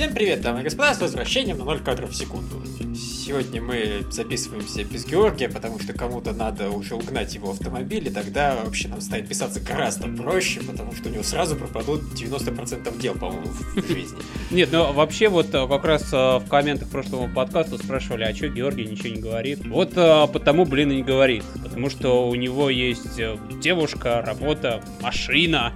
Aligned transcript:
Всем 0.00 0.14
привет, 0.14 0.40
дамы 0.40 0.60
и 0.60 0.62
господа, 0.62 0.94
с 0.94 1.00
возвращением 1.02 1.58
на 1.58 1.64
0 1.66 1.80
кадров 1.80 2.12
в 2.12 2.16
секунду. 2.16 2.62
Сегодня 2.96 3.60
мы 3.60 4.02
записываемся 4.10 4.82
без 4.82 5.04
Георгия, 5.04 5.50
потому 5.50 5.78
что 5.78 5.92
кому-то 5.92 6.32
надо 6.32 6.70
уже 6.70 6.94
угнать 6.94 7.34
его 7.34 7.50
автомобиль, 7.50 8.08
и 8.08 8.10
тогда 8.10 8.56
вообще 8.64 8.88
нам 8.88 9.02
станет 9.02 9.28
писаться 9.28 9.60
гораздо 9.60 10.08
проще, 10.08 10.62
потому 10.62 10.94
что 10.94 11.10
у 11.10 11.12
него 11.12 11.22
сразу 11.22 11.54
пропадут 11.54 12.00
90% 12.14 12.98
дел, 12.98 13.12
по-моему, 13.12 13.48
в 13.48 13.88
жизни. 13.88 14.16
Нет, 14.50 14.70
ну 14.72 14.90
вообще 14.90 15.28
вот 15.28 15.54
э, 15.54 15.68
как 15.68 15.84
раз 15.84 16.10
э, 16.14 16.16
в 16.38 16.46
комментах 16.48 16.88
прошлого 16.88 17.28
подкаста 17.28 17.76
спрашивали, 17.76 18.24
а 18.24 18.34
что 18.34 18.48
Георгий 18.48 18.86
ничего 18.86 19.10
не 19.10 19.20
говорит? 19.20 19.66
Вот 19.66 19.92
э, 19.96 20.26
потому, 20.32 20.64
блин, 20.64 20.92
и 20.92 20.96
не 20.96 21.02
говорит. 21.02 21.44
Потому 21.62 21.90
что 21.90 22.26
у 22.26 22.34
него 22.36 22.70
есть 22.70 23.20
девушка, 23.60 24.22
работа, 24.26 24.82
машина, 25.02 25.74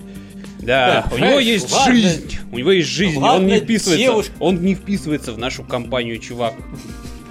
да, 0.64 1.06
у 1.12 1.18
него 1.18 1.38
есть 1.38 1.70
ладно, 1.72 1.94
жизнь. 1.94 2.38
У 2.52 2.58
него 2.58 2.72
есть 2.72 2.88
жизнь. 2.88 3.18
Ладно, 3.18 3.36
он 3.36 3.46
не 3.46 3.58
вписывается. 3.60 4.32
Он 4.38 4.62
не 4.62 4.74
вписывается 4.74 5.32
в 5.32 5.38
нашу 5.38 5.62
компанию, 5.62 6.18
чувак. 6.18 6.54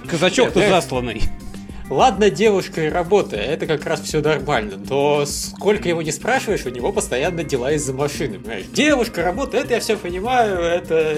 Казачок-то 0.08 0.68
засланный. 0.68 1.22
Ладно, 1.90 2.30
девушка 2.30 2.86
и 2.86 2.88
работа, 2.88 3.36
это 3.36 3.66
как 3.66 3.84
раз 3.84 4.00
все 4.00 4.22
нормально, 4.22 4.82
но 4.88 5.26
сколько 5.26 5.86
его 5.86 6.00
не 6.00 6.12
спрашиваешь, 6.12 6.64
у 6.64 6.70
него 6.70 6.92
постоянно 6.92 7.44
дела 7.44 7.72
из-за 7.72 7.92
машины, 7.92 8.38
понимаешь? 8.38 8.64
Девушка, 8.72 9.22
работа, 9.22 9.58
это 9.58 9.74
я 9.74 9.80
все 9.80 9.98
понимаю, 9.98 10.60
это 10.60 11.14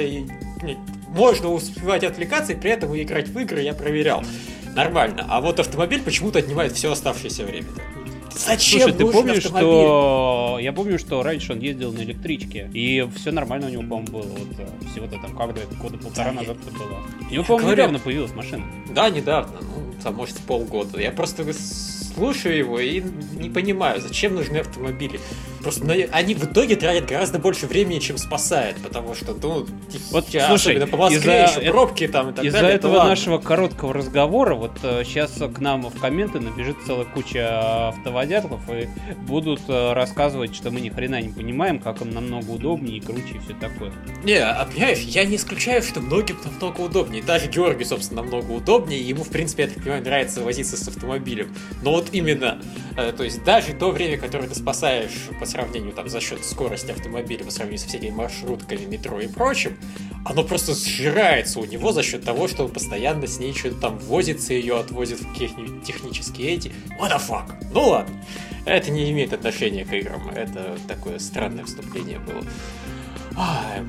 можно 1.09 1.53
успевать 1.53 2.03
отвлекаться 2.03 2.53
и 2.53 2.57
при 2.57 2.73
этом 2.73 3.01
играть 3.01 3.29
в 3.29 3.39
игры, 3.39 3.61
я 3.61 3.75
проверял. 3.75 4.25
Нормально. 4.75 5.25
А 5.29 5.41
вот 5.41 5.61
автомобиль 5.61 6.03
почему-то 6.03 6.41
отнимает 6.41 6.73
все 6.73 6.91
оставшееся 6.91 7.45
время. 7.45 7.69
Зачем 8.37 8.83
Слушай, 8.83 8.97
ты 8.97 9.07
помнишь, 9.07 9.45
автомобиль? 9.47 9.69
что... 9.69 10.59
Я 10.61 10.73
помню, 10.73 10.99
что 10.99 11.23
раньше 11.23 11.53
он 11.53 11.61
ездил 11.61 11.93
на 11.93 12.01
электричке, 12.01 12.71
и 12.73 13.09
все 13.17 13.33
нормально 13.33 13.69
у 13.69 13.71
него, 13.71 13.83
по-моему, 13.83 14.07
было. 14.09 14.23
Вот 14.23 14.59
э, 14.59 14.69
всего-то 14.93 15.19
там, 15.19 15.37
когда 15.37 15.63
это 15.63 15.75
года 15.77 15.97
полтора 15.97 16.33
да, 16.33 16.41
назад 16.41 16.59
это 16.67 16.77
было. 16.77 16.99
У 17.29 17.33
него, 17.33 17.45
по-моему, 17.45 17.73
недавно 17.73 17.99
появилась 17.99 18.35
машина. 18.35 18.65
Да, 18.95 19.09
недавно. 19.09 19.59
Ну, 19.61 19.95
там, 20.03 20.15
может, 20.15 20.37
полгода. 20.41 21.01
Я 21.01 21.13
просто 21.13 21.51
слушаю 21.55 22.57
его 22.57 22.79
и 22.79 23.03
не 23.35 23.49
понимаю, 23.49 24.01
зачем 24.01 24.35
нужны 24.35 24.59
автомобили. 24.59 25.19
Просто 25.67 25.85
они 26.13 26.37
в 26.37 26.45
итоге 26.45 26.77
тратят 26.77 27.07
гораздо 27.07 27.41
больше 27.41 27.67
времени, 27.67 27.99
чем 27.99 28.19
спасает, 28.19 28.77
потому 28.85 29.17
что, 29.17 29.35
ну, 29.43 29.67
вот, 30.13 30.27
слушай, 30.29 30.47
особенно 30.49 30.87
по 30.87 30.97
Москве 30.97 31.43
еще 31.43 31.61
это, 31.61 31.73
пробки 31.73 32.07
там 32.07 32.31
и 32.31 32.33
так 32.33 32.45
из-за 32.45 32.61
далее. 32.61 32.79
Из-за 32.79 32.87
этого 32.89 33.03
нашего 33.03 33.39
короткого 33.39 33.93
разговора, 33.93 34.55
вот 34.55 34.79
э, 34.85 35.03
сейчас 35.05 35.33
к 35.33 35.59
нам 35.59 35.83
в 35.83 36.01
комменты 36.01 36.39
набежит 36.39 36.77
целая 36.87 37.05
куча 37.07 37.89
автоводятлов 37.89 38.61
и 38.71 38.89
будут 39.27 39.63
э, 39.67 39.93
рассказывать, 39.93 40.55
что 40.55 40.71
мы 40.71 40.81
ни 40.81 40.89
хрена 40.89 41.21
не 41.21 41.31
понимаем, 41.31 41.81
как 41.81 42.01
он 42.01 42.11
намного 42.11 42.49
удобнее 42.51 42.99
и 42.99 43.01
круче 43.01 43.35
и 43.35 43.39
все 43.41 43.55
такое. 43.55 43.93
Не, 44.23 44.39
а 44.39 44.69
понимаешь, 44.73 45.01
я 45.01 45.25
не 45.25 45.35
исключаю, 45.35 45.83
что 45.83 46.01
многим 46.01 46.39
намного 46.45 46.83
удобнее. 46.83 47.25
Даже 47.25 47.49
Георгий, 47.49 47.87
собственно, 47.87 48.23
намного 48.23 48.53
удобнее. 48.53 49.01
Ему, 49.01 49.25
в 49.25 49.31
принципе, 49.31 49.65
я 49.65 49.69
так 49.71 49.83
понимаю, 49.83 50.05
нравится 50.05 50.43
возиться 50.43 50.77
с 50.77 50.87
автомобилем. 50.87 51.53
Но 51.83 51.91
вот 51.91 52.11
именно, 52.13 52.63
э, 52.97 53.11
то 53.11 53.25
есть 53.25 53.43
даже 53.43 53.73
то 53.73 53.91
время, 53.91 54.17
которое 54.17 54.47
ты 54.47 54.55
спасаешь 54.55 55.11
по 55.41 55.45
сравнению 55.57 55.93
там 55.93 56.09
за 56.09 56.21
счет 56.21 56.45
скорости 56.45 56.91
автомобиля, 56.91 57.43
по 57.43 57.51
сравнению 57.51 57.79
со 57.79 57.89
всеми 57.89 58.11
маршрутками, 58.11 58.85
метро 58.85 59.19
и 59.21 59.27
прочим, 59.27 59.79
оно 60.27 60.45
просто 60.45 60.75
сжирается 60.75 61.61
у 61.61 61.65
него 61.65 61.93
за 61.93 62.03
счет 62.03 62.25
того, 62.25 62.47
что 62.47 62.65
он 62.65 62.71
постоянно 62.71 63.27
с 63.27 63.39
ней 63.39 63.55
что-то 63.55 63.77
там 63.77 63.99
возится, 63.99 64.53
ее 64.53 64.79
отвозит 64.79 65.21
в 65.21 65.33
какие-нибудь 65.33 65.83
технические 65.83 66.55
эти. 66.55 66.73
What 67.01 67.11
the 67.11 67.21
fuck? 67.27 67.55
Ну 67.73 67.89
ладно. 67.89 68.23
Это 68.67 68.91
не 68.91 69.11
имеет 69.11 69.33
отношения 69.33 69.87
к 69.87 69.93
играм. 69.95 70.29
Это 70.29 70.77
такое 70.89 71.19
странное 71.21 71.65
вступление 71.65 72.19
было. 72.19 72.45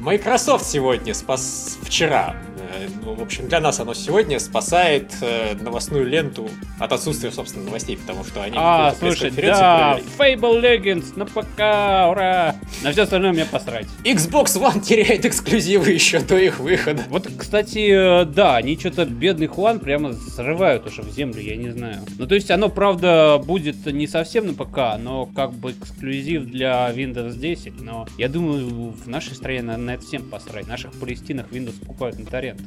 Microsoft 0.08 0.66
сегодня 0.66 1.13
спас 1.13 1.78
вчера. 1.81 2.35
Э, 2.78 2.88
ну, 3.03 3.13
в 3.13 3.22
общем, 3.22 3.47
для 3.47 3.59
нас 3.59 3.80
оно 3.80 3.94
сегодня 3.94 4.40
спасает 4.40 5.13
э, 5.22 5.56
новостную 5.56 6.06
ленту 6.06 6.50
от 6.80 6.91
отсутствия, 6.91 7.31
собственно, 7.31 7.66
новостей, 7.66 7.97
потому 7.97 8.24
что 8.24 8.44
они... 8.44 8.56
А, 8.57 8.94
слушай, 8.97 9.31
да, 9.31 10.00
Fable 10.18 10.62
Legends 10.62 11.18
на 11.18 11.25
ПК, 11.25 12.12
ура! 12.12 12.56
На 12.84 12.91
все 12.91 13.03
остальное 13.03 13.31
мне 13.31 13.46
посрать. 13.46 13.88
Xbox 14.03 14.59
One 14.59 14.81
теряет 14.84 15.25
эксклюзивы 15.25 15.91
еще 15.91 16.19
до 16.19 16.38
их 16.38 16.59
выхода. 16.59 17.03
Вот, 17.09 17.28
кстати, 17.38 18.22
э, 18.22 18.25
да, 18.25 18.57
они 18.57 18.78
что-то 18.78 19.06
бедный 19.06 19.47
Хуан 19.47 19.80
прямо 19.80 20.13
срывают 20.13 20.86
уже 20.88 21.02
в 21.02 21.09
землю, 21.09 21.41
я 21.41 21.56
не 21.56 21.69
знаю. 21.69 22.02
Ну, 22.18 22.28
то 22.28 22.36
есть 22.36 22.52
оно, 22.52 22.69
правда, 22.69 23.41
будет 23.44 23.86
не 23.86 24.07
совсем 24.07 24.47
на 24.47 24.53
ПК, 24.53 25.00
но 25.00 25.25
как 25.28 25.53
бы 25.53 25.72
эксклюзив 25.72 26.46
для 26.46 26.91
Windows 26.91 27.38
10, 27.38 27.81
но 27.81 28.07
я 28.18 28.28
думаю, 28.28 28.91
в 28.91 29.07
нашей 29.07 29.37
стране 29.38 29.62
на, 29.62 29.78
на 29.78 29.96
это 29.96 30.06
всем 30.06 30.30
посрать. 30.30 30.68
Наших 30.68 30.92
палестинах 30.94 31.48
Windows 31.52 31.80
покупают 31.80 32.20
на 32.20 32.25
торрент. 32.25 32.62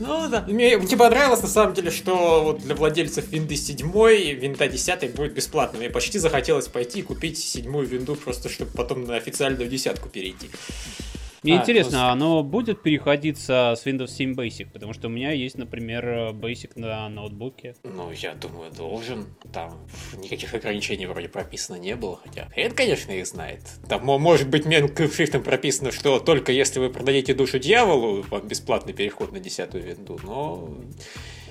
Ну 0.00 0.28
да, 0.28 0.44
мне, 0.48 0.76
мне 0.76 0.96
понравилось 0.96 1.42
на 1.42 1.48
самом 1.48 1.74
деле, 1.74 1.90
что 1.90 2.42
вот 2.42 2.62
для 2.62 2.74
владельцев 2.74 3.30
Windows 3.30 3.56
7 3.56 3.92
Windows 3.92 4.68
10 4.68 5.14
будет 5.14 5.34
бесплатно. 5.34 5.78
Мне 5.78 5.90
почти 5.90 6.18
захотелось 6.18 6.68
пойти 6.68 7.00
и 7.00 7.02
купить 7.02 7.38
седьмую 7.38 7.86
винду, 7.86 8.16
просто 8.16 8.48
чтобы 8.48 8.72
потом 8.72 9.04
на 9.04 9.16
официальную 9.16 9.68
десятку 9.68 10.08
перейти. 10.08 10.50
Мне 11.44 11.58
а, 11.58 11.60
интересно, 11.60 11.90
просто... 11.90 12.08
оно 12.10 12.42
будет 12.42 12.82
переходиться 12.82 13.74
с 13.76 13.86
Windows 13.86 14.08
7 14.08 14.32
Basic? 14.32 14.70
Потому 14.72 14.94
что 14.94 15.08
у 15.08 15.10
меня 15.10 15.30
есть, 15.30 15.58
например, 15.58 16.30
Basic 16.32 16.70
на 16.76 17.06
ноутбуке. 17.10 17.76
Ну, 17.84 18.10
я 18.12 18.32
думаю, 18.34 18.72
должен. 18.72 19.26
Там 19.52 19.86
никаких 20.16 20.54
ограничений 20.54 21.04
вроде 21.04 21.28
прописано 21.28 21.76
не 21.76 21.96
было. 21.96 22.18
Хотя 22.24 22.48
это, 22.56 22.74
конечно, 22.74 23.12
их 23.12 23.26
знает. 23.26 23.60
Там 23.88 24.04
может 24.06 24.48
быть 24.48 24.64
мелким 24.64 25.10
шрифтом 25.10 25.42
прописано, 25.42 25.92
что 25.92 26.18
только 26.18 26.50
если 26.50 26.80
вы 26.80 26.88
продадите 26.88 27.34
душу 27.34 27.58
дьяволу, 27.58 28.22
вам 28.22 28.48
бесплатный 28.48 28.94
переход 28.94 29.32
на 29.32 29.38
десятую 29.38 29.84
винду. 29.84 30.18
Но 30.22 30.74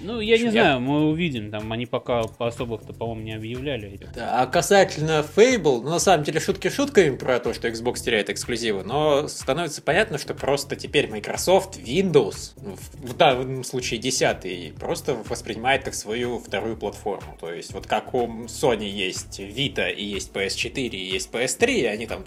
ну, 0.03 0.19
я 0.19 0.37
не 0.37 0.45
я... 0.45 0.51
знаю, 0.51 0.79
мы 0.81 1.09
увидим, 1.09 1.49
там 1.51 1.71
они 1.71 1.85
пока 1.85 2.23
по 2.23 2.47
особых-то, 2.47 2.93
по-моему, 2.93 3.21
не 3.21 3.33
объявляли. 3.33 3.99
Да, 4.13 4.41
а 4.41 4.47
касательно 4.47 5.25
Fable, 5.35 5.81
ну, 5.81 5.89
на 5.89 5.99
самом 5.99 6.23
деле, 6.23 6.39
шутки 6.39 6.69
шутками 6.69 7.15
про 7.15 7.39
то, 7.39 7.53
что 7.53 7.67
Xbox 7.67 8.03
теряет 8.03 8.29
эксклюзивы, 8.29 8.83
но 8.83 9.27
становится 9.27 9.81
понятно, 9.81 10.17
что 10.17 10.33
просто 10.33 10.75
теперь 10.75 11.09
Microsoft 11.09 11.77
Windows, 11.77 12.53
ну, 12.61 12.75
в 12.95 13.15
данном 13.15 13.63
случае 13.63 13.99
10 13.99 14.75
просто 14.75 15.15
воспринимает 15.27 15.83
как 15.83 15.93
свою 15.95 16.39
вторую 16.39 16.77
платформу. 16.77 17.37
То 17.39 17.51
есть, 17.51 17.73
вот 17.73 17.87
как 17.87 18.13
у 18.13 18.27
Sony 18.45 18.89
есть 18.89 19.39
Vita 19.39 19.91
и 19.91 20.03
есть 20.03 20.31
PS4 20.33 20.89
и 20.89 21.05
есть 21.13 21.31
PS3, 21.31 21.71
и 21.71 21.85
они 21.85 22.07
там 22.07 22.25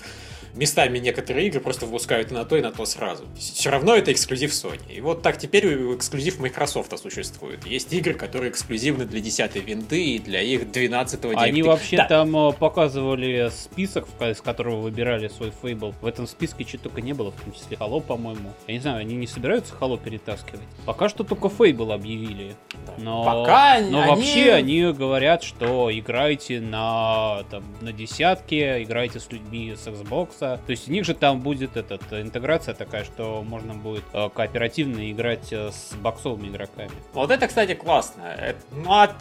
местами 0.57 0.99
некоторые 0.99 1.47
игры 1.47 1.61
просто 1.61 1.87
выпускают 1.87 2.31
и 2.31 2.35
на 2.35 2.45
то, 2.45 2.57
и 2.57 2.61
на 2.61 2.73
то 2.73 2.85
сразу. 2.87 3.25
Все 3.37 3.71
равно 3.71 3.95
это 3.95 4.13
эксклюзив 4.13 4.51
Sony. 4.51 4.81
И 4.95 5.01
вот 5.01 5.23
так 5.23 5.39
теперь 5.39 5.67
эксклюзив 5.95 6.39
Microsoft 6.39 6.97
существует. 6.99 7.67
Есть 7.67 7.93
игры, 7.93 8.15
которые 8.15 8.51
эксклюзивны 8.51 9.05
для 9.05 9.21
10 9.21 9.57
винды 9.57 10.03
и 10.03 10.19
для 10.19 10.41
их 10.41 10.71
12 10.71 11.21
го 11.23 11.33
Они 11.37 11.63
вообще 11.63 11.99
да. 11.99 12.07
там 12.07 12.37
э, 12.37 12.53
показывали 12.53 13.51
список, 13.51 14.07
из 14.21 14.41
которого 14.41 14.81
выбирали 14.81 15.29
свой 15.29 15.53
фейбл. 15.63 15.95
В 16.01 16.07
этом 16.07 16.27
списке 16.27 16.65
чего 16.65 16.83
только 16.85 17.01
не 17.01 17.13
было, 17.13 17.31
в 17.31 17.41
том 17.41 17.53
числе 17.53 17.77
Halo, 17.77 18.01
по-моему. 18.01 18.53
Я 18.67 18.75
не 18.75 18.81
знаю, 18.81 18.99
они 18.99 19.17
не 19.17 19.27
собираются 19.27 19.75
Halo 19.81 20.03
перетаскивать. 20.03 20.63
Пока 20.85 21.09
что 21.09 21.25
только 21.25 21.49
фейбл 21.49 21.93
объявили. 21.93 22.55
Но, 22.99 23.25
Пока 23.25 23.81
но 23.81 24.01
они... 24.01 24.11
вообще 24.11 24.53
они 24.53 24.93
говорят, 24.93 25.43
что 25.43 25.91
играйте 25.93 26.61
на, 26.61 27.45
там, 27.51 27.65
на 27.81 27.93
десятке, 27.93 28.83
играйте 28.83 29.21
с 29.21 29.31
людьми 29.31 29.75
с 29.77 29.87
Xbox, 29.87 30.46
то 30.67 30.71
есть 30.71 30.89
у 30.89 30.93
них 30.93 31.05
же 31.05 31.15
там 31.15 31.41
будет 31.41 31.77
этот, 31.77 32.03
интеграция 32.13 32.75
такая, 32.75 33.05
что 33.05 33.43
можно 33.43 33.75
будет 33.75 34.05
э, 34.13 34.29
кооперативно 34.35 35.11
играть 35.11 35.53
э, 35.53 35.71
с 35.71 35.95
боксовыми 35.95 36.49
игроками. 36.49 36.91
Вот 37.13 37.31
это, 37.31 37.47
кстати, 37.49 37.75
классно. 37.75 38.23
Это, 38.39 38.59
ну, 38.71 38.93
а, 38.93 39.17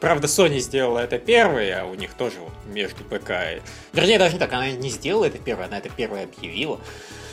правда, 0.00 0.26
Sony 0.26 0.58
сделала 0.58 0.98
это 0.98 1.18
первой, 1.18 1.72
а 1.72 1.84
у 1.84 1.94
них 1.94 2.14
тоже 2.14 2.36
вот 2.40 2.52
между 2.72 3.04
ПК. 3.04 3.60
Вернее, 3.92 4.18
даже 4.18 4.34
не 4.34 4.38
так, 4.38 4.52
она 4.52 4.70
не 4.70 4.90
сделала 4.90 5.24
это 5.24 5.38
первой, 5.38 5.66
она 5.66 5.78
это 5.78 5.88
первой 5.88 6.24
объявила. 6.24 6.78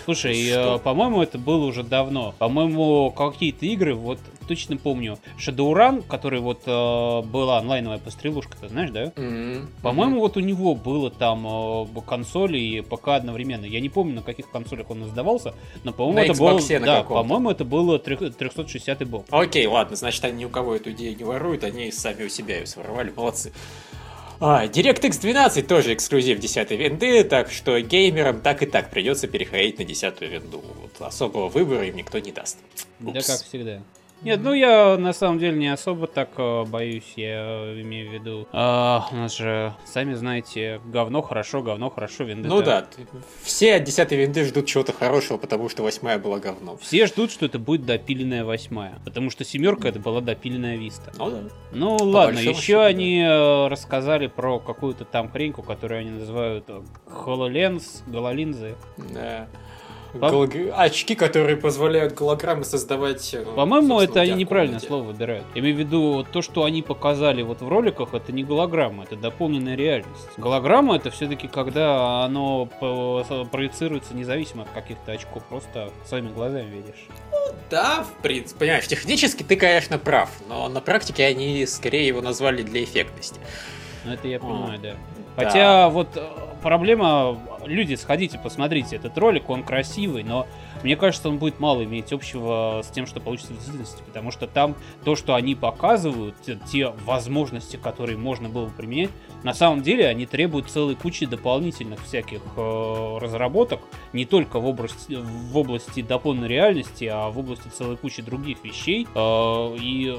Слушай, 0.06 0.48
э, 0.50 0.80
по-моему, 0.80 1.24
это 1.24 1.40
было 1.40 1.66
уже 1.66 1.84
давно. 1.84 2.36
По-моему, 2.38 3.12
какие-то 3.12 3.66
игры, 3.66 3.96
вот 3.96 4.20
точно 4.48 4.78
помню, 4.78 5.18
Shadowrun, 5.38 6.04
который 6.08 6.40
вот 6.40 6.62
э, 6.66 7.22
была 7.28 7.60
онлайновая 7.60 8.00
пострелушка, 8.00 8.58
ты 8.60 8.70
знаешь, 8.70 8.92
да? 8.92 9.06
Mm-hmm. 9.06 9.68
По-моему, 9.82 10.18
mm-hmm. 10.18 10.20
вот 10.20 10.38
у 10.38 10.40
него 10.40 10.76
было 10.76 11.12
там 11.12 11.46
э, 11.48 12.02
консоли 12.06 12.58
и 12.58 12.82
ПК 12.82 13.10
одновременно. 13.10 13.66
Я 13.66 13.80
не 13.80 13.90
помню, 13.90 14.16
на 14.16 14.22
каких 14.22 14.50
консолях 14.50 14.90
он 14.90 15.04
издавался, 15.06 15.54
но, 15.84 15.94
по-моему, 15.94 16.20
на 16.20 16.24
это 16.24 16.40
было... 16.40 16.62
Да, 16.80 17.04
по-моему, 17.04 17.52
это 17.52 17.66
было 17.66 18.00
360 18.00 19.08
был. 19.08 19.26
Окей, 19.30 19.66
ладно, 19.68 19.96
значит, 19.96 20.24
они 20.24 20.40
ни 20.40 20.46
у 20.46 20.50
кого 20.50 20.76
эту 20.76 20.92
идею 20.92 21.18
не 21.18 21.24
воруют, 21.24 21.64
они 21.64 21.92
сами 21.92 22.26
у 22.26 22.30
себя 22.30 22.60
ее 22.60 22.66
своровали, 22.66 23.12
молодцы. 23.16 23.52
А, 24.40 24.66
DirectX 24.66 25.22
12 25.22 25.68
тоже 25.68 25.94
эксклюзив 25.94 26.40
10 26.40 26.72
винды, 26.72 27.24
так 27.24 27.52
что 27.52 27.80
геймерам 27.80 28.42
так 28.42 28.64
и 28.64 28.66
так 28.66 28.90
придется 28.90 29.28
переходить 29.28 29.80
на 29.80 29.86
10 29.86 30.22
винду. 30.22 30.62
Вот 30.82 31.08
особого 31.08 31.48
выбора 31.48 31.86
им 31.86 31.96
никто 31.96 32.20
не 32.20 32.32
даст. 32.32 32.58
Упс. 33.00 33.14
Да 33.14 33.22
как 33.22 33.46
всегда. 33.46 33.82
Нет, 34.26 34.40
ну 34.42 34.54
я 34.54 34.98
на 34.98 35.14
самом 35.14 35.38
деле 35.38 35.56
не 35.56 35.68
особо 35.68 36.08
так 36.08 36.30
э, 36.38 36.64
боюсь, 36.66 37.14
я 37.16 37.80
имею 37.80 38.10
в 38.10 38.14
виду. 38.14 38.48
А, 38.52 39.08
у 39.12 39.16
нас 39.16 39.38
же, 39.38 39.72
сами 39.86 40.16
знаете, 40.16 40.82
говно 40.84 41.22
хорошо, 41.22 41.62
говно 41.62 41.92
хорошо, 41.92 42.24
винды. 42.24 42.50
Ну 42.50 42.64
да, 42.64 42.88
все 43.44 43.76
от 43.76 43.84
10 43.84 44.12
винды 44.14 44.44
ждут 44.46 44.66
чего-то 44.66 44.94
хорошего, 44.94 45.38
потому 45.38 45.70
что 45.70 45.84
восьмая 45.84 46.18
была 46.18 46.40
говном. 46.40 46.80
Все 46.80 47.06
ждут, 47.06 47.32
что 47.32 47.46
это 47.46 47.60
будет 47.60 47.86
допиленная 47.86 48.44
восьмая, 48.44 48.98
потому 49.06 49.30
что 49.30 49.46
семерка 49.46 49.90
это 49.90 50.00
была 50.00 50.22
допиленная 50.22 50.76
Виста. 50.76 51.12
Ну 51.20 51.30
да. 51.30 51.40
Ну 51.72 51.96
ладно, 51.98 52.34
большому 52.34 52.50
еще 52.50 52.62
счету, 52.62 52.80
да. 52.80 52.86
они 52.88 53.22
э, 53.22 53.68
рассказали 53.68 54.26
про 54.26 54.58
какую-то 54.60 55.06
там 55.06 55.30
хреньку, 55.30 55.62
которую 55.62 56.00
они 56.00 56.10
называют 56.10 56.66
э, 56.68 56.82
HoloLens, 57.06 58.02
гололинзы. 58.08 58.74
Да. 59.14 59.48
По- 60.20 60.30
Голог- 60.30 60.56
Очки, 60.76 61.16
которые 61.16 61.58
позволяют 61.58 62.14
голограммы 62.14 62.64
создавать. 62.64 63.34
э, 63.34 63.44
По-моему, 63.44 64.00
это 64.00 64.22
они 64.22 64.34
неправильное 64.34 64.80
слово 64.80 65.04
выбирают. 65.04 65.44
Я 65.56 65.62
имею 65.62 65.76
в 65.76 65.80
виду, 65.80 66.26
то, 66.32 66.42
что 66.42 66.64
они 66.64 66.82
показали 66.82 67.42
вот 67.42 67.62
в 67.62 67.68
роликах, 67.68 68.14
это 68.14 68.32
не 68.32 68.44
голограмма, 68.44 69.04
это 69.04 69.16
дополненная 69.16 69.76
реальность. 69.76 70.30
Голограмма 70.38 70.96
это 70.96 71.10
все-таки 71.12 71.48
когда 71.48 72.24
оно 72.26 72.66
проецируется 73.52 74.14
независимо 74.16 74.64
от 74.64 74.70
каких-то 74.70 75.12
очков, 75.12 75.44
просто 75.50 75.92
своими 76.06 76.32
глазами 76.32 76.70
видишь. 76.70 77.06
Да, 77.70 78.04
в 78.04 78.22
принципе, 78.22 78.60
понимаешь, 78.60 78.88
технически 78.88 79.44
ты, 79.44 79.56
конечно, 79.56 79.98
прав, 79.98 80.30
но 80.50 80.68
на 80.70 80.82
практике 80.82 81.26
они 81.26 81.66
скорее 81.66 82.08
его 82.08 82.22
назвали 82.22 82.62
для 82.62 82.84
эффектности. 82.84 83.40
Ну, 84.06 84.14
это 84.14 84.28
я 84.28 84.38
А, 84.38 84.40
понимаю, 84.40 84.80
да. 84.80 84.92
да. 85.36 85.44
Хотя 85.44 85.90
вот 85.90 86.08
э, 86.16 86.24
проблема, 86.66 87.38
люди, 87.64 87.94
сходите, 87.94 88.40
посмотрите 88.40 88.96
этот 88.96 89.16
ролик, 89.20 89.52
он 89.52 89.62
красивый, 89.62 90.24
но 90.24 90.48
мне 90.86 90.96
кажется, 90.96 91.30
он 91.30 91.40
будет 91.40 91.60
мало 91.60 91.84
иметь 91.84 92.14
общего 92.14 92.82
с 92.84 92.90
тем, 92.90 93.08
что 93.08 93.20
получится 93.20 93.54
в 93.54 93.56
действительности, 93.56 94.04
потому 94.06 94.30
что 94.30 94.46
там 94.46 94.76
то, 95.04 95.16
что 95.16 95.34
они 95.34 95.56
показывают, 95.56 96.36
те, 96.46 96.60
те 96.72 96.90
возможности, 97.06 97.76
которые 97.76 98.20
можно 98.20 98.50
было 98.50 98.68
бы 98.68 98.72
применять, 98.72 99.10
на 99.42 99.56
самом 99.56 99.82
деле 99.82 100.08
они 100.08 100.28
требуют 100.28 100.70
целой 100.70 100.96
кучи 100.96 101.26
дополнительных 101.26 102.04
всяких 102.04 102.42
э, 102.56 103.18
разработок, 103.20 103.80
не 104.14 104.26
только 104.26 104.60
в 104.60 104.68
области, 104.68 105.16
в 105.16 105.58
области 105.58 106.04
дополненной 106.04 106.50
реальности, 106.50 107.06
а 107.06 107.32
в 107.32 107.40
области 107.40 107.68
целой 107.70 107.98
кучи 107.98 108.22
других 108.22 108.64
вещей, 108.64 109.08
э, 109.16 109.76
и 109.80 110.16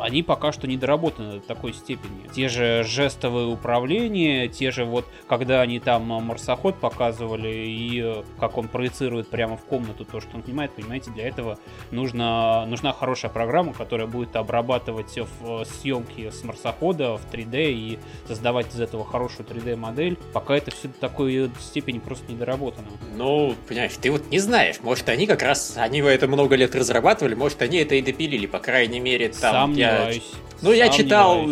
они 0.00 0.22
пока 0.22 0.52
что 0.52 0.66
не 0.66 0.76
доработаны 0.76 1.34
до 1.34 1.40
такой 1.40 1.72
степени. 1.72 2.28
Те 2.32 2.48
же 2.48 2.82
жестовые 2.84 3.46
управления, 3.46 4.48
те 4.48 4.70
же 4.70 4.84
вот, 4.84 5.06
когда 5.28 5.60
они 5.60 5.78
там 5.80 6.12
э, 6.12 6.20
марсоход 6.20 6.76
показывали, 6.76 7.48
и 7.48 8.02
э, 8.02 8.22
как 8.38 8.58
он 8.58 8.68
проецирует 8.68 9.28
прямо 9.28 9.56
в 9.56 9.64
комнату 9.64 10.04
то, 10.10 10.20
что 10.20 10.36
он 10.36 10.42
снимает, 10.44 10.72
понимаете, 10.72 11.10
для 11.10 11.28
этого 11.28 11.58
нужно, 11.90 12.64
нужна 12.66 12.92
хорошая 12.92 13.30
программа, 13.30 13.72
которая 13.72 14.06
будет 14.06 14.34
обрабатывать 14.36 15.16
в- 15.40 15.64
съемки 15.64 16.30
с 16.30 16.42
марсохода 16.44 17.16
в 17.16 17.22
3D 17.32 17.72
и 17.72 17.98
создавать 18.26 18.74
из 18.74 18.80
этого 18.80 19.04
хорошую 19.04 19.46
3D-модель, 19.46 20.16
пока 20.32 20.56
это 20.56 20.70
все 20.70 20.88
до 20.88 20.94
такой 20.94 21.50
степени 21.60 21.98
просто 21.98 22.30
не 22.30 22.36
доработано. 22.38 22.86
Ну, 23.16 23.54
понимаешь, 23.68 23.92
ты 24.00 24.10
вот 24.10 24.28
не 24.30 24.38
знаешь, 24.38 24.76
может 24.82 25.08
они 25.08 25.26
как 25.26 25.42
раз, 25.42 25.74
они 25.76 26.00
это 26.00 26.26
много 26.26 26.56
лет 26.56 26.74
разрабатывали, 26.74 27.34
может 27.34 27.60
они 27.62 27.78
это 27.78 27.94
и 27.94 28.02
допилили, 28.02 28.46
по 28.46 28.58
крайней 28.58 29.00
мере, 29.00 29.28
там... 29.28 29.72
я- 29.74 29.90
Сомневаюсь. 29.90 30.32
Ну, 30.62 30.72
я 30.72 30.88
читал... 30.88 31.46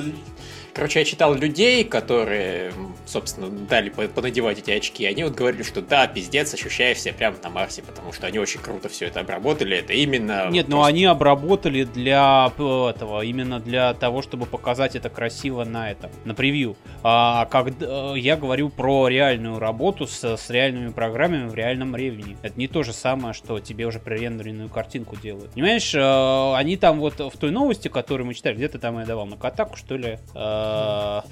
Короче, 0.76 0.98
я 0.98 1.04
читал 1.06 1.34
людей, 1.34 1.84
которые, 1.84 2.70
собственно, 3.06 3.48
дали 3.48 3.88
по- 3.88 4.06
понадевать 4.08 4.58
эти 4.58 4.72
очки. 4.72 5.06
Они 5.06 5.24
вот 5.24 5.34
говорили, 5.34 5.62
что 5.62 5.80
да, 5.80 6.06
пиздец, 6.06 6.52
ощущаешь 6.52 6.98
себя 7.00 7.14
прямо 7.14 7.38
на 7.42 7.48
Марсе, 7.48 7.80
потому 7.82 8.12
что 8.12 8.26
они 8.26 8.38
очень 8.38 8.60
круто 8.60 8.90
все 8.90 9.06
это 9.06 9.20
обработали. 9.20 9.78
Это 9.78 9.94
именно... 9.94 10.48
Нет, 10.50 10.68
но 10.68 10.76
просто- 10.76 10.88
они 10.90 11.04
обработали 11.06 11.84
для 11.84 12.52
п- 12.58 12.90
этого, 12.90 13.22
именно 13.22 13.58
для 13.58 13.94
того, 13.94 14.20
чтобы 14.20 14.44
показать 14.44 14.96
это 14.96 15.08
красиво 15.08 15.64
на 15.64 15.90
этом, 15.90 16.10
на 16.26 16.34
превью. 16.34 16.76
А 17.02 17.46
когда 17.46 18.14
я 18.14 18.36
говорю 18.36 18.68
про 18.68 19.08
реальную 19.08 19.58
работу 19.58 20.06
с, 20.06 20.22
с 20.36 20.50
реальными 20.50 20.90
программами 20.90 21.48
в 21.48 21.54
реальном 21.54 21.92
времени. 21.92 22.36
Это 22.42 22.58
не 22.60 22.68
то 22.68 22.82
же 22.82 22.92
самое, 22.92 23.32
что 23.32 23.60
тебе 23.60 23.86
уже 23.86 23.98
пререндеренную 23.98 24.68
картинку 24.68 25.16
делают. 25.16 25.52
Понимаешь, 25.52 25.94
э, 25.94 26.54
они 26.54 26.76
там 26.76 27.00
вот 27.00 27.18
в 27.18 27.38
той 27.38 27.50
новости, 27.50 27.88
которую 27.88 28.26
мы 28.26 28.34
читали, 28.34 28.56
где-то 28.56 28.78
там 28.78 28.98
я 28.98 29.06
давал 29.06 29.24
на 29.24 29.38
Катаку, 29.38 29.76
что 29.78 29.96
ли. 29.96 30.18
Э, 30.34 30.65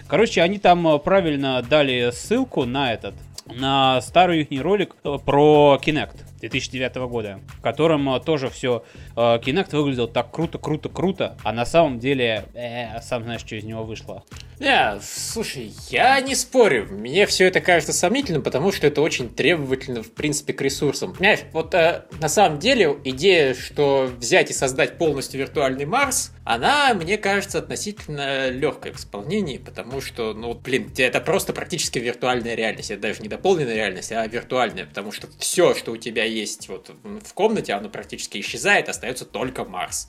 Короче, 0.07 0.43
они 0.43 0.59
там 0.59 0.87
э, 0.87 0.99
правильно 0.99 1.63
дали 1.63 2.11
ссылку 2.13 2.65
на 2.65 2.93
этот, 2.93 3.15
на 3.47 4.01
старый 4.01 4.43
их 4.43 4.63
ролик 4.63 4.97
э, 5.05 5.19
про 5.25 5.79
Kinect 5.83 6.17
2009 6.49 6.97
года, 7.09 7.41
в 7.59 7.61
котором 7.61 8.15
э, 8.15 8.21
тоже 8.21 8.49
все 8.51 8.85
Kinect 9.17 9.77
выглядел 9.77 10.09
так 10.09 10.31
круто, 10.31 10.59
круто, 10.59 10.89
круто, 10.89 11.37
а 11.43 11.53
на 11.53 11.65
самом 11.65 11.99
деле, 11.99 12.45
э, 12.55 13.01
сам 13.03 13.25
знаешь, 13.25 13.41
что 13.41 13.57
из 13.57 13.65
него 13.65 13.85
вышло. 13.85 14.25
Не, 14.61 15.01
слушай, 15.03 15.73
я 15.91 16.21
не 16.21 16.35
спорю. 16.35 16.87
Мне 16.91 17.27
все 17.27 17.47
это 17.47 17.61
кажется 17.61 17.93
сомнительным, 17.93 18.43
потому 18.43 18.71
что 18.71 18.87
это 18.87 19.01
очень 19.01 19.29
требовательно, 19.29 20.03
в 20.03 20.13
принципе, 20.13 20.53
к 20.53 20.61
ресурсам. 20.61 21.13
Понимаешь, 21.15 21.41
вот 21.53 21.75
э, 21.75 22.05
на 22.21 22.29
самом 22.29 22.59
деле 22.61 22.97
идея, 23.05 23.55
что 23.55 24.11
взять 24.19 24.51
и 24.51 24.55
создать 24.55 24.97
полностью 24.97 25.41
виртуальный 25.41 25.87
Марс, 25.87 26.33
она, 26.45 26.95
мне 26.95 27.19
кажется, 27.19 27.59
относительно 27.59 28.51
легкая 28.51 28.93
в 28.93 28.97
исполнении, 28.97 29.59
потому 29.59 30.01
что, 30.01 30.35
ну, 30.35 30.55
блин, 30.55 30.91
это 30.97 31.21
просто 31.21 31.53
практически 31.53 31.99
виртуальная 31.99 32.55
реальность. 32.55 32.91
Это 32.91 33.03
даже 33.03 33.23
не 33.23 33.29
дополненная 33.29 33.75
реальность, 33.75 34.13
а 34.13 34.27
виртуальная, 34.27 34.87
потому 34.87 35.11
что 35.11 35.27
все, 35.39 35.75
что 35.75 35.93
у 35.93 35.97
тебя 35.97 36.25
есть 36.35 36.69
вот 36.69 36.95
в 37.05 37.33
комнате, 37.35 37.73
оно 37.73 37.89
практически 37.89 38.39
исчезает, 38.39 38.89
остается 38.89 39.25
только 39.25 39.65
Марс. 39.65 40.09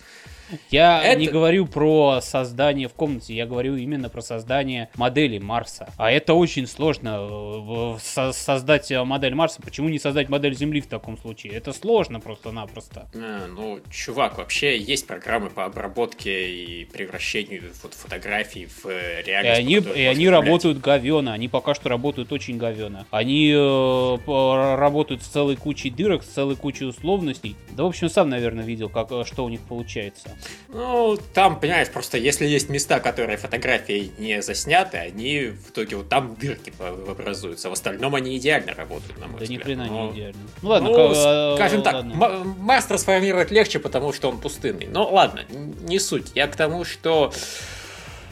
Я 0.69 1.03
Это- 1.03 1.19
не 1.19 1.27
говорю 1.27 1.65
про 1.65 2.19
создание 2.21 2.88
в 2.88 2.94
комнате, 2.94 3.33
я 3.36 3.45
говорю 3.45 3.75
именно 3.75 4.09
про 4.09 4.21
создание 4.21 4.89
модели 4.95 5.38
Марса. 5.39 5.89
А 5.97 6.12
это 6.12 6.33
очень 6.33 6.68
сложно 6.68 7.18
э, 7.19 7.97
со- 8.01 8.31
создать 8.33 8.92
э, 8.92 9.03
модель 9.03 9.33
Марса. 9.36 9.62
Почему 9.62 9.89
не 9.89 10.00
создать 10.00 10.30
модель 10.30 10.56
Земли 10.56 10.81
в 10.81 10.88
таком 10.88 11.18
случае? 11.18 11.53
Это 11.53 11.74
сложно 11.74 12.19
просто-напросто. 12.19 13.07
А, 13.15 13.47
ну, 13.47 13.80
чувак, 13.92 14.38
вообще 14.38 14.77
есть 14.77 15.07
программы 15.07 15.50
по 15.50 15.65
обработке 15.65 16.51
и 16.53 16.86
превращению 16.86 17.63
вот, 17.83 17.94
фотографий 17.94 18.68
в 18.68 18.86
э, 18.88 19.21
И 19.21 19.25
реальность. 19.25 19.59
они, 19.59 19.75
по 19.77 19.81
которой 19.83 20.01
и 20.01 20.06
они 20.06 20.30
работают 20.30 20.80
говенно, 20.80 21.33
они 21.33 21.47
пока 21.47 21.74
что 21.75 21.89
работают 21.89 22.31
очень 22.31 22.57
говенно. 22.57 23.06
Они 23.12 23.51
э, 23.51 24.75
работают 24.75 25.24
с 25.24 25.27
целой 25.27 25.56
кучей 25.56 25.89
дырок, 25.89 26.24
с 26.24 26.27
целой 26.27 26.56
кучей 26.56 26.86
условностей. 26.86 27.56
Да, 27.71 27.83
в 27.83 27.87
общем, 27.87 28.09
сам, 28.09 28.30
наверное, 28.30 28.64
видел, 28.66 28.90
как, 28.90 29.09
что 29.25 29.44
у 29.45 29.49
них 29.49 29.61
получается. 29.61 30.34
Ну, 30.69 31.18
там, 31.33 31.59
понимаешь, 31.59 31.87
просто 31.89 32.18
если 32.18 32.45
есть 32.45 32.69
места, 32.69 32.99
которые 32.99 33.37
фотографией 33.37 34.11
не 34.18 34.42
засняты, 34.42 34.97
они 34.97 35.47
в 35.65 35.69
итоге 35.69 35.95
вот 35.95 36.09
там 36.09 36.35
дырки 36.35 36.73
образуются. 36.80 37.69
В 37.69 37.73
остальном 37.73 38.13
они 38.15 38.37
идеально 38.37 38.73
работают, 38.73 39.18
на 39.19 39.27
мой 39.27 39.39
Да 39.39 39.45
ни 39.45 39.57
взгляд. 39.57 39.63
хрена 39.63 39.85
Но- 39.85 40.07
не 40.11 40.18
идеально. 40.18 40.42
Ну 40.61 40.69
ладно, 40.69 40.89
ну, 40.89 40.95
ка- 40.95 41.13
э, 41.15 41.56
скажем 41.56 41.81
так, 41.83 41.94
ладно. 41.94 42.44
Марс 42.59 42.85
трансформировать 42.85 43.51
легче, 43.51 43.80
потому 43.80 44.11
что 44.11 44.30
он 44.30 44.39
пустынный. 44.39 44.87
Но 44.87 45.09
ладно, 45.09 45.42
н- 45.49 45.75
не 45.85 45.99
суть. 45.99 46.31
Я 46.35 46.47
к 46.47 46.56
тому, 46.56 46.83
что... 46.83 47.31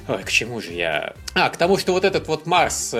Ой, 0.09 0.21
к 0.23 0.29
чему 0.29 0.59
же 0.59 0.73
я... 0.73 1.13
А, 1.33 1.49
к 1.49 1.55
тому, 1.55 1.77
что 1.77 1.93
вот 1.93 2.03
этот 2.03 2.27
вот 2.27 2.45
Марс 2.45 2.93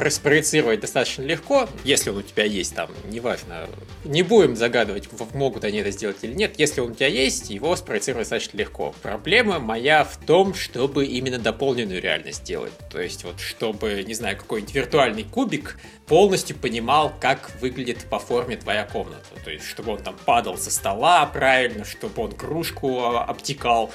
э, 0.00 0.04
прос- 0.04 0.20
проецировать 0.20 0.80
достаточно 0.80 1.22
легко, 1.22 1.68
если 1.84 2.10
он 2.10 2.18
у 2.18 2.22
тебя 2.22 2.44
есть 2.44 2.74
там, 2.74 2.90
неважно. 3.10 3.68
Не 4.04 4.22
будем 4.22 4.56
загадывать, 4.56 5.08
могут 5.34 5.64
они 5.64 5.78
это 5.78 5.90
сделать 5.90 6.16
или 6.22 6.32
нет. 6.32 6.58
Если 6.58 6.80
он 6.80 6.92
у 6.92 6.94
тебя 6.94 7.08
есть, 7.08 7.50
его 7.50 7.76
спроецировать 7.76 8.28
достаточно 8.28 8.56
легко. 8.58 8.94
Проблема 9.02 9.58
моя 9.58 10.04
в 10.04 10.16
том, 10.24 10.54
чтобы 10.54 11.06
именно 11.06 11.38
дополненную 11.38 12.00
реальность 12.00 12.44
делать. 12.44 12.72
То 12.90 13.00
есть 13.00 13.24
вот, 13.24 13.40
чтобы, 13.40 14.02
не 14.06 14.14
знаю, 14.14 14.36
какой-нибудь 14.36 14.74
виртуальный 14.74 15.24
кубик 15.24 15.78
полностью 16.06 16.56
понимал, 16.56 17.12
как 17.20 17.50
выглядит 17.60 18.04
по 18.06 18.18
форме 18.18 18.56
твоя 18.56 18.84
комната. 18.84 19.24
То 19.44 19.50
есть, 19.50 19.66
чтобы 19.66 19.92
он 19.92 19.98
там 20.02 20.16
падал 20.24 20.56
со 20.58 20.70
стола 20.70 21.26
правильно, 21.26 21.84
чтобы 21.84 22.22
он 22.22 22.32
кружку 22.32 23.00
а, 23.00 23.24
обтекал 23.24 23.90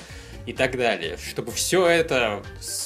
и 0.45 0.53
так 0.53 0.77
далее. 0.77 1.17
Чтобы 1.17 1.51
все 1.51 1.85
это 1.87 2.43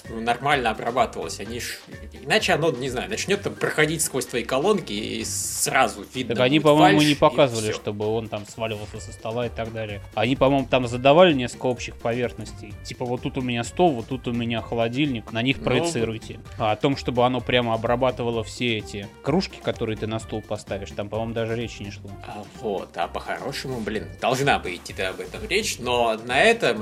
нормально 0.10 0.72
обрабатывалось. 0.72 1.40
Они 1.40 1.60
ж- 1.60 1.80
Иначе 2.22 2.54
оно, 2.54 2.72
не 2.72 2.90
знаю, 2.90 3.10
начнет 3.10 3.42
там 3.42 3.56
проходить 3.56 4.02
сквозь 4.02 4.26
твои 4.26 4.44
колонки 4.44 4.94
и 4.94 5.24
сразу 5.26 6.06
видно 6.14 6.36
Так 6.36 6.46
они, 6.46 6.60
по-моему, 6.60 7.02
не 7.02 7.16
показывали, 7.16 7.72
чтобы 7.72 8.08
он 8.08 8.28
там 8.28 8.46
сваливался 8.46 9.00
со 9.00 9.12
стола 9.12 9.48
и 9.48 9.50
так 9.50 9.74
далее. 9.74 10.02
Они, 10.16 10.36
по-моему, 10.36 10.68
там 10.70 10.88
задавали 10.88 11.34
несколько 11.34 11.68
общих 11.68 11.96
поверхностей. 11.96 12.74
Типа, 12.84 13.06
вот 13.06 13.22
тут 13.22 13.38
у 13.38 13.42
меня 13.42 13.64
стол, 13.64 13.92
вот 13.92 14.08
тут 14.08 14.28
у 14.28 14.34
меня 14.34 14.62
холодильник, 14.62 15.32
на 15.32 15.42
них 15.42 15.58
Ну, 15.58 15.64
проецируйте. 15.66 16.40
А 16.58 16.72
о 16.72 16.76
том, 16.76 16.98
чтобы 16.98 17.26
оно 17.26 17.42
прямо 17.42 17.74
обрабатывало 17.74 18.44
все 18.44 18.78
эти 18.78 19.08
кружки, 19.24 19.60
которые 19.62 19.98
ты 19.98 20.08
на 20.08 20.20
стол 20.20 20.42
поставишь, 20.42 20.92
там, 20.92 21.10
по-моему, 21.10 21.34
даже 21.34 21.56
речи 21.56 21.82
не 21.82 21.92
шло. 21.92 22.10
А 22.26 22.44
вот, 22.62 22.96
а 22.96 23.08
по-хорошему, 23.08 23.80
блин, 23.80 24.08
должна 24.22 24.60
бы 24.60 24.76
идти 24.76 24.94
об 25.02 25.20
этом 25.20 25.46
речь, 25.48 25.78
но 25.80 26.20
на 26.26 26.40
это 26.42 26.76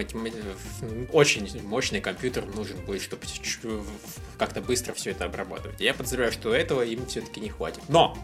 очень 1.12 1.48
мощный 1.64 2.02
компьютер 2.02 2.46
нужен 2.46 2.78
будет, 2.86 3.02
чтобы 3.02 3.84
как-то 4.38 4.62
быстро 4.62 4.94
все 4.94 5.12
это 5.12 5.27
обрабатывать. 5.28 5.80
Я 5.80 5.94
подозреваю, 5.94 6.32
что 6.32 6.54
этого 6.54 6.82
им 6.82 7.06
все-таки 7.06 7.40
не 7.40 7.50
хватит. 7.50 7.84
Но 7.88 8.18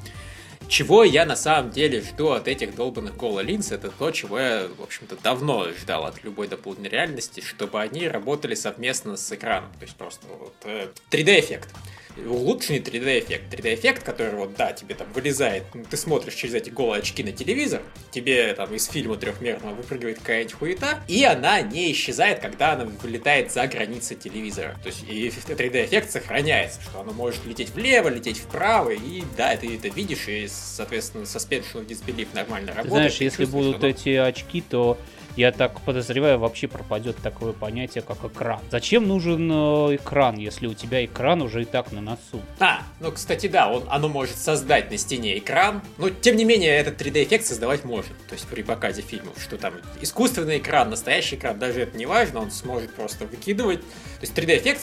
чего 0.68 1.04
я 1.04 1.26
на 1.26 1.36
самом 1.36 1.72
деле 1.72 2.02
жду 2.02 2.30
от 2.32 2.48
этих 2.48 2.76
долбанных 2.76 3.16
HoloLens, 3.16 3.74
это 3.74 3.90
то, 3.90 4.12
чего 4.12 4.40
я, 4.40 4.68
в 4.78 4.82
общем-то, 4.82 5.18
давно 5.22 5.68
ждал 5.72 6.06
от 6.06 6.24
любой 6.24 6.48
дополнительной 6.48 6.90
реальности, 6.90 7.42
чтобы 7.42 7.82
они 7.82 8.08
работали 8.08 8.56
совместно 8.56 9.18
с 9.18 9.32
экраном. 9.32 9.72
То 9.74 9.86
есть 9.86 9.96
просто 9.96 10.26
вот, 10.28 10.56
э, 10.64 10.88
3D-эффект 11.12 11.70
улучшенный 12.18 12.80
3D-эффект. 12.80 13.54
3D-эффект, 13.54 14.04
который 14.04 14.36
вот, 14.36 14.56
да, 14.56 14.74
тебе 14.74 14.96
там 14.96 15.08
вылезает, 15.14 15.64
ну, 15.74 15.84
ты 15.90 15.98
смотришь 15.98 16.36
через 16.36 16.54
эти 16.56 16.70
голые 16.70 17.00
очки 17.00 17.24
на 17.24 17.32
телевизор, 17.32 17.82
тебе 18.12 18.54
там 18.54 18.74
из 18.74 18.88
фильма 18.88 19.18
трехмерного 19.18 19.74
выпрыгивает 19.74 20.20
какая-нибудь 20.20 20.54
хуета, 20.54 21.04
и 21.08 21.24
она 21.24 21.62
не 21.62 21.92
исчезает, 21.92 22.40
когда 22.40 22.74
она 22.74 22.86
вылетает 22.86 23.52
за 23.52 23.68
границы 23.68 24.16
телевизора. 24.16 24.78
То 24.84 24.88
есть 24.90 25.04
и 25.08 25.30
3D-эффект 25.30 26.12
сохраняется, 26.12 26.82
что 26.82 27.02
оно 27.02 27.14
может 27.14 27.46
лететь 27.46 27.72
влево, 27.72 28.10
лететь 28.10 28.38
вправо, 28.38 28.92
и 28.92 29.24
да, 29.38 29.56
ты 29.56 29.76
это 29.76 29.88
видишь, 29.90 30.28
и, 30.28 30.48
соответственно, 30.48 31.24
suspension 31.24 31.76
of 31.76 31.88
disbelief 31.88 32.28
нормально 32.34 32.74
работает. 32.74 32.92
Знаешь, 32.92 33.18
если 33.18 33.46
будут 33.46 33.84
эти 33.84 34.10
очки, 34.10 34.62
то 34.62 34.98
я 35.36 35.52
так 35.52 35.80
подозреваю, 35.82 36.40
вообще 36.40 36.68
пропадет 36.68 37.18
такое 37.18 37.54
понятие, 37.54 38.04
как 38.04 38.24
экран. 38.24 38.60
Зачем 38.72 39.08
нужен 39.08 39.50
э, 39.52 39.96
экран, 39.96 40.38
если 40.38 40.68
у 40.68 40.74
тебя 40.74 41.04
экран 41.04 41.42
уже 41.42 41.64
и 41.64 41.66
так 41.66 41.92
на 41.92 42.02
носу? 42.02 42.42
А, 42.60 42.82
ну, 43.00 43.12
кстати, 43.12 43.48
да, 43.48 43.72
он, 43.72 43.84
оно 43.90 44.10
может 44.10 44.38
создать 44.38 44.92
на 44.92 44.98
стене 44.98 45.38
экран, 45.38 45.82
но, 45.98 46.10
тем 46.10 46.36
не 46.36 46.46
менее, 46.46 46.72
этот 46.72 47.02
3D-эффект 47.02 47.46
создавать 47.46 47.84
может. 47.84 48.18
То 48.28 48.34
есть 48.34 48.48
при 48.48 48.62
показе 48.62 49.02
фильмов, 49.02 49.36
что 49.40 49.58
там 49.58 49.74
искусственный 50.02 50.60
экран, 50.60 50.90
настоящий 50.90 51.36
экран, 51.36 51.58
даже 51.58 51.82
это 51.82 51.98
не 51.98 52.06
важно, 52.06 52.42
он 52.42 52.52
сможет 52.52 52.94
просто 52.94 53.26
выкидывать. 53.26 53.82
То 53.82 54.22
есть 54.22 54.38
3D-эффект 54.38 54.82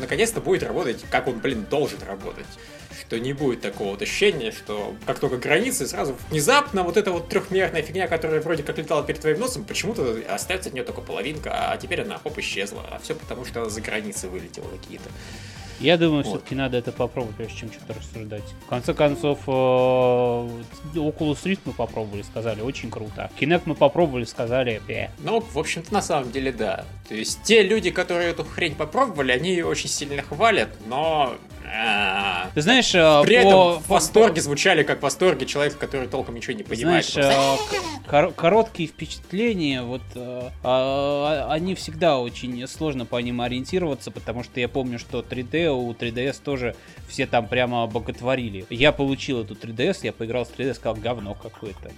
наконец-то 0.00 0.40
будет 0.40 0.62
работать, 0.62 1.04
как 1.10 1.26
он, 1.26 1.40
блин, 1.40 1.66
должен 1.68 1.98
работать 2.06 2.46
что 3.10 3.18
не 3.18 3.32
будет 3.32 3.60
такого 3.60 3.90
вот 3.90 4.02
ощущения, 4.02 4.52
что 4.52 4.94
как 5.04 5.18
только 5.18 5.36
границы, 5.36 5.84
сразу 5.88 6.16
внезапно 6.30 6.84
вот 6.84 6.96
эта 6.96 7.10
вот 7.10 7.28
трехмерная 7.28 7.82
фигня, 7.82 8.06
которая 8.06 8.40
вроде 8.40 8.62
как 8.62 8.78
летала 8.78 9.02
перед 9.02 9.20
твоим 9.20 9.40
носом, 9.40 9.64
почему-то 9.64 10.22
остается 10.28 10.68
от 10.68 10.74
нее 10.76 10.84
только 10.84 11.00
половинка, 11.00 11.72
а 11.72 11.76
теперь 11.76 12.02
она 12.02 12.18
хоп 12.18 12.38
исчезла. 12.38 12.84
А 12.88 13.00
все 13.00 13.16
потому, 13.16 13.44
что 13.44 13.68
за 13.68 13.80
границы 13.80 14.28
вылетела 14.28 14.68
какие-то. 14.68 15.10
Я 15.80 15.96
думаю, 15.96 16.22
вот. 16.22 16.26
все-таки 16.26 16.54
надо 16.54 16.76
это 16.76 16.92
попробовать, 16.92 17.36
прежде 17.36 17.56
чем 17.56 17.72
что-то 17.72 17.94
рассуждать. 17.94 18.44
В 18.66 18.68
конце 18.68 18.94
концов, 18.94 19.38
э, 19.46 19.50
Oculus 19.50 21.42
Rift 21.44 21.60
мы 21.64 21.72
попробовали, 21.72 22.22
сказали, 22.22 22.60
очень 22.60 22.90
круто. 22.90 23.30
Kinect 23.38 23.62
мы 23.64 23.74
попробовали, 23.74 24.24
сказали, 24.24 24.82
Бе. 24.86 25.10
Ну, 25.20 25.40
в 25.40 25.58
общем-то, 25.58 25.92
на 25.92 26.02
самом 26.02 26.30
деле, 26.30 26.52
да. 26.52 26.84
То 27.08 27.14
есть, 27.14 27.42
те 27.42 27.62
люди, 27.62 27.90
которые 27.90 28.30
эту 28.30 28.44
хрень 28.44 28.74
попробовали, 28.74 29.32
они 29.32 29.50
ее 29.50 29.66
очень 29.66 29.88
сильно 29.88 30.22
хвалят, 30.22 30.68
но 30.86 31.34
а, 31.72 32.50
Ты 32.54 32.62
знаешь, 32.62 32.94
э, 32.94 33.22
при 33.22 33.36
по, 33.36 33.38
этом 33.38 33.82
в 33.82 33.88
восторге 33.88 34.40
звучали 34.40 34.82
как 34.82 35.02
восторги 35.02 35.44
человека, 35.44 35.76
который 35.78 36.08
толком 36.08 36.34
ничего 36.34 36.54
не 36.54 36.62
понимает. 36.62 37.04
Знаешь, 37.04 37.58
э, 38.06 38.30
короткие 38.34 38.88
впечатления, 38.88 39.82
вот 39.82 40.02
э, 40.14 40.50
а, 40.64 41.46
а, 41.48 41.52
они 41.52 41.74
всегда 41.74 42.18
очень 42.18 42.66
сложно 42.66 43.06
по 43.06 43.16
ним 43.20 43.40
ориентироваться, 43.40 44.10
потому 44.10 44.42
что 44.42 44.58
я 44.58 44.68
помню, 44.68 44.98
что 44.98 45.20
3D 45.20 45.69
у 45.72 45.92
3DS 45.92 46.42
тоже 46.42 46.74
все 47.08 47.26
там 47.26 47.48
прямо 47.48 47.86
боготворили. 47.86 48.64
Я 48.70 48.92
получил 48.92 49.42
эту 49.42 49.54
3DS, 49.54 49.98
я 50.02 50.12
поиграл 50.12 50.46
с 50.46 50.50
3DS, 50.50 50.74
сказал 50.74 50.96
говно 50.96 51.34
какое-то. 51.34 51.90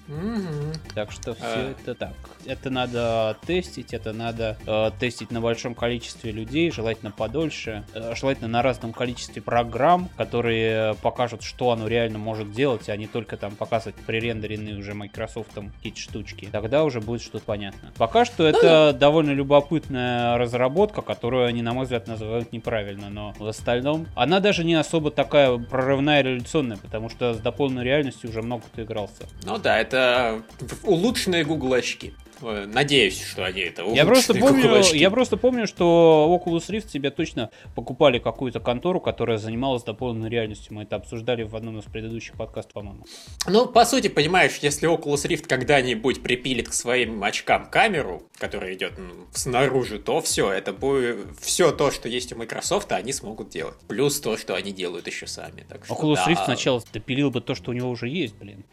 Так 0.94 1.12
что 1.12 1.34
все 1.34 1.74
это 1.78 1.94
так. 1.94 2.14
Это 2.46 2.70
надо 2.70 3.36
тестить, 3.46 3.92
это 3.92 4.12
надо 4.12 4.56
тестить 4.98 5.30
на 5.30 5.40
большом 5.40 5.74
количестве 5.74 6.32
людей, 6.32 6.70
желательно 6.70 7.10
подольше, 7.10 7.84
желательно 8.14 8.48
на 8.48 8.62
разном 8.62 8.92
количестве 8.92 9.42
программ 9.42 10.08
которые 10.16 10.94
покажут, 11.02 11.42
что 11.42 11.70
оно 11.72 11.88
реально 11.88 12.18
может 12.18 12.52
делать, 12.52 12.88
а 12.88 12.96
не 12.96 13.06
только 13.06 13.36
там 13.36 13.56
показывать 13.56 13.96
пререндеренные 14.06 14.76
уже 14.76 14.94
Microsoft 14.94 15.50
какие-то 15.52 15.98
штучки. 15.98 16.48
Тогда 16.50 16.84
уже 16.84 17.00
будет 17.00 17.22
что-то 17.22 17.44
понятно. 17.44 17.92
Пока 17.96 18.24
что 18.24 18.46
это 18.46 18.92
довольно 18.92 19.32
любопытная 19.32 20.38
разработка, 20.38 21.02
которую 21.02 21.46
они, 21.46 21.62
на 21.62 21.72
мой 21.72 21.84
взгляд, 21.84 22.06
называют 22.06 22.52
неправильно, 22.52 23.10
но 23.10 23.34
в 23.38 23.42
остальном 23.62 24.06
она 24.16 24.40
даже 24.40 24.64
не 24.64 24.74
особо 24.74 25.10
такая 25.10 25.56
прорывная 25.56 26.22
революционная, 26.22 26.76
потому 26.76 27.08
что 27.08 27.32
с 27.32 27.38
дополненной 27.38 27.84
реальностью 27.84 28.28
уже 28.28 28.42
много 28.42 28.64
кто 28.64 28.82
игрался. 28.82 29.24
Ну 29.44 29.56
да, 29.58 29.78
это 29.78 30.42
улучшенные 30.82 31.44
Google 31.44 31.74
очки. 31.74 32.12
Э, 32.42 32.66
надеюсь, 32.66 33.22
что 33.22 33.44
они 33.44 33.60
это 33.60 33.82
я 33.92 34.04
просто 34.04 34.34
помню, 34.34 34.82
Я 34.92 35.10
просто 35.10 35.36
помню, 35.36 35.66
что 35.66 36.40
Oculus 36.44 36.68
Rift 36.68 36.88
тебе 36.88 37.10
точно 37.10 37.50
покупали 37.74 38.18
какую-то 38.18 38.60
контору, 38.60 39.00
которая 39.00 39.38
занималась 39.38 39.82
дополненной 39.82 40.28
реальностью. 40.28 40.74
Мы 40.74 40.82
это 40.82 40.96
обсуждали 40.96 41.42
в 41.42 41.54
одном 41.56 41.78
из 41.78 41.84
предыдущих 41.84 42.36
подкастов, 42.36 42.74
по-моему. 42.74 43.06
Ну, 43.46 43.66
по 43.66 43.84
сути, 43.84 44.08
понимаешь, 44.08 44.58
если 44.62 44.88
Oculus 44.88 45.26
Rift 45.28 45.46
когда-нибудь 45.46 46.22
припилит 46.22 46.68
к 46.68 46.72
своим 46.72 47.22
очкам 47.22 47.68
камеру, 47.70 48.22
которая 48.38 48.74
идет 48.74 48.92
снаружи, 49.32 49.98
то 49.98 50.20
все, 50.20 50.50
это 50.50 50.72
будет 50.72 51.18
все 51.40 51.72
то, 51.72 51.90
что 51.90 52.08
есть 52.08 52.32
у 52.32 52.36
Microsoft, 52.36 52.92
они 52.92 53.12
смогут 53.12 53.50
делать. 53.50 53.76
Плюс 53.88 54.20
то, 54.20 54.36
что 54.36 54.54
они 54.54 54.72
делают 54.72 55.06
еще 55.06 55.26
сами. 55.26 55.64
Так 55.68 55.84
что, 55.84 55.94
Oculus 55.94 56.16
да. 56.16 56.30
Rift 56.30 56.44
сначала 56.44 56.82
допилил 56.92 57.30
бы 57.30 57.40
то, 57.40 57.54
что 57.54 57.70
у 57.70 57.74
него 57.74 57.90
уже 57.90 58.08
есть, 58.08 58.34
блин. 58.34 58.64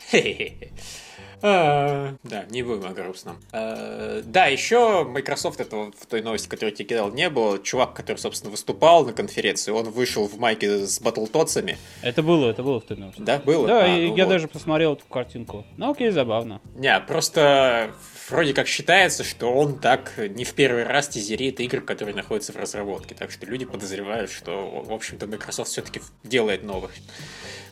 А, 1.42 2.16
да, 2.24 2.46
не 2.50 2.64
будем 2.64 2.86
о 2.86 2.90
грустном. 2.90 3.38
А, 3.52 4.22
да, 4.24 4.48
еще 4.48 5.04
Microsoft, 5.06 5.60
это 5.60 5.92
в 5.98 6.06
той 6.08 6.22
новости, 6.22 6.48
которую 6.48 6.72
я 6.72 6.76
тебе 6.76 6.90
кидал, 6.90 7.12
не 7.12 7.30
было. 7.30 7.60
Чувак, 7.60 7.94
который, 7.94 8.18
собственно, 8.18 8.52
выступал 8.52 9.06
на 9.06 9.14
конференции, 9.14 9.72
он 9.72 9.90
вышел 9.90 10.28
в 10.28 10.38
майке 10.38 10.86
с 10.86 11.00
Батлтотсами. 11.00 11.78
Это 12.02 12.24
было, 12.24 12.50
это 12.50 12.64
было 12.64 12.80
в 12.80 12.84
той 12.84 12.98
новости. 12.98 13.22
Да, 13.22 13.40
было? 13.40 13.68
Да, 13.68 13.86
а, 13.86 13.88
ну 13.88 14.16
я 14.16 14.26
вот. 14.26 14.30
даже 14.30 14.48
посмотрел 14.48 14.94
эту 14.94 15.06
картинку. 15.06 15.66
Ну 15.78 15.92
окей, 15.92 16.10
забавно. 16.10 16.62
Не, 16.76 17.00
просто 17.02 17.92
вроде 18.30 18.54
как 18.54 18.68
считается, 18.68 19.24
что 19.24 19.52
он 19.54 19.80
так 19.80 20.14
не 20.18 20.44
в 20.44 20.54
первый 20.54 20.84
раз 20.84 21.10
тизерит 21.10 21.60
игры, 21.60 21.82
которые 21.82 22.16
находятся 22.16 22.54
в 22.54 22.56
разработке. 22.56 23.16
Так 23.16 23.32
что 23.32 23.46
люди 23.46 23.66
подозревают, 23.66 24.32
что, 24.32 24.82
в 24.82 24.94
общем-то, 24.94 25.28
Microsoft 25.28 25.72
все-таки 25.72 26.02
делает 26.24 26.64
новых 26.64 26.92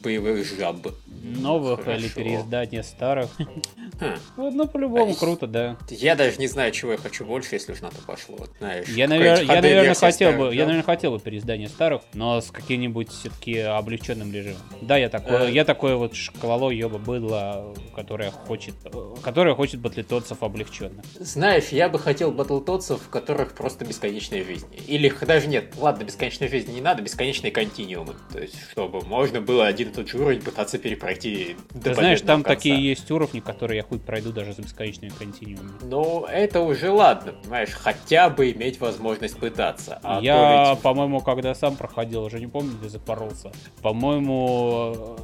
боевых 0.02 0.46
жаб. 0.46 0.88
Новых 1.24 1.84
Хорошо. 1.84 2.00
или 2.00 2.08
переиздания 2.10 2.84
старых. 2.84 3.30
Хм. 4.00 4.16
Ну, 4.38 4.68
по-любому 4.68 5.16
круто, 5.16 5.48
да. 5.48 5.78
Я 5.90 6.16
даже 6.16 6.38
не 6.38 6.48
знаю, 6.48 6.72
чего 6.72 6.92
я 6.92 6.98
хочу 6.98 7.26
больше, 7.26 7.56
если 7.56 7.74
уж 7.74 7.82
на 7.82 7.90
то 7.90 7.98
пошло. 8.06 8.38
Знаешь, 8.60 8.88
я, 8.90 9.08
навер... 9.08 9.42
я 9.42 9.62
наверное, 9.62 9.96
хотел 9.96 10.34
бы, 10.34 10.54
я, 10.54 10.66
наверное, 10.66 10.84
хотел 10.84 11.12
бы 11.12 11.20
переиздание 11.20 11.68
старых, 11.68 12.04
но 12.14 12.40
с 12.40 12.52
каким-нибудь 12.52 13.10
все-таки 13.10 13.58
облегченным 13.60 14.32
режимом. 14.32 14.62
Да, 14.82 14.98
я 14.98 15.10
такой, 15.10 15.50
э. 15.50 15.52
я 15.52 15.66
такой 15.66 15.96
вот 15.96 16.16
шкалоло 16.16 16.70
ёба 16.70 17.00
быдло, 17.00 17.74
которая 17.96 18.30
хочет, 18.32 18.76
которая 19.24 19.56
хочет 19.56 19.80
батлетотсов 19.80 20.44
облегченно. 20.48 21.02
Знаешь, 21.20 21.70
я 21.70 21.90
бы 21.90 22.00
хотел 22.00 22.32
батлтотсов, 22.32 23.02
в 23.04 23.10
которых 23.10 23.54
просто 23.54 23.86
бесконечная 23.86 24.44
жизнь. 24.44 24.68
Или 24.88 25.14
даже 25.26 25.48
нет, 25.48 25.74
ладно, 25.78 26.04
бесконечной 26.04 26.48
жизни 26.48 26.74
не 26.74 26.82
надо, 26.82 27.02
бесконечные 27.02 27.52
континуумы. 27.52 28.16
То 28.32 28.40
есть, 28.40 28.56
чтобы 28.72 29.02
можно 29.02 29.42
было 29.42 29.68
один 29.68 29.90
и 29.90 29.94
тот 29.94 30.08
же 30.10 30.18
уровень 30.18 30.42
пытаться 30.42 30.78
перепройти 30.78 31.56
Ты 31.84 31.94
знаешь, 31.94 32.22
там 32.22 32.44
такие 32.44 32.84
есть 32.84 33.10
уровни, 33.12 33.40
которые 33.40 33.78
я 33.78 33.84
хуй 33.84 34.00
пройду 34.00 34.32
даже 34.32 34.54
за 34.54 34.62
бесконечные 34.62 35.12
континуумы. 35.12 35.72
Ну, 35.84 36.26
это 36.26 36.62
уже 36.62 36.90
ладно, 36.90 37.34
понимаешь, 37.34 37.72
хотя 37.72 38.30
бы 38.30 38.52
иметь 38.52 38.80
возможность 38.80 39.38
пытаться. 39.38 40.00
А 40.04 40.20
я, 40.22 40.72
ведь... 40.72 40.82
по-моему, 40.82 41.22
когда 41.22 41.54
сам 41.54 41.76
проходил, 41.76 42.24
уже 42.24 42.40
не 42.40 42.48
помню, 42.48 42.74
где 42.80 42.90
запоролся. 42.90 43.52
По-моему, 43.82 45.18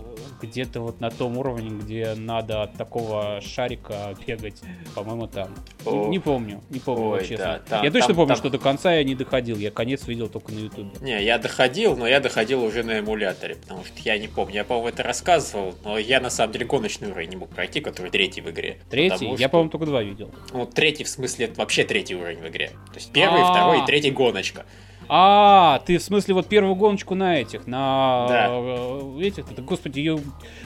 где-то 0.43 0.81
вот 0.81 1.00
на 1.00 1.09
том 1.09 1.38
уровне, 1.38 1.69
где 1.69 2.13
надо 2.15 2.63
от 2.63 2.73
такого 2.73 3.41
шарика 3.41 4.15
бегать, 4.27 4.62
по-моему, 4.93 5.27
там. 5.27 5.55
О, 5.85 6.09
не, 6.09 6.19
помню, 6.19 6.62
не 6.69 6.79
помню, 6.79 7.07
ой, 7.07 7.21
честно. 7.21 7.45
Да, 7.45 7.62
там, 7.69 7.83
я 7.83 7.91
точно 7.91 8.07
там, 8.07 8.15
помню, 8.17 8.35
там... 8.35 8.38
что 8.38 8.50
до 8.50 8.59
конца 8.59 8.93
я 8.93 9.03
не 9.03 9.15
доходил, 9.15 9.57
я 9.57 9.71
конец 9.71 10.07
видел 10.07 10.29
только 10.29 10.51
на 10.51 10.59
ютубе. 10.59 10.89
Не, 11.01 11.23
я 11.23 11.38
доходил, 11.38 11.95
но 11.95 12.07
я 12.07 12.19
доходил 12.19 12.63
уже 12.63 12.83
на 12.83 13.00
эмуляторе, 13.00 13.55
потому 13.55 13.83
что 13.85 13.95
я 14.03 14.17
не 14.17 14.27
помню, 14.27 14.55
я, 14.55 14.63
по-моему, 14.63 14.89
это 14.89 15.03
рассказывал, 15.03 15.75
но 15.83 15.97
я 15.97 16.19
на 16.19 16.29
самом 16.29 16.53
деле 16.53 16.65
гоночный 16.65 17.09
уровень 17.09 17.29
не 17.29 17.38
мог 17.38 17.50
пройти, 17.50 17.79
который 17.79 18.12
третий 18.12 18.41
в 18.41 18.50
игре. 18.50 18.79
Третий? 18.89 19.25
Я, 19.25 19.38
что... 19.38 19.50
по-моему, 19.50 19.69
только 19.71 19.85
два 19.85 20.03
видел. 20.03 20.31
Ну, 20.51 20.65
третий 20.65 21.03
в 21.03 21.09
смысле, 21.09 21.45
это 21.45 21.59
вообще 21.59 21.83
третий 21.83 22.15
уровень 22.15 22.39
в 22.39 22.47
игре. 22.47 22.69
То 22.88 22.95
есть 22.95 23.12
первый, 23.12 23.41
А-а-а. 23.41 23.51
второй 23.51 23.83
и 23.83 23.85
третий 23.85 24.12
гоночка. 24.12 24.65
А, 25.10 25.81
ты 25.86 25.98
в 25.98 26.03
смысле 26.03 26.33
вот 26.36 26.48
первую 26.48 26.75
гоночку 26.75 27.15
на 27.15 27.39
этих, 27.39 27.67
на 27.67 28.25
да. 28.27 28.48
Э, 28.50 29.19
этих, 29.22 29.45
господи, 29.63 30.00
ее 30.00 30.19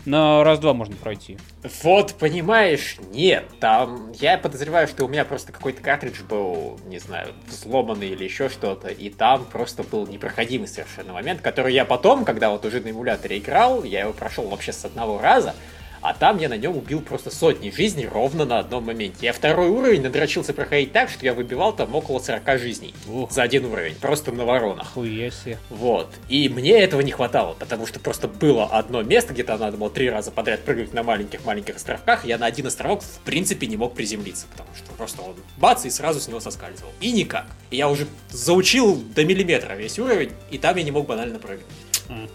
на 0.05 0.43
раз-два 0.43 0.73
можно 0.73 0.95
пройти. 0.95 1.37
Вот, 1.83 2.13
понимаешь, 2.15 2.97
нет, 3.11 3.45
там, 3.59 4.11
я 4.19 4.37
подозреваю, 4.37 4.87
что 4.87 5.05
у 5.05 5.07
меня 5.07 5.25
просто 5.25 5.51
какой-то 5.51 5.81
картридж 5.81 6.21
был, 6.23 6.79
не 6.85 6.99
знаю, 6.99 7.33
взломанный 7.47 8.09
или 8.09 8.23
еще 8.23 8.49
что-то, 8.49 8.87
и 8.87 9.09
там 9.09 9.45
просто 9.45 9.83
был 9.83 10.07
непроходимый 10.07 10.67
совершенно 10.67 11.13
момент, 11.13 11.41
который 11.41 11.73
я 11.73 11.85
потом, 11.85 12.25
когда 12.25 12.49
вот 12.49 12.65
уже 12.65 12.81
на 12.81 12.91
эмуляторе 12.91 13.37
играл, 13.37 13.83
я 13.83 14.01
его 14.01 14.13
прошел 14.13 14.47
вообще 14.47 14.71
с 14.71 14.85
одного 14.85 15.19
раза, 15.19 15.55
А 16.01 16.13
там 16.13 16.37
я 16.39 16.49
на 16.49 16.57
нем 16.57 16.77
убил 16.77 17.01
просто 17.01 17.31
сотни 17.31 17.69
жизней 17.69 18.07
ровно 18.07 18.45
на 18.45 18.59
одном 18.59 18.85
моменте. 18.85 19.25
Я 19.25 19.33
второй 19.33 19.69
уровень 19.69 20.01
надрочился 20.01 20.53
проходить 20.53 20.91
так, 20.91 21.09
что 21.09 21.25
я 21.25 21.33
выбивал 21.33 21.73
там 21.73 21.93
около 21.95 22.19
40 22.19 22.59
жизней 22.59 22.93
Ух. 23.07 23.31
за 23.31 23.43
один 23.43 23.65
уровень, 23.65 23.95
просто 23.95 24.31
на 24.31 24.45
воронах. 24.45 24.93
Себе. 24.95 25.57
Вот. 25.69 26.09
И 26.29 26.49
мне 26.49 26.79
этого 26.79 27.01
не 27.01 27.11
хватало, 27.11 27.55
потому 27.57 27.87
что 27.87 27.99
просто 27.99 28.27
было 28.27 28.65
одно 28.65 29.01
место, 29.03 29.33
где 29.33 29.43
там 29.43 29.59
надо 29.59 29.77
было 29.77 29.89
три 29.89 30.09
раза 30.09 30.31
подряд 30.31 30.63
прыгать 30.63 30.93
на 30.93 31.03
маленьких-маленьких 31.03 31.75
островках, 31.75 32.25
я 32.25 32.37
на 32.37 32.45
один 32.45 32.67
островок 32.67 33.01
в 33.01 33.19
принципе 33.19 33.67
не 33.67 33.77
мог 33.77 33.93
приземлиться, 33.93 34.47
потому 34.51 34.69
что 34.75 34.91
просто 34.93 35.21
он 35.21 35.35
бац 35.57 35.85
и 35.85 35.89
сразу 35.89 36.19
с 36.19 36.27
него 36.27 36.39
соскальзывал. 36.39 36.91
И 37.01 37.11
никак. 37.11 37.47
И 37.71 37.77
я 37.77 37.89
уже 37.89 38.07
заучил 38.29 38.95
до 38.95 39.25
миллиметра 39.25 39.73
весь 39.73 39.99
уровень, 39.99 40.31
и 40.51 40.57
там 40.57 40.75
я 40.77 40.83
не 40.83 40.91
мог 40.91 41.07
банально 41.07 41.39
прыгать. 41.39 41.65
А. 42.09 42.27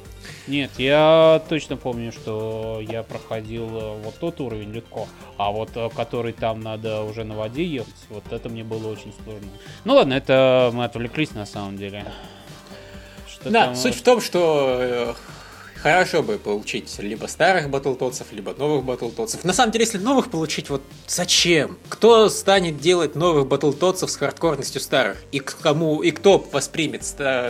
Нет, 0.47 0.71
я 0.79 1.43
точно 1.49 1.77
помню, 1.77 2.13
что 2.13 2.81
я 2.81 3.03
проходил 3.03 3.69
э, 3.69 4.03
вот 4.03 4.15
тот 4.19 4.41
уровень 4.41 4.73
легко, 4.73 5.09
а 5.37 5.51
вот 5.51 5.71
э, 5.77 5.89
который 5.95 6.33
там 6.33 6.61
надо 6.61 7.03
уже 7.03 7.25
на 7.25 7.35
воде 7.35 7.65
ехать, 7.65 7.95
вот 8.09 8.25
это 8.31 8.49
мне 8.49 8.65
было 8.65 8.89
очень 8.89 9.13
сложно. 9.25 9.49
Ну 9.85 9.95
ладно, 9.95 10.15
это 10.15 10.71
мы 10.73 10.85
отвлеклись 10.85 11.33
на 11.33 11.47
самом 11.47 11.77
деле. 11.77 12.05
Что 13.29 13.51
Да, 13.51 13.67
там, 13.67 13.77
суть 13.77 13.95
в 13.95 14.03
том, 14.03 14.21
что 14.21 14.79
э, 14.81 15.15
хорошо 15.83 16.23
бы 16.23 16.39
получить 16.39 16.97
либо 16.99 17.27
старых 17.27 17.69
батлтотсов, 17.69 18.33
либо 18.33 18.55
новых 18.55 18.85
батлтотсов. 18.85 19.45
На 19.45 19.53
самом 19.53 19.73
деле, 19.73 19.85
если 19.85 19.99
новых 19.99 20.31
получить, 20.31 20.71
вот 20.71 20.83
зачем? 21.07 21.79
Кто 21.89 22.29
станет 22.29 22.79
делать 22.79 23.15
новых 23.15 23.47
батлтотсов 23.49 24.11
с 24.11 24.17
хардкорностью 24.17 24.81
старых? 24.81 25.23
И 25.33 25.41
к 25.41 25.59
кому, 25.59 26.03
и 26.03 26.11
кто 26.11 26.39
воспримет 26.53 27.03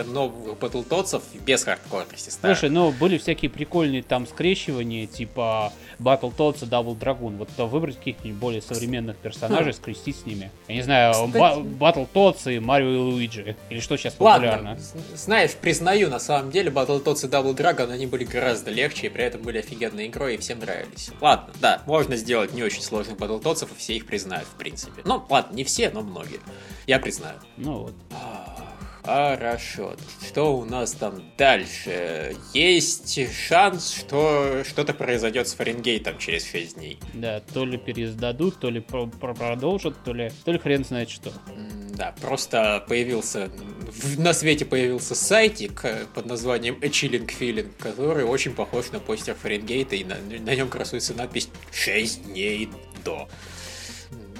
новых 0.07 0.57
батлтотсов 0.57 1.23
без 1.45 1.63
хардкорности 1.63 2.29
старых? 2.29 2.57
Слушай, 2.57 2.71
ну 2.71 2.91
были 2.91 3.17
всякие 3.17 3.51
прикольные 3.51 4.03
там 4.03 4.27
скрещивания, 4.27 5.05
типа 5.05 5.71
Battletoads 5.99 6.63
и 6.65 6.69
Double 6.69 6.97
Dragoon. 6.97 7.37
Вот 7.37 7.49
выбрать 7.69 7.97
каких-нибудь 7.97 8.39
более 8.39 8.61
современных 8.61 9.17
персонажей, 9.17 9.73
скрестить 9.73 10.17
с 10.17 10.25
ними. 10.25 10.51
Я 10.67 10.75
не 10.75 10.81
знаю, 10.81 11.13
Кстати- 11.13 11.61
Ба- 11.77 11.91
Battletoads 11.91 12.55
и 12.55 12.59
Марио 12.59 12.89
и 12.93 12.97
Луиджи. 12.97 13.55
Или 13.69 13.79
что 13.79 13.97
сейчас 13.97 14.15
Ладно, 14.19 14.47
популярно. 14.51 14.79
з- 14.79 14.95
знаешь, 15.15 15.51
признаю, 15.55 16.09
на 16.09 16.19
самом 16.19 16.51
деле, 16.51 16.69
Battletoads 16.71 17.25
и 17.25 17.29
Double 17.29 17.55
Dragon, 17.55 17.91
они 17.91 18.05
были 18.07 18.23
гораздо 18.23 18.71
легче, 18.71 19.07
и 19.07 19.09
при 19.09 19.23
этом 19.23 19.41
были 19.41 19.59
офигенной 19.59 20.07
игрой, 20.07 20.35
и 20.35 20.37
всем 20.37 20.59
нравились. 20.59 21.11
Ладно, 21.21 21.53
да, 21.61 21.81
можно 21.85 22.15
сделать 22.15 22.53
не 22.53 22.63
очень 22.63 22.81
сложных 22.81 23.17
Battletoads, 23.17 23.65
и 23.71 23.77
все 23.77 23.95
их 23.95 24.05
признают, 24.05 24.47
в 24.47 24.55
принципе. 24.57 25.01
Ну, 25.05 25.23
ладно, 25.29 25.55
не 25.55 25.63
все, 25.63 25.89
но 25.89 26.01
многие. 26.01 26.39
Я 26.87 26.99
признаю. 26.99 27.35
Ну 27.57 27.77
вот. 27.83 27.93
Ах, 28.11 28.42
Хорошо. 29.03 29.95
Что 30.25 30.57
у 30.57 30.65
нас 30.65 30.93
там 30.93 31.21
дальше? 31.37 32.35
Есть 32.53 33.19
шанс, 33.33 33.91
что 33.93 34.63
что-то 34.63 34.93
произойдет 34.93 35.47
с 35.47 35.53
Фаренгейтом 35.55 36.17
через 36.17 36.49
6 36.49 36.75
дней. 36.75 36.99
Да, 37.13 37.41
то 37.53 37.65
ли 37.65 37.77
пересдадут, 37.77 38.59
то 38.59 38.69
ли 38.69 38.79
про- 38.79 39.07
про- 39.07 39.33
продолжат, 39.33 39.95
то 40.03 40.13
ли, 40.13 40.31
то 40.45 40.51
ли 40.51 40.57
хрен 40.59 40.85
знает 40.85 41.09
что. 41.09 41.33
Да, 41.95 42.15
просто 42.21 42.83
появился, 42.87 43.51
на 44.17 44.33
свете 44.33 44.65
появился 44.65 45.13
сайтик 45.15 45.85
э, 45.85 46.05
под 46.15 46.25
названием 46.25 46.79
A 46.81 46.87
Chilling 46.87 47.27
Feeling, 47.27 47.71
который 47.77 48.23
очень 48.23 48.53
похож 48.55 48.89
на 48.91 48.99
постер 48.99 49.35
Фаренгейта, 49.35 49.95
и 49.95 50.03
на, 50.03 50.15
на 50.15 50.55
нем 50.55 50.69
красуется 50.69 51.13
надпись 51.13 51.49
«6 51.71 52.23
дней 52.31 52.69
до». 53.05 53.27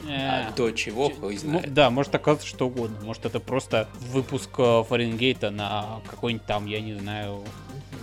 А 0.08 0.50
Э, 0.50 0.54
до 0.56 0.72
чего, 0.72 1.10
хуй 1.10 1.38
знает. 1.38 1.74
да, 1.74 1.90
может 1.90 2.14
оказаться 2.16 2.48
что 2.48 2.68
угодно. 2.68 2.98
Может 3.04 3.26
это 3.26 3.40
просто 3.40 3.88
выпуск 4.12 4.50
э, 4.58 4.84
Фаренгейта 4.88 5.50
на 5.50 6.02
какой-нибудь 6.10 6.46
там, 6.46 6.66
я 6.66 6.82
не 6.82 6.94
знаю, 6.96 7.44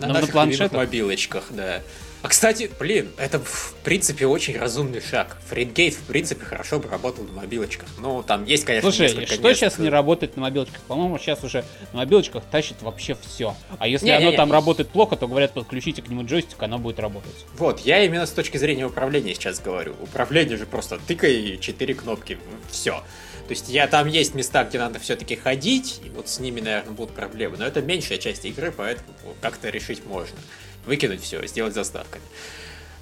На, 0.00 0.07
на- 0.07 0.14
на 0.14 0.21
наших 0.21 0.33
планшетах? 0.33 0.73
мобилочках, 0.73 1.45
да. 1.50 1.83
А, 2.23 2.28
кстати, 2.28 2.71
блин, 2.78 3.09
это 3.16 3.38
в 3.38 3.75
принципе 3.83 4.26
очень 4.26 4.59
разумный 4.59 5.00
шаг. 5.00 5.38
Фаренгейт, 5.49 5.95
в 5.95 6.02
принципе, 6.02 6.45
хорошо 6.45 6.78
бы 6.78 6.87
работал 6.90 7.25
на 7.25 7.33
мобилочках. 7.33 7.88
Ну, 7.99 8.23
там 8.23 8.45
есть, 8.45 8.66
конечно, 8.66 8.90
Слушай, 8.90 9.09
что 9.09 9.21
мест, 9.49 9.59
сейчас 9.59 9.78
не 9.78 9.88
э, 9.88 9.90
работает 9.90 10.37
на 10.37 10.42
мобилочках? 10.42 10.83
По-моему, 10.83 11.19
сейчас 11.19 11.42
уже 11.45 11.64
на 11.92 12.00
мобилочках 12.00 12.45
тащит 12.50 12.83
вообще 12.83 13.16
все. 13.26 13.54
А 13.78 13.88
если 13.88 14.04
Не-не-не. 14.04 14.28
оно 14.28 14.37
там 14.37 14.52
работает 14.52 14.90
плохо, 14.90 15.16
то 15.16 15.26
говорят, 15.28 15.54
подключите 15.54 16.02
к 16.02 16.09
нему 16.09 16.23
джойстик, 16.26 16.62
оно 16.62 16.78
будет 16.78 16.99
работать. 17.00 17.47
Вот, 17.57 17.80
я 17.80 18.04
именно 18.04 18.26
с 18.26 18.30
точки 18.33 18.59
зрения 18.59 18.85
управления 18.85 19.33
сейчас 19.35 19.59
говорю. 19.59 19.95
Управление 20.02 20.59
же 20.59 20.66
просто 20.66 20.99
тыкай 21.07 21.57
четыре 21.59 21.95
кнопки, 21.95 22.37
все. 22.71 23.02
То 23.50 23.54
есть 23.54 23.69
я 23.69 23.89
там 23.89 24.06
есть 24.06 24.36
места, 24.36 24.63
где 24.63 24.78
надо 24.78 25.00
все-таки 25.00 25.34
ходить, 25.34 26.00
и 26.04 26.08
вот 26.10 26.28
с 26.28 26.39
ними, 26.39 26.60
наверное, 26.60 26.93
будут 26.93 27.17
проблемы. 27.17 27.56
Но 27.56 27.67
это 27.67 27.82
меньшая 27.82 28.19
часть 28.19 28.45
игры, 28.45 28.71
поэтому 28.71 29.08
как-то 29.41 29.71
решить 29.71 30.06
можно. 30.06 30.39
Выкинуть 30.86 31.21
все, 31.21 31.45
сделать 31.49 31.75
заставками. 31.75 32.23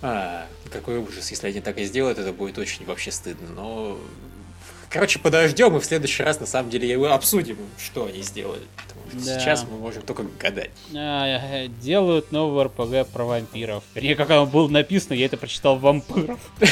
А, 0.00 0.46
какой 0.70 0.96
ужас, 0.96 1.30
если 1.30 1.48
они 1.48 1.60
так 1.60 1.76
и 1.76 1.84
сделают, 1.84 2.18
это 2.18 2.32
будет 2.32 2.56
очень 2.56 2.86
вообще 2.86 3.10
стыдно. 3.10 3.46
Но, 3.50 3.98
короче, 4.88 5.18
подождем 5.18 5.76
и 5.76 5.80
в 5.80 5.84
следующий 5.84 6.22
раз, 6.22 6.40
на 6.40 6.46
самом 6.46 6.70
деле, 6.70 6.96
обсудим, 7.08 7.58
что 7.76 8.06
они 8.06 8.22
сделали. 8.22 8.64
Да. 9.12 9.38
сейчас 9.38 9.66
мы 9.70 9.78
можем 9.78 10.02
только 10.02 10.24
гадать. 10.38 10.70
А, 10.94 11.26
э, 11.26 11.68
делают 11.80 12.32
новый 12.32 12.64
РПГ 12.64 13.10
про 13.12 13.24
вампиров. 13.24 13.84
Вернее, 13.94 14.16
как 14.16 14.30
оно 14.30 14.46
было 14.46 14.68
написано, 14.68 15.14
я 15.14 15.26
это 15.26 15.36
прочитал 15.36 15.76
вампиров. 15.78 16.38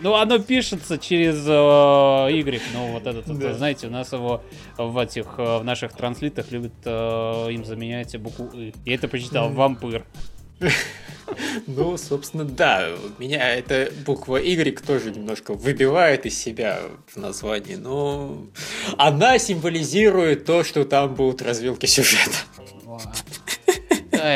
Ну, 0.00 0.14
оно 0.14 0.38
пишется 0.38 0.96
через 0.96 1.44
э, 1.46 2.32
Y. 2.32 2.62
Ну, 2.72 2.92
вот 2.92 3.06
этот, 3.06 3.26
знаете, 3.56 3.88
у 3.88 3.90
нас 3.90 4.12
его 4.12 4.42
в 4.76 4.96
этих, 4.96 5.26
э, 5.38 5.58
в 5.58 5.64
наших 5.64 5.92
транслитах 5.92 6.52
любят 6.52 6.72
им 6.86 7.64
заменять 7.64 8.16
букву 8.20 8.48
И. 8.54 8.72
Я 8.84 8.94
это 8.94 9.08
прочитал 9.08 9.50
вампир. 9.50 10.04
Ну, 11.66 11.96
собственно, 11.98 12.44
да. 12.44 12.88
Меня 13.18 13.54
эта 13.54 13.92
буква 14.06 14.36
Y 14.38 14.80
тоже 14.84 15.10
немножко 15.10 15.52
выбивает 15.52 16.24
из 16.24 16.38
себя 16.38 16.80
в 17.06 17.16
названии, 17.16 17.74
но 17.74 18.46
она 18.96 19.38
символизирует 19.38 20.46
то, 20.46 20.64
что 20.64 20.84
там 20.84 21.14
будут 21.14 21.42
развилки 21.42 21.86
сюжета. 21.86 22.38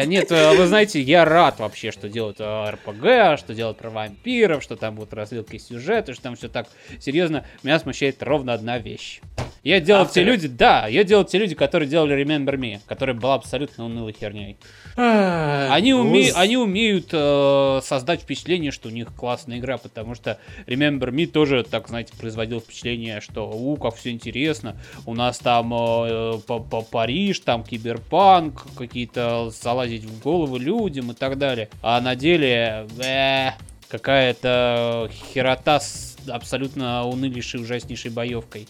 Нет, 0.06 0.30
э, 0.30 0.56
вы 0.56 0.66
знаете, 0.66 1.00
я 1.00 1.24
рад 1.24 1.58
вообще, 1.58 1.90
что 1.90 2.08
делают 2.08 2.40
РПГ, 2.40 3.38
что 3.38 3.52
делают 3.52 3.78
про 3.78 3.90
вампиров, 3.90 4.62
что 4.62 4.76
там 4.76 4.94
будут 4.94 5.12
развилки 5.12 5.58
сюжета, 5.58 6.14
что 6.14 6.22
там 6.22 6.36
все 6.36 6.48
так 6.48 6.68
серьезно. 7.00 7.44
Меня 7.62 7.80
смущает 7.80 8.22
ровно 8.22 8.52
одна 8.52 8.78
вещь. 8.78 9.20
Я 9.64 9.80
делал 9.80 10.02
те 10.06 10.08
Авторы. 10.20 10.26
люди, 10.26 10.48
да, 10.48 10.88
я 10.88 11.04
делал 11.04 11.24
те 11.24 11.38
люди, 11.38 11.54
которые 11.54 11.88
делали 11.88 12.20
Remember 12.20 12.56
Me, 12.56 12.80
которая 12.86 13.14
была 13.14 13.34
абсолютно 13.36 13.84
унылой 13.84 14.12
херней. 14.12 14.56
Они, 14.96 15.92
уме- 15.92 16.32
они 16.34 16.56
умеют 16.56 17.10
э, 17.12 17.80
создать 17.84 18.22
впечатление, 18.22 18.72
что 18.72 18.88
у 18.88 18.92
них 18.92 19.14
классная 19.14 19.58
игра, 19.58 19.78
потому 19.78 20.16
что 20.16 20.38
Remember 20.66 21.10
Me 21.10 21.26
тоже, 21.26 21.62
так 21.62 21.86
знаете, 21.88 22.12
производил 22.18 22.60
впечатление, 22.60 23.20
что 23.20 23.48
у, 23.48 23.76
как 23.76 23.94
все 23.94 24.10
интересно, 24.10 24.76
у 25.06 25.14
нас 25.14 25.38
там 25.38 25.72
э, 25.72 26.38
по- 26.46 26.58
по- 26.58 26.82
Париж, 26.82 27.38
там 27.40 27.62
киберпанк, 27.62 28.66
какие-то 28.76 29.50
залазить 29.50 30.04
в 30.04 30.20
голову 30.22 30.56
людям 30.58 31.12
и 31.12 31.14
так 31.14 31.38
далее. 31.38 31.68
А 31.82 32.00
на 32.00 32.16
деле 32.16 32.86
э, 33.00 33.50
какая-то 33.88 35.08
херота 35.32 35.78
с 35.80 36.11
абсолютно 36.28 37.06
унылейшей, 37.06 37.60
ужаснейшей 37.60 38.10
боевкой. 38.10 38.68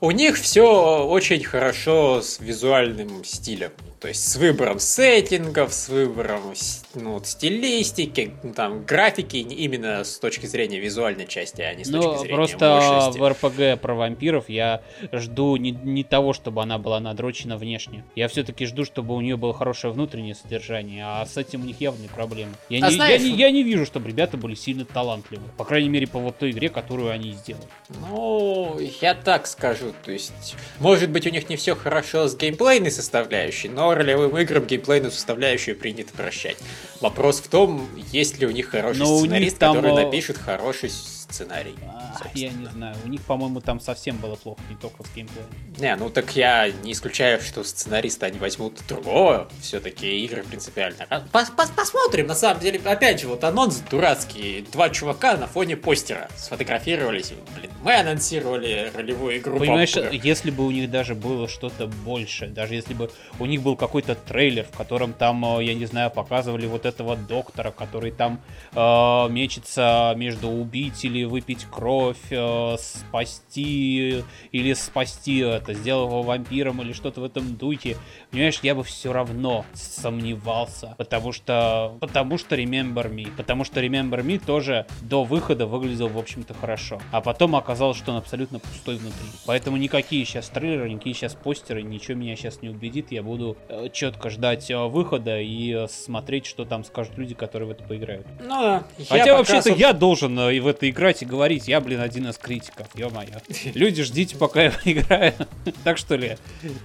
У 0.00 0.10
них 0.10 0.36
все 0.36 1.04
очень 1.06 1.42
хорошо 1.42 2.20
с 2.22 2.40
визуальным 2.40 3.24
стилем. 3.24 3.72
То 4.00 4.08
есть 4.08 4.28
с 4.28 4.36
выбором 4.36 4.80
сеттингов, 4.80 5.72
с 5.72 5.88
выбором 5.88 6.52
ну, 6.94 7.14
вот 7.14 7.26
стилистики, 7.26 8.32
ну, 8.42 8.52
там, 8.52 8.84
графики, 8.84 9.38
именно 9.38 10.04
с 10.04 10.18
точки 10.18 10.44
зрения 10.44 10.78
визуальной 10.78 11.26
части, 11.26 11.62
а 11.62 11.74
не 11.74 11.84
с 11.84 11.88
точки 11.90 12.06
Ну, 12.06 12.18
зрения 12.18 12.34
просто 12.34 12.80
мощности. 12.82 13.18
в 13.18 13.28
РПГ 13.30 13.80
про 13.80 13.94
вампиров 13.94 14.50
я 14.50 14.82
жду 15.10 15.56
не, 15.56 15.70
не 15.70 16.04
того, 16.04 16.34
чтобы 16.34 16.62
она 16.62 16.76
была 16.76 17.00
надрочена 17.00 17.56
внешне. 17.56 18.04
Я 18.14 18.28
все-таки 18.28 18.66
жду, 18.66 18.84
чтобы 18.84 19.14
у 19.14 19.20
нее 19.22 19.38
было 19.38 19.54
хорошее 19.54 19.92
внутреннее 19.94 20.34
содержание, 20.34 21.04
а 21.06 21.24
с 21.24 21.38
этим 21.38 21.62
у 21.62 21.64
них 21.64 21.80
явные 21.80 22.10
проблемы. 22.10 22.52
Я, 22.68 22.84
А 22.84 22.90
не, 22.90 22.96
знаешь, 22.96 23.22
я, 23.22 23.28
не, 23.30 23.36
я 23.36 23.50
не 23.50 23.62
вижу, 23.62 23.86
чтобы 23.86 24.08
ребята 24.08 24.36
были 24.36 24.54
сильно 24.54 24.84
талантливы. 24.84 25.44
По 25.56 25.64
крайней 25.64 25.88
мере, 25.88 26.06
по 26.06 26.18
вот 26.18 26.36
той 26.38 26.50
игре, 26.50 26.68
которую 26.68 26.93
они 27.08 27.32
сделали. 27.32 27.66
Ну, 27.88 28.78
я 29.00 29.14
так 29.14 29.46
скажу, 29.46 29.92
то 30.04 30.12
есть, 30.12 30.56
может 30.78 31.10
быть, 31.10 31.26
у 31.26 31.30
них 31.30 31.48
не 31.48 31.56
все 31.56 31.74
хорошо 31.74 32.28
с 32.28 32.36
геймплейной 32.36 32.90
составляющей, 32.90 33.68
но 33.68 33.94
ролевым 33.94 34.36
играм 34.38 34.64
геймплейную 34.64 35.12
составляющую 35.12 35.76
принято 35.76 36.12
прощать. 36.14 36.56
Вопрос 37.00 37.40
в 37.40 37.48
том, 37.48 37.88
есть 38.12 38.38
ли 38.38 38.46
у 38.46 38.50
них 38.50 38.68
хороший 38.70 39.00
Но 39.00 39.16
у 39.16 39.20
них 39.20 39.26
сценарист, 39.26 39.58
там, 39.58 39.76
который 39.76 39.92
э, 39.92 40.04
напишет 40.04 40.38
хороший 40.38 40.90
сценарий. 41.34 41.74
А, 41.86 42.28
я 42.34 42.50
не 42.50 42.66
знаю, 42.66 42.96
у 43.04 43.08
них, 43.08 43.20
по-моему, 43.22 43.60
там 43.60 43.80
совсем 43.80 44.16
было 44.18 44.36
плохо, 44.36 44.60
не 44.70 44.76
только 44.76 45.02
в 45.02 45.14
геймплее. 45.14 45.46
Не, 45.78 45.96
ну 45.96 46.08
так 46.08 46.36
я 46.36 46.70
не 46.84 46.92
исключаю, 46.92 47.40
что 47.40 47.64
сценариста 47.64 48.26
они 48.26 48.38
возьмут 48.38 48.80
другого, 48.88 49.48
все-таки 49.60 50.24
игры 50.24 50.44
принципиально. 50.44 51.06
А, 51.10 51.20
пос 51.32 51.50
-пос 51.50 51.72
Посмотрим, 51.74 52.28
на 52.28 52.34
самом 52.34 52.60
деле, 52.60 52.80
опять 52.84 53.20
же, 53.20 53.26
вот 53.26 53.42
анонс 53.42 53.82
дурацкий, 53.90 54.64
два 54.72 54.90
чувака 54.90 55.36
на 55.36 55.46
фоне 55.46 55.76
постера 55.76 56.28
сфотографировались, 56.36 57.32
блин, 57.56 57.70
мы 57.82 57.96
анонсировали 57.96 58.92
ролевую 58.94 59.38
игру. 59.38 59.58
Понимаешь, 59.58 59.94
Бампура. 59.94 60.14
если 60.14 60.50
бы 60.50 60.64
у 60.64 60.70
них 60.70 60.90
даже 60.90 61.14
было 61.14 61.48
что-то 61.48 61.88
больше, 61.88 62.46
даже 62.46 62.74
если 62.74 62.94
бы 62.94 63.10
у 63.40 63.46
них 63.46 63.60
был 63.62 63.76
какой-то 63.76 64.14
трейлер, 64.14 64.64
в 64.70 64.76
котором 64.76 65.12
там, 65.12 65.44
э, 65.58 65.64
я 65.64 65.74
не 65.74 65.86
знаю, 65.86 66.10
показывали 66.10 66.66
вот 66.66 66.86
этого 66.86 67.16
доктора, 67.16 67.72
который 67.72 68.12
там 68.12 68.40
э, 68.72 69.28
мечется 69.30 70.14
между 70.16 70.48
убить 70.48 71.04
или 71.04 71.23
выпить 71.24 71.66
кровь, 71.70 72.18
э, 72.30 72.76
спасти 72.78 74.22
или 74.52 74.72
спасти 74.74 75.38
это, 75.38 75.74
сделав 75.74 76.10
его 76.10 76.22
вампиром 76.22 76.82
или 76.82 76.92
что-то 76.92 77.20
в 77.20 77.24
этом 77.24 77.56
духе, 77.56 77.96
понимаешь, 78.30 78.60
я 78.62 78.74
бы 78.74 78.82
все 78.82 79.12
равно 79.12 79.64
сомневался, 79.74 80.94
потому 80.98 81.32
что, 81.32 81.96
потому 82.00 82.38
что 82.38 82.56
Remember 82.56 83.12
Me, 83.12 83.30
потому 83.36 83.64
что 83.64 83.80
Remember 83.80 84.22
Me 84.24 84.44
тоже 84.44 84.86
до 85.02 85.24
выхода 85.24 85.66
выглядел, 85.66 86.08
в 86.08 86.18
общем-то, 86.18 86.54
хорошо, 86.54 87.00
а 87.12 87.20
потом 87.20 87.56
оказалось, 87.56 87.96
что 87.96 88.12
он 88.12 88.18
абсолютно 88.18 88.58
пустой 88.58 88.96
внутри, 88.96 89.26
поэтому 89.46 89.76
никакие 89.76 90.24
сейчас 90.24 90.48
трейлеры, 90.48 90.90
никакие 90.90 91.14
сейчас 91.14 91.34
постеры, 91.34 91.82
ничего 91.82 92.16
меня 92.16 92.36
сейчас 92.36 92.62
не 92.62 92.68
убедит, 92.68 93.12
я 93.12 93.22
буду 93.22 93.56
э, 93.68 93.88
четко 93.92 94.30
ждать 94.30 94.70
э, 94.70 94.76
выхода 94.76 95.40
и 95.40 95.72
э, 95.72 95.88
смотреть, 95.88 96.46
что 96.46 96.64
там 96.64 96.84
скажут 96.84 97.16
люди, 97.16 97.34
которые 97.34 97.68
в 97.68 97.70
это 97.70 97.84
поиграют. 97.84 98.26
Ну 98.40 98.60
да. 98.60 98.84
Хотя 99.08 99.36
вообще-то 99.36 99.70
я 99.70 99.92
должен 99.92 100.38
и 100.50 100.60
в 100.60 100.66
это 100.66 100.88
играть 100.88 101.13
и 101.22 101.26
говорить, 101.26 101.68
я, 101.68 101.80
блин, 101.80 102.00
один 102.00 102.28
из 102.28 102.38
критиков, 102.38 102.86
ё-моё. 102.94 103.40
Люди, 103.74 104.02
ждите, 104.02 104.36
пока 104.36 104.62
я 104.62 104.72
играю. 104.84 105.34
Так 105.82 105.98
что 105.98 106.16
ли? 106.16 106.36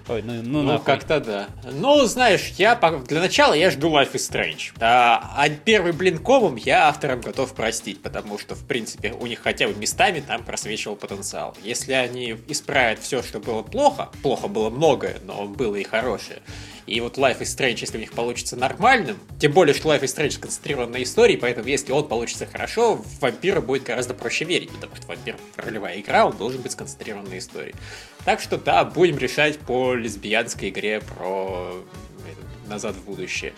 Ой, 0.08 0.22
ну, 0.22 0.42
ну, 0.44 0.64
ну 0.64 0.80
как-то 0.80 1.20
да. 1.20 1.48
Ну, 1.72 2.06
знаешь, 2.06 2.54
я 2.58 2.76
для 3.08 3.20
начала 3.20 3.54
я 3.54 3.72
жду 3.72 3.90
Life 3.90 4.14
is 4.14 4.32
Strange. 4.32 4.74
А, 4.80 5.34
а 5.36 5.50
первый 5.50 5.92
блин 5.92 6.18
комом 6.18 6.56
я 6.56 6.88
авторам 6.88 7.22
готов 7.22 7.54
простить, 7.54 8.02
потому 8.02 8.38
что, 8.38 8.56
в 8.56 8.66
принципе, 8.66 9.14
у 9.14 9.26
них 9.28 9.40
хотя 9.40 9.68
бы 9.68 9.76
местами 9.76 10.20
там 10.20 10.44
просвечивал 10.44 10.96
потенциал. 10.96 11.56
Если 11.64 11.94
они 11.94 12.36
исправят 12.48 13.00
все, 13.00 13.24
что 13.24 13.40
было 13.40 13.64
плохо, 13.64 14.10
плохо 14.22 14.48
было 14.48 14.70
многое, 14.70 15.18
но 15.24 15.46
было 15.46 15.76
и 15.76 15.84
хорошее, 15.84 16.40
и 16.90 17.00
вот 17.02 17.18
Life 17.18 17.40
is 17.40 17.58
Strange, 17.58 17.78
если 17.82 17.98
у 17.98 18.00
них 18.00 18.12
получится 18.12 18.56
нормальным, 18.56 19.18
тем 19.40 19.52
более, 19.52 19.74
что 19.74 19.94
Life 19.94 20.02
is 20.02 20.16
Strange 20.16 20.32
сконцентрирован 20.32 20.92
на 20.92 21.04
истории, 21.04 21.36
поэтому 21.36 21.68
если 21.68 21.92
он 21.92 22.08
получится 22.08 22.46
хорошо, 22.46 22.96
в 22.96 23.20
вампира 23.22 23.62
будет 23.62 23.84
гораздо 23.84 24.14
проще 24.14 24.46
верить, 24.46 24.72
потому 24.72 24.96
что 24.96 25.08
вампир 25.08 25.36
ролевая 25.58 26.00
игра, 26.00 26.26
он 26.26 26.36
должен 26.38 26.62
быть 26.62 26.72
сконцентрирован 26.72 27.30
на 27.30 27.38
истории. 27.38 27.76
Так 28.26 28.42
что 28.42 28.58
да, 28.58 28.84
будем 28.84 29.18
решать 29.18 29.60
по 29.60 29.94
лесбиянской 29.94 30.70
игре 30.70 31.02
про 31.02 31.84
э, 32.26 32.70
назад 32.70 32.96
в 32.96 33.06
будущее. 33.06 33.54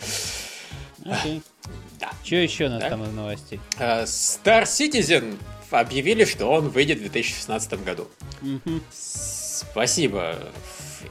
Окей. 1.05 1.41
Да. 1.99 2.11
Что 2.23 2.35
еще 2.35 2.65
у 2.65 2.69
нас 2.69 2.81
да? 2.81 2.89
там 2.89 3.03
из 3.03 3.11
новостей? 3.11 3.59
Uh, 3.77 4.03
Star 4.03 4.63
Citizen 4.63 5.37
объявили, 5.69 6.25
что 6.25 6.47
он 6.47 6.69
выйдет 6.69 6.97
в 6.97 7.01
2016 7.01 7.83
году. 7.83 8.07
Mm-hmm. 8.41 8.81
Спасибо 8.91 10.37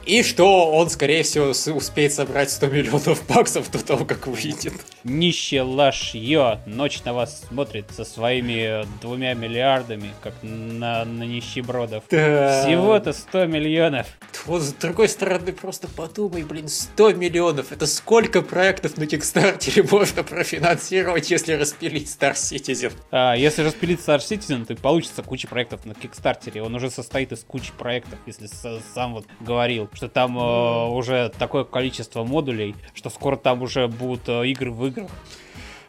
и 0.05 0.23
что 0.23 0.71
он, 0.71 0.89
скорее 0.89 1.23
всего, 1.23 1.47
успеет 1.75 2.13
собрать 2.13 2.51
100 2.51 2.67
миллионов 2.67 3.25
баксов 3.27 3.69
до 3.71 3.83
того, 3.83 4.05
как 4.05 4.27
выйдет. 4.27 4.73
Нищее 5.03 5.61
лашье 5.61 6.59
ночь 6.65 7.03
на 7.03 7.13
вас 7.13 7.41
смотрит 7.47 7.85
со 7.91 8.03
своими 8.05 8.85
двумя 9.01 9.33
миллиардами, 9.33 10.11
как 10.21 10.33
на, 10.41 11.05
на 11.05 11.23
нищебродов. 11.23 12.03
Да. 12.09 12.63
Всего-то 12.63 13.13
100 13.13 13.45
миллионов. 13.45 14.07
Вот 14.45 14.61
с 14.61 14.73
другой 14.73 15.07
стороны, 15.07 15.53
просто 15.53 15.87
подумай, 15.87 16.43
блин, 16.43 16.67
100 16.67 17.13
миллионов. 17.13 17.71
Это 17.71 17.85
сколько 17.85 18.41
проектов 18.41 18.97
на 18.97 19.05
Кикстартере 19.05 19.83
можно 19.89 20.23
профинансировать, 20.23 21.29
если 21.29 21.53
распилить 21.53 22.07
Star 22.07 22.33
Citizen? 22.33 22.93
А, 23.11 23.33
если 23.33 23.61
распилить 23.63 23.99
Star 23.99 24.19
Citizen, 24.19 24.65
то 24.65 24.75
получится 24.75 25.23
куча 25.23 25.47
проектов 25.47 25.85
на 25.85 25.93
Кикстартере. 25.93 26.63
Он 26.63 26.73
уже 26.75 26.89
состоит 26.89 27.31
из 27.31 27.43
кучи 27.43 27.71
проектов, 27.77 28.19
если 28.25 28.49
сам 28.93 29.13
вот 29.13 29.25
говорил 29.39 29.80
что 29.93 30.09
там 30.09 30.37
э, 30.37 30.87
уже 30.89 31.31
такое 31.37 31.63
количество 31.63 32.23
модулей, 32.23 32.75
что 32.93 33.09
скоро 33.09 33.35
там 33.35 33.61
уже 33.61 33.87
будут 33.87 34.27
э, 34.27 34.47
игры 34.47 34.71
в 34.71 34.85
играх. 34.87 35.09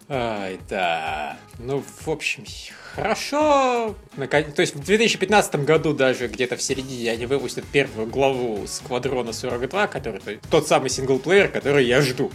Ай, 0.09 0.59
да. 0.69 1.39
Ну, 1.59 1.83
в 2.05 2.09
общем, 2.09 2.45
хорошо. 2.95 3.95
То 4.17 4.61
есть 4.61 4.75
в 4.75 4.85
2015 4.85 5.65
году 5.65 5.95
даже 5.95 6.29
где-то 6.29 6.57
в 6.57 6.63
середине 6.63 7.11
они 7.11 7.27
выпустят 7.27 7.65
первую 7.65 8.09
главу 8.09 8.67
Сквадрона 8.67 9.33
42, 9.33 9.87
который 9.87 10.41
тот 10.51 10.69
самый 10.69 10.91
синглплеер, 10.91 11.49
который 11.49 11.87
я 11.87 12.03
жду. 12.03 12.31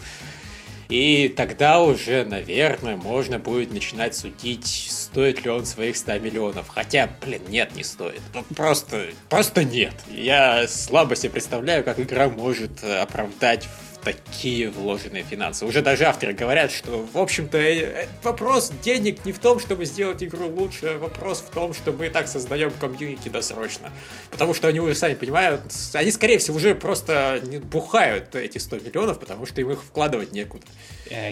И 0.90 1.28
тогда 1.36 1.82
уже, 1.82 2.24
наверное, 2.24 2.96
можно 2.96 3.40
будет 3.40 3.72
начинать 3.74 4.16
судить, 4.16 4.68
стоит 4.90 5.44
ли 5.44 5.52
он 5.52 5.66
своих 5.66 5.98
100 5.98 6.20
миллионов. 6.20 6.68
Хотя, 6.70 7.10
блин, 7.22 7.42
нет, 7.50 7.76
не 7.76 7.84
стоит. 7.84 8.22
Ну, 8.34 8.44
просто, 8.56 9.08
просто 9.30 9.64
нет. 9.64 9.94
Я 10.10 10.68
слабо 10.68 11.16
себе 11.16 11.32
представляю, 11.32 11.84
как 11.84 12.00
игра 12.00 12.30
может 12.30 12.84
оправдать 12.84 13.68
такие 14.04 14.70
вложенные 14.70 15.24
финансы. 15.24 15.66
Уже 15.66 15.82
даже 15.82 16.06
авторы 16.06 16.34
говорят, 16.34 16.72
что, 16.72 17.06
в 17.12 17.18
общем-то, 17.18 17.58
э, 17.58 18.04
э, 18.04 18.08
вопрос 18.24 18.72
денег 18.84 19.26
не 19.26 19.32
в 19.32 19.40
том, 19.40 19.60
чтобы 19.60 19.86
сделать 19.86 20.24
игру 20.24 20.48
лучше, 20.48 20.98
вопрос 20.98 21.40
в 21.40 21.54
том, 21.54 21.74
что 21.74 21.92
мы 21.92 22.10
так 22.10 22.28
создаем 22.28 22.72
комьюнити 22.72 23.30
досрочно. 23.30 23.92
Потому 24.32 24.54
что 24.54 24.68
они 24.68 24.80
уже 24.80 24.96
сами 24.96 25.16
понимают, 25.16 25.62
они, 25.94 26.12
скорее 26.12 26.38
всего, 26.38 26.58
уже 26.58 26.76
просто 26.76 27.42
бухают 27.72 28.36
эти 28.36 28.58
100 28.58 28.78
миллионов, 28.78 29.20
потому 29.20 29.46
что 29.46 29.62
им 29.62 29.72
их 29.72 29.84
вкладывать 29.84 30.32
некуда. 30.32 30.66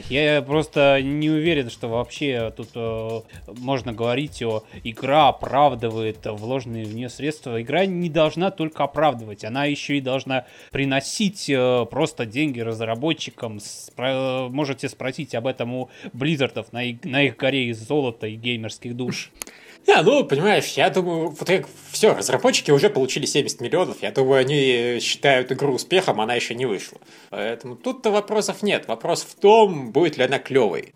Я 0.09 0.41
просто 0.41 1.01
не 1.01 1.29
уверен, 1.29 1.69
что 1.69 1.87
вообще 1.87 2.53
тут 2.55 2.69
э, 2.75 3.21
можно 3.47 3.93
говорить 3.93 4.41
о 4.41 4.63
игра 4.83 5.29
оправдывает 5.29 6.19
вложенные 6.23 6.85
в 6.85 6.93
нее 6.93 7.09
средства. 7.09 7.61
Игра 7.61 7.85
не 7.85 8.09
должна 8.09 8.51
только 8.51 8.83
оправдывать, 8.83 9.43
она 9.43 9.65
еще 9.65 9.97
и 9.97 10.01
должна 10.01 10.45
приносить 10.71 11.49
э, 11.49 11.85
просто 11.89 12.25
деньги 12.25 12.54
разработчикам. 12.63 13.57
Спро- 13.57 14.49
можете 14.49 14.89
спросить 14.89 15.35
об 15.35 15.47
этом 15.47 15.73
у 15.73 15.89
Blizzard 16.13 16.60
ов 16.60 16.71
на, 16.73 16.81
на 17.03 17.23
их 17.23 17.37
горе 17.37 17.69
из 17.69 17.79
золота 17.79 18.27
и 18.27 18.35
геймерских 18.35 18.95
душ. 18.95 19.31
Не, 19.87 20.01
ну, 20.01 20.23
понимаешь, 20.23 20.69
я 20.69 20.89
думаю, 20.89 21.29
вот 21.29 21.47
как 21.47 21.67
все, 21.91 22.13
разработчики 22.15 22.71
уже 22.71 22.89
получили 22.89 23.25
70 23.25 23.61
миллионов, 23.61 24.01
я 24.01 24.11
думаю, 24.11 24.39
они 24.41 24.99
считают 24.99 25.51
игру 25.51 25.73
успехом, 25.73 26.19
она 26.21 26.33
еще 26.33 26.55
не 26.55 26.65
вышла. 26.65 26.97
Поэтому 27.29 27.75
тут-то 27.75 28.09
вопросов 28.09 28.63
нет. 28.63 28.87
Вопрос 28.87 29.21
в 29.21 29.35
том, 29.35 29.91
будет 29.91 30.17
ли 30.17 30.23
она 30.23 30.39
клевой. 30.39 30.93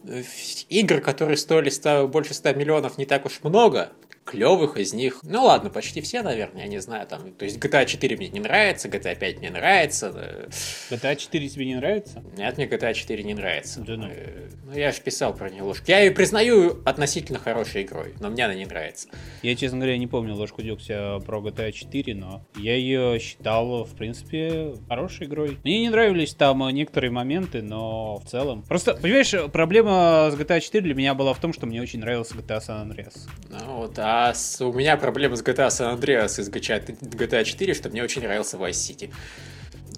Игр, 0.70 1.02
которые 1.02 1.38
стоили 1.38 2.08
больше 2.08 2.34
100 2.34 2.54
миллионов, 2.54 2.98
не 2.98 3.06
так 3.06 3.26
уж 3.28 3.42
много, 3.44 3.92
клевых 4.30 4.78
из 4.78 4.94
них, 4.94 5.20
ну 5.24 5.46
ладно, 5.46 5.70
почти 5.70 6.02
все, 6.02 6.22
наверное, 6.22 6.64
я 6.64 6.68
не 6.68 6.80
знаю, 6.80 7.08
там, 7.08 7.32
то 7.34 7.46
есть 7.46 7.58
GTA 7.58 7.86
4 7.86 8.18
мне 8.18 8.30
не 8.30 8.40
нравится, 8.40 8.88
GTA 8.88 9.18
5 9.18 9.40
мне 9.40 9.50
нравится. 9.50 10.48
GTA 10.90 11.16
4 11.16 11.50
тебе 11.50 11.66
не 11.66 11.76
нравится? 11.76 12.24
Нет, 12.38 12.58
мне 12.58 12.68
GTA 12.68 12.94
4 12.94 13.24
не 13.24 13.34
нравится. 13.34 13.82
Да 13.82 13.98
ну. 13.98 14.08
Э, 14.08 14.50
ну, 14.66 14.74
я 14.74 14.92
же 14.92 15.02
писал 15.02 15.34
про 15.34 15.50
нее 15.50 15.64
ложку. 15.64 15.86
Я 15.88 16.00
ее 16.00 16.12
признаю 16.12 16.82
относительно 16.86 17.40
хорошей 17.40 17.84
игрой, 17.84 18.14
но 18.20 18.30
мне 18.30 18.46
она 18.46 18.54
не 18.54 18.66
нравится. 18.66 19.10
Я, 19.42 19.56
честно 19.56 19.80
говоря, 19.80 19.98
не 19.98 20.08
помню 20.08 20.36
ложку 20.36 20.62
дегтя 20.62 21.20
про 21.26 21.40
GTA 21.40 21.72
4, 21.72 22.16
но 22.16 22.46
я 22.56 22.76
ее 22.76 23.20
считал, 23.20 23.84
в 23.84 23.96
принципе, 23.96 24.76
хорошей 24.88 25.26
игрой. 25.26 25.58
Мне 25.64 25.82
не 25.82 25.90
нравились 25.90 26.34
там 26.34 26.68
некоторые 26.70 27.12
моменты, 27.12 27.62
но 27.62 28.18
в 28.18 28.26
целом... 28.26 28.62
Просто, 28.64 28.94
понимаешь, 28.94 29.34
проблема 29.52 30.30
с 30.32 30.36
GTA 30.36 30.60
4 30.60 30.84
для 30.84 30.94
меня 30.94 31.14
была 31.16 31.34
в 31.34 31.40
том, 31.40 31.54
что 31.54 31.66
мне 31.66 31.82
очень 31.82 32.00
нравился 32.00 32.36
GTA 32.36 32.60
San 32.60 32.88
Andreas. 32.88 33.28
Ну 33.50 33.76
вот, 33.78 33.98
а 33.98 34.19
а 34.20 34.34
с, 34.34 34.60
у 34.62 34.74
меня 34.74 34.98
проблема 34.98 35.36
с 35.36 35.44
GTA 35.44 35.68
San 35.68 35.98
Andreas 35.98 36.40
из 36.40 36.50
GTA 36.50 37.44
4, 37.44 37.74
что 37.74 37.90
мне 37.90 38.04
очень 38.04 38.22
нравился 38.22 38.58
Vice 38.58 38.72
City. 38.72 39.14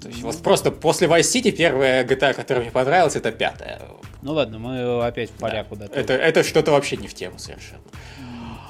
То 0.02 0.10
есть, 0.10 0.22
вот 0.22 0.38
просто 0.42 0.72
после 0.72 1.08
Vice 1.08 1.22
City 1.22 1.52
первая 1.52 2.04
GTA, 2.04 2.34
которая 2.34 2.64
мне 2.64 2.72
понравилась, 2.72 3.16
это 3.16 3.32
пятая. 3.32 3.82
Ну 4.22 4.34
ладно, 4.34 4.60
мы 4.60 5.06
опять 5.06 5.30
в 5.30 5.34
поля 5.34 5.64
да. 5.64 5.64
куда-то. 5.64 6.00
Это, 6.00 6.14
это 6.14 6.44
что-то 6.44 6.72
вообще 6.72 6.98
не 6.98 7.08
в 7.08 7.14
тему 7.14 7.40
совершенно. 7.40 7.82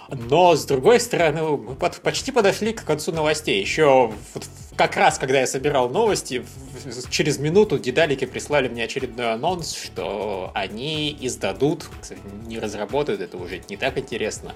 Но, 0.09 0.55
с 0.55 0.65
другой 0.65 0.99
стороны, 0.99 1.41
мы 1.41 1.75
под, 1.75 2.01
почти 2.01 2.31
подошли 2.31 2.73
к 2.73 2.83
концу 2.83 3.13
новостей. 3.13 3.61
Еще 3.61 4.11
вот, 4.33 4.45
как 4.75 4.95
раз, 4.95 5.17
когда 5.19 5.39
я 5.41 5.47
собирал 5.47 5.89
новости, 5.89 6.43
через 7.09 7.37
минуту 7.39 7.77
Дедалики 7.77 8.25
прислали 8.25 8.67
мне 8.67 8.83
очередной 8.85 9.33
анонс, 9.33 9.73
что 9.75 10.51
они 10.53 11.15
издадут, 11.19 11.85
кстати, 12.01 12.21
не 12.47 12.57
разработают, 12.59 13.21
это 13.21 13.37
уже 13.37 13.61
не 13.69 13.77
так 13.77 13.97
интересно, 13.97 14.53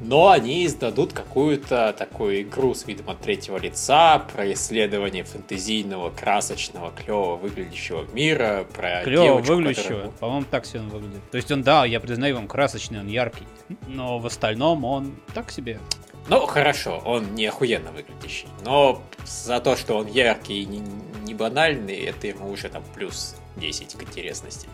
но 0.00 0.28
они 0.30 0.66
издадут 0.66 1.12
какую-то 1.12 1.94
такую 1.96 2.42
игру 2.42 2.74
с 2.74 2.84
видом 2.86 3.08
от 3.10 3.20
третьего 3.20 3.56
лица 3.56 4.18
про 4.18 4.52
исследование 4.52 5.22
фэнтезийного, 5.24 6.10
красочного, 6.10 6.90
клево 6.90 7.36
выглядящего 7.36 8.04
мира, 8.12 8.66
про 8.74 9.02
Клево 9.04 9.24
девочку, 9.24 9.54
выглядящего. 9.54 9.82
которая- 9.88 10.10
По-моему, 10.18 10.46
так 10.50 10.64
все 10.64 10.80
он 10.80 10.88
выглядит. 10.88 11.30
То 11.30 11.36
есть 11.36 11.50
он, 11.52 11.62
да, 11.62 11.84
я 11.86 12.00
признаю, 12.00 12.36
он 12.38 12.48
красочный, 12.48 12.98
он 13.00 13.06
яркий. 13.06 13.44
Но 13.86 14.18
в 14.18 14.26
остальном 14.26 14.84
он 14.84 15.14
так 15.32 15.50
себе. 15.52 15.78
Ну, 16.26 16.46
хорошо, 16.46 17.02
он 17.04 17.34
не 17.34 17.46
охуенно 17.46 17.92
выглядящий, 17.92 18.48
но 18.64 19.02
за 19.26 19.60
то, 19.60 19.76
что 19.76 19.98
он 19.98 20.06
яркий 20.06 20.62
и 20.62 20.64
не, 20.64 20.82
не 21.24 21.34
банальный, 21.34 21.96
это 21.96 22.26
ему 22.28 22.50
уже 22.50 22.68
там 22.70 22.82
плюс 22.94 23.36
10 23.56 23.94
к 23.94 24.02
интересности. 24.02 24.68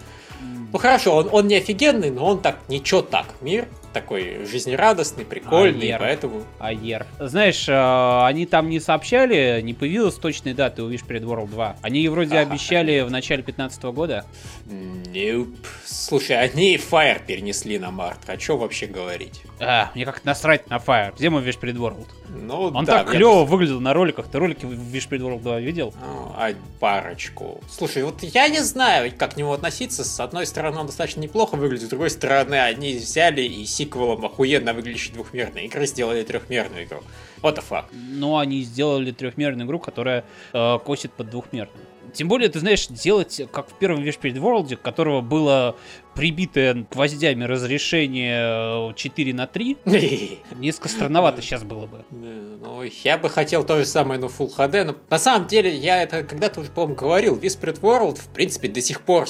Ну 0.73 0.79
хорошо, 0.79 1.17
он, 1.17 1.29
он 1.33 1.49
не 1.49 1.57
офигенный, 1.57 2.11
но 2.11 2.25
он 2.25 2.41
так, 2.41 2.59
ничего 2.69 3.03
так, 3.03 3.27
мир 3.41 3.67
такой 3.93 4.45
жизнерадостный, 4.47 5.25
прикольный, 5.25 5.89
Аер. 5.89 5.99
поэтому... 5.99 6.43
Аер. 6.59 7.07
Знаешь, 7.19 7.69
э, 7.69 8.25
они 8.27 8.47
там 8.47 8.69
не 8.69 8.81
сообщали, 8.81 9.61
не 9.63 9.75
появилась 9.75 10.15
точной 10.17 10.55
даты 10.55 10.83
у 10.83 10.91
Wish 10.91 11.07
Перед 11.07 11.23
World 11.25 11.49
2. 11.51 11.77
Они 11.83 12.09
вроде 12.09 12.39
Ага. 12.39 12.51
обещали 12.51 13.01
в 13.01 13.11
начале 13.11 13.43
15 13.43 13.83
года. 13.85 14.25
Nope. 14.67 15.57
Слушай, 15.85 16.41
они 16.41 16.77
Fire 16.77 17.21
перенесли 17.27 17.79
на 17.79 17.91
март, 17.91 18.21
а 18.29 18.39
что 18.39 18.57
вообще 18.57 18.87
говорить? 18.87 19.43
А, 19.59 19.91
мне 19.95 20.05
как 20.05 20.25
насрать 20.25 20.69
на 20.71 20.77
Fire. 20.79 21.15
Где 21.17 21.31
мой 21.31 21.43
Wish 21.43 21.59
Перед 21.59 21.77
World? 21.77 22.07
Ну, 22.29 22.63
Он 22.75 22.85
да, 22.85 22.99
так 22.99 23.09
я 23.09 23.19
клево 23.19 23.45
выглядел 23.45 23.81
на 23.81 23.93
роликах. 23.93 24.29
Ты 24.29 24.39
ролики 24.39 24.65
в 24.65 24.73
Wish 24.95 25.09
Перед 25.09 25.23
World 25.23 25.43
2 25.43 25.61
видел? 25.61 25.93
Ну, 26.01 26.33
а 26.37 26.53
парочку. 26.79 27.61
Слушай, 27.69 28.05
вот 28.05 28.23
я 28.23 28.49
не 28.49 28.61
знаю, 28.61 29.13
как 29.17 29.35
к 29.35 29.37
нему 29.37 29.53
относиться. 29.53 30.05
С 30.05 30.21
одной 30.21 30.47
стороны, 30.47 30.79
он 30.79 30.87
достаточно 30.87 31.21
неплохо 31.21 31.57
выглядит, 31.57 31.87
с 31.87 31.91
другой 31.91 32.11
стороны, 32.11 32.55
они 32.55 32.95
взяли 32.95 33.43
и 33.43 33.65
сиквелом 33.81 34.25
охуенно 34.27 34.75
выглядящей 34.75 35.13
двухмерной 35.13 35.65
игры 35.65 35.87
сделали 35.87 36.23
трехмерную 36.23 36.85
игру. 36.85 37.01
What 37.43 37.57
the 37.57 37.65
fuck? 37.69 37.85
Но 37.93 38.39
они 38.39 38.61
сделали 38.63 39.11
трехмерную 39.11 39.67
игру, 39.67 39.79
которая 39.79 40.25
э, 40.53 40.79
косит 40.85 41.13
под 41.13 41.31
двухмерную. 41.31 41.87
Тем 42.13 42.29
более, 42.29 42.49
ты 42.49 42.59
знаешь, 42.61 42.89
делать, 42.89 43.41
как 43.53 43.71
в 43.71 43.79
первом 43.79 44.03
Wish 44.05 44.21
World, 44.21 44.77
которого 44.77 45.21
было 45.21 45.77
прибитое 46.21 46.87
гвоздями 46.91 47.45
разрешение 47.45 48.91
э, 48.91 48.95
4 48.95 49.33
на 49.33 49.47
3, 49.47 49.79
несколько 50.57 50.91
странновато 50.91 51.41
сейчас 51.41 51.63
было 51.63 51.87
бы. 51.87 52.05
Ну, 52.11 52.83
я 53.05 53.17
бы 53.17 53.31
хотел 53.31 53.65
то 53.65 53.79
же 53.79 53.87
самое, 53.87 54.21
но 54.21 54.27
Full 54.27 54.55
HD, 54.55 54.85
но 54.85 54.97
на 55.09 55.19
самом 55.19 55.49
деле 55.49 55.75
я 55.75 56.03
это 56.03 56.23
когда-то 56.23 56.61
уже, 56.61 56.71
по-моему, 56.73 56.95
говорил. 56.95 57.39
Whispered 57.39 57.81
World, 57.81 58.21
в 58.21 58.29
принципе, 58.35 58.69
до 58.69 58.83
сих 58.83 59.01
пор 59.01 59.29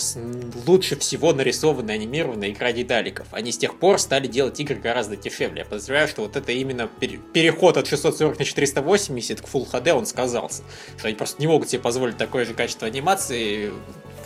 лучше 0.66 0.96
всего 0.96 1.32
нарисованная, 1.32 1.94
анимированная 1.94 2.50
игра 2.50 2.72
дедаликов. 2.72 3.28
Они 3.30 3.52
с 3.52 3.58
тех 3.58 3.78
пор 3.78 4.00
стали 4.00 4.26
делать 4.26 4.58
игры 4.58 4.74
гораздо 4.74 5.16
дешевле. 5.16 5.60
Я 5.60 5.64
подозреваю, 5.66 6.08
что 6.08 6.22
вот 6.22 6.34
это 6.34 6.50
именно 6.50 6.88
пере- 6.98 7.20
переход 7.32 7.76
от 7.76 7.86
640 7.86 8.36
на 8.36 8.44
480 8.44 9.40
к 9.40 9.44
Full 9.44 9.70
HD, 9.70 9.92
он 9.92 10.06
сказался. 10.06 10.64
Что 10.98 11.06
они 11.06 11.16
просто 11.16 11.40
не 11.40 11.46
могут 11.46 11.70
себе 11.70 11.80
позволить 11.80 12.16
такое 12.16 12.44
же 12.44 12.52
качество 12.52 12.88
анимации 12.88 13.70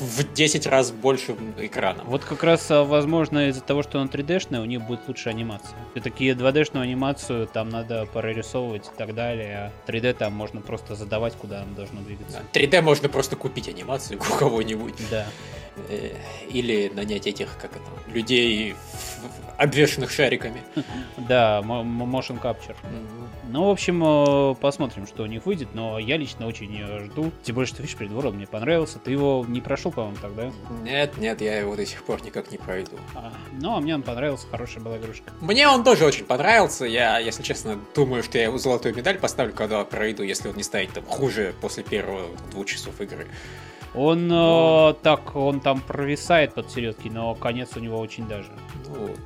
в 0.01 0.33
10 0.35 0.67
раз 0.67 0.91
большим 0.91 1.55
экраном. 1.59 2.07
Вот 2.07 2.25
как 2.25 2.43
раз, 2.43 2.71
а, 2.71 2.85
возможно, 2.85 3.49
из-за 3.49 3.61
того, 3.61 3.83
что 3.83 3.99
он 3.99 4.09
3D-шный, 4.09 4.61
у 4.61 4.65
них 4.65 4.83
будет 4.83 5.07
лучше 5.09 5.29
анимация. 5.29 5.77
И 5.95 6.01
такие 6.01 6.35
2D-шную 6.35 6.83
анимацию 6.83 7.47
там 7.47 7.69
надо 7.69 8.07
прорисовывать 8.07 8.87
и 8.87 8.97
так 8.97 9.15
далее, 9.15 9.73
а 9.87 9.91
3D 9.91 10.15
там 10.15 10.33
можно 10.33 10.61
просто 10.61 10.95
задавать, 10.95 11.35
куда 11.35 11.63
оно 11.63 11.75
должно 11.75 12.01
двигаться. 12.01 12.41
Да, 12.53 12.61
3D 12.61 12.81
можно 12.83 13.09
просто 13.09 13.37
купить 13.37 13.69
анимацию 13.69 14.19
у 14.35 14.37
кого-нибудь. 14.39 14.95
Да. 15.11 15.27
Э, 15.89 16.11
Или 16.51 16.91
нанять 16.95 17.27
этих, 17.27 17.57
как 17.61 17.73
это, 17.73 18.13
людей, 18.15 18.73
в- 18.75 19.14
обвешанных 19.59 20.11
шариками. 20.11 20.63
Да, 21.17 21.61
motion 21.65 22.41
capture. 22.41 22.77
Ну, 23.49 23.69
в 23.69 23.71
общем, 23.71 24.03
э, 24.05 24.55
посмотрим, 24.57 25.07
что 25.07 25.23
у 25.23 25.27
них 25.27 25.47
выйдет, 25.47 25.69
но 25.75 25.99
я 25.99 26.17
лично 26.17 26.47
очень 26.47 26.85
жду. 27.07 27.31
Тем 27.43 27.55
более, 27.55 27.69
что 27.69 27.83
Фиш 27.83 27.95
Придворов 27.97 28.35
мне 28.35 28.47
понравился. 28.47 28.99
Ты 28.99 29.13
его 29.13 29.45
не 29.49 29.61
прошел, 29.61 29.93
по-моему, 29.93 30.17
тогда? 30.21 30.51
Нет, 30.83 31.17
нет, 31.19 31.41
я 31.41 31.59
его 31.59 31.77
до 31.77 31.87
сих 31.87 32.03
пор 32.05 32.23
никак 32.25 32.51
не 32.51 32.59
пройду. 32.59 32.97
А, 33.15 33.33
ну, 33.53 33.77
а 33.77 33.81
мне 33.81 33.95
он 33.95 34.03
понравился, 34.03 34.47
хорошая 34.51 34.83
была 34.83 34.99
игрушка. 34.99 35.33
Мне 35.41 35.69
он 35.69 35.85
тоже 35.85 36.05
очень 36.05 36.25
понравился. 36.25 36.85
Я, 36.85 37.19
если 37.19 37.43
честно, 37.43 37.79
думаю, 37.95 38.23
что 38.23 38.39
я 38.39 38.45
ему 38.45 38.59
золотую 38.59 38.95
медаль 38.95 39.19
поставлю, 39.19 39.55
когда 39.55 39.85
пройду, 39.85 40.23
если 40.23 40.49
он 40.49 40.57
не 40.57 40.63
станет 40.63 40.93
там 40.93 41.05
хуже 41.05 41.55
после 41.61 41.85
первого 41.85 42.27
двух 42.51 42.67
часов 42.67 43.01
игры. 43.01 43.27
Он 43.95 44.27
Но- 44.27 44.97
э, 44.99 45.03
так, 45.05 45.37
он 45.37 45.61
там 45.61 45.81
провисает 45.81 46.55
под 46.55 46.71
середки, 46.71 47.09
но 47.09 47.35
конец 47.37 47.77
у 47.77 47.81
него 47.81 47.99
очень 48.01 48.27
даже. 48.27 48.51
Ну 48.89 49.07
вот. 49.07 49.21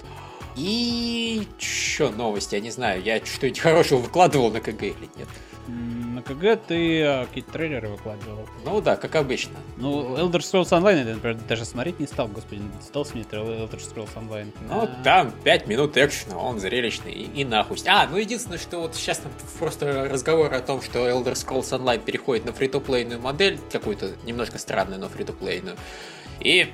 И 0.58 1.46
чё 1.58 2.10
новости, 2.10 2.56
я 2.56 2.60
не 2.60 2.70
знаю, 2.70 3.02
я 3.02 3.24
что-нибудь 3.24 3.60
хорошего 3.60 4.00
выкладывал 4.00 4.50
на 4.50 4.60
КГ 4.60 4.82
или 4.82 5.08
нет. 5.16 5.28
На 5.68 6.22
КГ 6.22 6.56
ты 6.66 7.00
э, 7.00 7.26
какие-то 7.26 7.52
трейлеры 7.52 7.88
выкладывал. 7.90 8.48
Ну 8.64 8.80
да, 8.80 8.96
как 8.96 9.14
обычно. 9.16 9.52
Ну, 9.76 10.16
Elder 10.16 10.38
Scrolls 10.38 10.70
Online 10.70 11.06
я, 11.06 11.14
например, 11.14 11.36
даже 11.46 11.64
смотреть 11.66 12.00
не 12.00 12.06
стал, 12.06 12.26
господи, 12.28 12.60
не 12.60 12.70
стал 12.82 13.04
смотреть 13.04 13.28
Elder 13.28 13.78
Scrolls 13.78 14.14
Online. 14.16 14.50
Ну, 14.66 14.82
А, 14.82 14.86
там 15.04 15.30
5 15.44 15.66
минут 15.68 15.96
экшена, 15.96 16.38
он 16.38 16.58
зрелищный 16.58 17.12
и, 17.12 17.42
и 17.42 17.44
нахуй. 17.44 17.76
А, 17.86 18.08
ну 18.10 18.16
единственное, 18.16 18.58
что 18.58 18.80
вот 18.80 18.96
сейчас 18.96 19.18
там 19.18 19.30
просто 19.58 20.08
разговор 20.10 20.52
о 20.54 20.60
том, 20.60 20.80
что 20.80 21.06
Elder 21.08 21.34
Scrolls 21.34 21.70
Online 21.78 22.02
переходит 22.02 22.46
на 22.46 22.52
фри-то-плейную 22.52 23.20
модель, 23.20 23.58
какую-то 23.70 24.12
немножко 24.24 24.58
странную, 24.58 24.98
но 24.98 25.08
фри-то-плейную. 25.08 25.76
И 26.40 26.68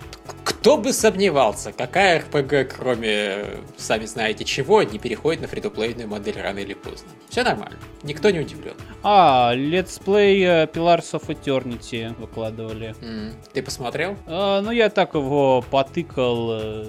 кто 0.45 0.79
бы 0.79 0.93
сомневался, 0.93 1.73
какая 1.73 2.21
RPG, 2.23 2.65
кроме, 2.65 3.45
сами 3.77 4.07
знаете 4.07 4.45
чего, 4.45 4.83
не 4.83 4.99
переходит 4.99 5.43
на 5.43 5.49
фри-то-плейную 5.49 6.09
модель 6.09 6.41
рано 6.41 6.59
или 6.59 6.75
поздно. 6.75 7.09
Все 7.29 7.43
нормально, 7.43 7.77
никто 8.03 8.31
не 8.31 8.41
удивлен. 8.41 8.75
А, 9.03 9.55
Let's 9.55 10.03
Play 10.03 10.43
э, 10.43 10.67
Pillars 10.67 11.13
of 11.13 11.27
Eternity 11.29 12.15
выкладывали. 12.19 12.95
М, 13.03 13.35
Ты 13.53 13.63
посмотрел? 13.63 14.17
А, 14.27 14.63
ну, 14.63 14.71
я 14.71 14.89
так 14.89 15.15
его 15.15 15.63
потыкал, 15.71 16.49
э, 16.53 16.87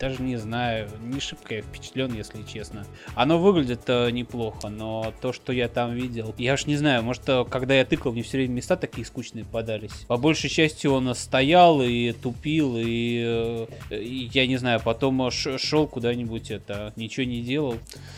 даже 0.00 0.20
не 0.22 0.36
знаю, 0.36 0.88
не 1.00 1.20
шибко 1.20 1.54
я 1.54 1.62
впечатлен, 1.62 2.12
если 2.14 2.42
честно. 2.42 2.84
Оно 3.14 3.38
выглядит 3.38 3.82
э, 3.86 4.10
неплохо, 4.10 4.68
но 4.68 5.12
то, 5.20 5.32
что 5.32 5.52
я 5.52 5.68
там 5.68 5.92
видел, 5.92 6.34
я 6.38 6.54
уж 6.54 6.66
не 6.66 6.76
знаю, 6.76 7.02
может, 7.04 7.22
когда 7.50 7.74
я 7.74 7.84
тыкал, 7.84 8.12
мне 8.12 8.22
все 8.22 8.38
время 8.38 8.54
места 8.54 8.76
такие 8.76 9.06
скучные 9.06 9.44
подались. 9.44 9.92
По 10.08 10.16
большей 10.16 10.50
части 10.50 10.86
он 10.88 11.14
стоял 11.14 11.80
и 11.82 12.11
тупил, 12.12 12.76
и, 12.76 13.68
э, 13.90 13.96
и 13.96 14.30
я 14.32 14.46
не 14.46 14.56
знаю, 14.56 14.80
потом 14.84 15.30
шел 15.30 15.86
куда-нибудь, 15.86 16.50
это, 16.50 16.92
ничего 16.96 17.24
не 17.24 17.42
делал. 17.42 17.76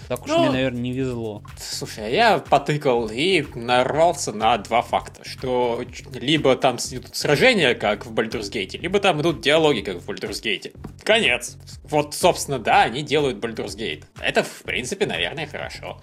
Так 0.08 0.24
уж 0.24 0.30
Ну, 0.30 0.40
мне, 0.40 0.50
наверное, 0.50 0.80
не 0.80 0.92
везло. 0.92 1.42
Слушай, 1.58 2.06
а 2.06 2.08
я 2.08 2.38
потыкал 2.38 3.08
и 3.08 3.44
нарвался 3.54 4.32
на 4.32 4.58
два 4.58 4.82
факта, 4.82 5.26
что 5.28 5.82
либо 6.12 6.56
там 6.56 6.76
идут 6.76 7.14
сражения, 7.16 7.74
как 7.74 8.06
в 8.06 8.12
Baldur's 8.12 8.50
Gate, 8.50 8.78
либо 8.78 9.00
там 9.00 9.20
идут 9.20 9.40
диалоги, 9.40 9.80
как 9.80 9.96
в 9.96 10.08
Baldur's 10.08 10.42
Gate. 10.42 10.74
Конец. 11.02 11.56
Вот, 11.84 12.14
собственно, 12.14 12.58
да, 12.58 12.82
они 12.82 13.02
делают 13.02 13.38
Baldur's 13.38 13.76
Gate. 13.76 14.04
Это, 14.20 14.42
в 14.42 14.62
принципе, 14.62 15.06
наверное, 15.06 15.46
хорошо. 15.46 16.02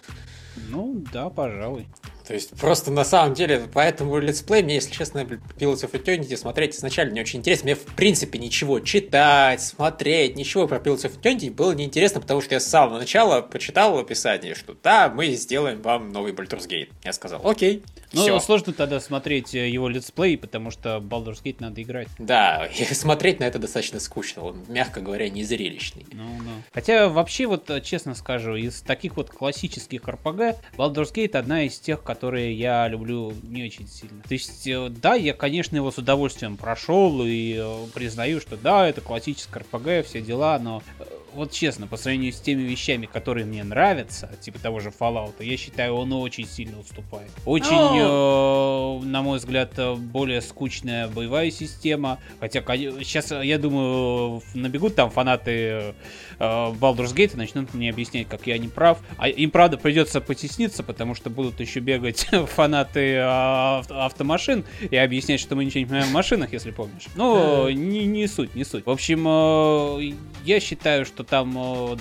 Ну, 0.70 1.04
да, 1.14 1.30
пожалуй. 1.30 1.88
То 2.32 2.36
есть, 2.36 2.52
просто 2.52 2.92
на 2.92 3.04
самом 3.04 3.34
деле, 3.34 3.68
поэтому 3.74 4.18
летсплей 4.18 4.64
мне, 4.64 4.76
если 4.76 4.90
честно, 4.94 5.20
Pillars 5.20 5.84
of 5.84 5.92
Eternity 5.92 6.38
смотреть 6.38 6.76
изначально 6.78 7.12
не 7.12 7.20
очень 7.20 7.40
интересно. 7.40 7.66
Мне, 7.66 7.76
в 7.76 7.84
принципе, 7.84 8.40
ничего 8.40 8.80
читать, 8.80 9.62
смотреть, 9.62 10.38
ничего 10.38 10.66
про 10.66 10.78
Pillars 10.78 11.04
of 11.04 11.20
Eternity 11.20 11.52
было 11.52 11.74
неинтересно, 11.74 12.22
потому 12.22 12.40
что 12.40 12.54
я 12.54 12.62
с 12.62 12.68
самого 12.68 13.00
начала 13.00 13.42
почитал 13.42 13.96
в 13.96 13.98
описании, 13.98 14.54
что 14.54 14.78
да, 14.82 15.12
мы 15.14 15.28
сделаем 15.32 15.82
вам 15.82 16.14
новый 16.14 16.32
Baldur's 16.32 16.70
Gate. 16.70 16.88
Я 17.04 17.12
сказал, 17.12 17.46
окей, 17.46 17.84
Ну, 18.14 18.22
всё. 18.22 18.40
сложно 18.40 18.72
тогда 18.72 19.02
смотреть 19.02 19.54
э, 19.54 19.68
его 19.68 19.90
летсплей, 19.90 20.38
потому 20.38 20.72
что 20.72 21.00
Baldur's 21.00 21.44
Gate 21.44 21.58
надо 21.60 21.82
играть. 21.82 22.08
Да, 22.18 22.66
и 22.80 22.94
смотреть 22.94 23.42
на 23.42 23.44
это 23.44 23.60
достаточно 23.60 24.00
скучно, 24.00 24.44
он, 24.44 24.64
мягко 24.70 25.02
говоря, 25.02 25.28
не 25.30 25.44
зрелищный. 25.44 26.06
Ну, 26.14 26.24
ну. 26.42 26.52
Хотя, 26.72 27.10
вообще, 27.10 27.46
вот 27.46 27.70
э, 27.70 27.82
честно 27.82 28.16
скажу, 28.16 28.56
из 28.56 28.82
таких 28.82 29.18
вот 29.18 29.30
классических 29.32 30.04
RPG, 30.04 30.56
Baldur's 30.78 31.14
Gate 31.14 31.36
одна 31.36 31.64
из 31.64 31.78
тех, 31.78 32.02
которые 32.04 32.21
я 32.30 32.88
люблю 32.88 33.34
не 33.44 33.64
очень 33.66 33.88
сильно. 33.88 34.22
То 34.24 34.34
есть, 34.34 34.68
э, 34.68 34.90
да, 34.90 35.16
я, 35.16 35.34
конечно, 35.34 35.76
его 35.76 35.92
с 35.92 35.98
удовольствием 35.98 36.58
прошел 36.58 37.24
и 37.24 37.58
э, 37.60 37.86
признаю, 37.94 38.40
что 38.40 38.58
да, 38.58 38.88
это 38.88 39.02
классическое 39.02 39.64
RPG, 39.64 40.04
все 40.04 40.22
дела, 40.22 40.60
но 40.60 40.84
э, 41.00 41.04
вот 41.34 41.52
честно, 41.52 41.88
по 41.88 41.98
сравнению 41.98 42.34
с 42.34 42.40
теми 42.40 42.62
вещами, 42.62 43.06
которые 43.06 43.46
мне 43.46 43.64
нравятся, 43.64 44.30
типа 44.42 44.60
того 44.60 44.80
же 44.80 44.90
Fallout, 44.90 45.34
я 45.40 45.58
считаю, 45.58 45.96
он 45.96 46.14
очень 46.14 46.48
сильно 46.48 46.80
уступает. 46.80 47.32
Очень, 47.46 48.00
э, 48.00 49.06
на 49.06 49.22
мой 49.22 49.40
взгляд, 49.40 49.74
более 49.98 50.42
скучная 50.42 51.08
боевая 51.08 51.52
система. 51.52 52.20
Хотя 52.40 52.62
сейчас, 52.62 53.32
я 53.32 53.58
думаю, 53.58 54.42
набегут 54.54 54.96
там 54.96 55.10
фанаты 55.10 55.96
Baldur's 56.42 57.14
Gate 57.14 57.34
и 57.34 57.38
начнут 57.38 57.74
мне 57.74 57.90
объяснять, 57.90 58.28
как 58.28 58.48
я 58.48 58.58
не 58.58 58.68
прав. 58.68 59.00
А 59.18 59.30
им, 59.30 59.52
правда, 59.52 59.78
придется 59.78 60.22
потесниться, 60.22 60.84
потому 60.84 61.16
что 61.16 61.30
будут 61.30 61.60
еще 61.60 61.80
бегать 61.80 62.28
фанаты 62.56 63.14
э, 63.16 63.22
авто- 63.22 64.06
автомашин 64.06 64.66
и 64.90 64.96
объяснять, 64.96 65.40
что 65.40 65.56
мы 65.56 65.66
ничего 65.66 65.80
не 65.82 65.86
понимаем 65.86 66.08
в 66.10 66.14
машинах, 66.14 66.54
если 66.54 66.72
помнишь. 66.72 67.08
Ну, 67.16 67.70
не, 67.70 68.06
не 68.06 68.28
суть, 68.28 68.56
не 68.56 68.64
суть. 68.64 68.86
В 68.86 68.90
общем, 68.90 69.26
э, 69.28 70.14
я 70.46 70.60
считаю, 70.60 71.06
что 71.06 71.24
там 71.24 71.56
э, 71.58 71.98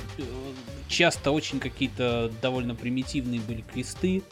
часто 0.91 1.31
очень 1.31 1.61
какие-то 1.61 2.31
довольно 2.43 2.75
примитивные 2.75 3.41
были 3.41 3.63
квесты. 3.63 4.23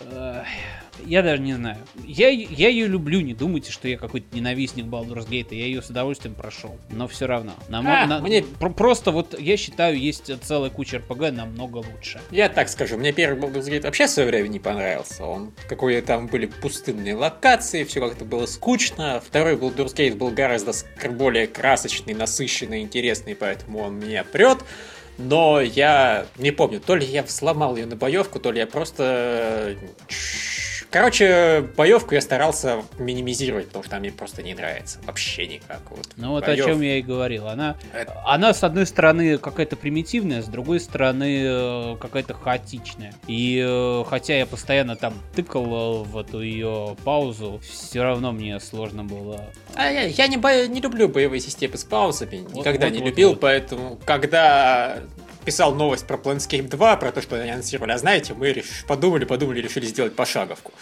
Я 1.06 1.22
даже 1.22 1.40
не 1.40 1.52
знаю. 1.54 1.76
Я, 2.04 2.28
я 2.28 2.68
ее 2.68 2.88
люблю, 2.88 3.20
не 3.20 3.32
думайте, 3.32 3.70
что 3.70 3.86
я 3.86 3.96
какой-то 3.96 4.34
ненавистник 4.34 4.86
Baldur's 4.86 5.28
Gate, 5.28 5.54
я 5.54 5.64
ее 5.66 5.80
с 5.80 5.88
удовольствием 5.90 6.34
прошел. 6.34 6.76
Но 6.90 7.06
все 7.06 7.26
равно. 7.28 7.52
Нам, 7.68 7.86
А, 7.86 8.04
на- 8.06 8.18
мне- 8.20 8.42
про- 8.42 8.70
Просто 8.70 9.12
вот 9.12 9.38
я 9.38 9.56
считаю, 9.56 9.96
есть 9.96 10.30
целая 10.42 10.70
куча 10.70 10.96
RPG 10.96 11.30
намного 11.30 11.78
лучше. 11.78 12.20
Я 12.32 12.48
так 12.48 12.68
скажу, 12.68 12.96
мне 12.98 13.12
первый 13.12 13.40
Baldur's 13.40 13.68
Gate 13.70 13.82
вообще 13.82 14.06
в 14.06 14.10
свое 14.10 14.28
время 14.28 14.48
не 14.48 14.58
понравился. 14.58 15.24
Он 15.24 15.52
какой 15.68 16.00
там 16.00 16.26
были 16.26 16.46
пустынные 16.46 17.14
локации, 17.14 17.84
все 17.84 18.00
как-то 18.00 18.24
было 18.24 18.46
скучно. 18.46 19.22
Второй 19.24 19.54
Baldur's 19.54 19.94
Gate 19.94 20.16
был 20.16 20.30
гораздо 20.30 20.72
более 21.10 21.46
красочный, 21.46 22.14
насыщенный, 22.14 22.80
интересный, 22.82 23.36
поэтому 23.36 23.78
он 23.78 24.00
меня 24.00 24.24
прет. 24.24 24.58
Но 25.18 25.60
я 25.60 26.26
не 26.36 26.52
помню, 26.52 26.80
то 26.80 26.94
ли 26.94 27.04
я 27.04 27.26
сломал 27.26 27.76
ее 27.76 27.86
на 27.86 27.96
боевку, 27.96 28.38
то 28.38 28.52
ли 28.52 28.60
я 28.60 28.66
просто... 28.66 29.76
Короче, 30.90 31.68
боевку 31.76 32.14
я 32.14 32.20
старался 32.22 32.82
минимизировать, 32.98 33.66
потому 33.66 33.84
что 33.84 33.96
она 33.96 34.00
мне 34.00 34.10
просто 34.12 34.42
не 34.42 34.54
нравится. 34.54 34.98
Вообще 35.04 35.46
никак. 35.46 35.80
Вот. 35.90 36.08
Ну 36.16 36.30
вот 36.30 36.44
Боёв- 36.44 36.64
о 36.64 36.66
чем 36.68 36.80
я 36.80 36.98
и 36.98 37.02
говорил. 37.02 37.46
Она, 37.48 37.76
Это- 37.92 38.22
она 38.26 38.54
с 38.54 38.64
одной 38.64 38.86
стороны 38.86 39.36
какая-то 39.36 39.76
примитивная, 39.76 40.40
с 40.40 40.46
другой 40.46 40.80
стороны 40.80 41.42
э, 41.44 41.96
какая-то 42.00 42.32
хаотичная. 42.34 43.12
И 43.26 43.62
э, 43.66 44.04
хотя 44.08 44.36
я 44.38 44.46
постоянно 44.46 44.96
там 44.96 45.14
тыкал 45.34 45.64
э, 45.66 46.04
в 46.04 46.16
эту 46.16 46.40
ее 46.40 46.96
паузу, 47.04 47.60
все 47.68 48.02
равно 48.02 48.32
мне 48.32 48.58
сложно 48.58 49.04
было. 49.04 49.44
А 49.74 49.90
я, 49.90 50.02
я 50.04 50.26
не, 50.26 50.38
бо- 50.38 50.66
не 50.66 50.80
люблю 50.80 51.08
боевые 51.08 51.40
системы 51.40 51.76
с 51.76 51.84
паузами, 51.84 52.38
Вот, 52.48 52.60
никогда 52.60 52.86
вот, 52.86 52.92
не 52.94 53.00
вот, 53.00 53.06
любил, 53.08 53.28
вот. 53.30 53.40
поэтому 53.40 53.98
когда 54.06 55.00
писал 55.48 55.74
новость 55.74 56.06
про 56.06 56.18
Planescape 56.18 56.68
2, 56.68 56.96
про 56.98 57.10
то, 57.10 57.22
что 57.22 57.40
они 57.40 57.50
анонсировали, 57.50 57.92
а 57.92 57.96
знаете, 57.96 58.34
мы 58.34 58.62
подумали, 58.86 59.24
подумали, 59.24 59.62
решили 59.62 59.86
сделать 59.86 60.14
пошаговку. 60.14 60.72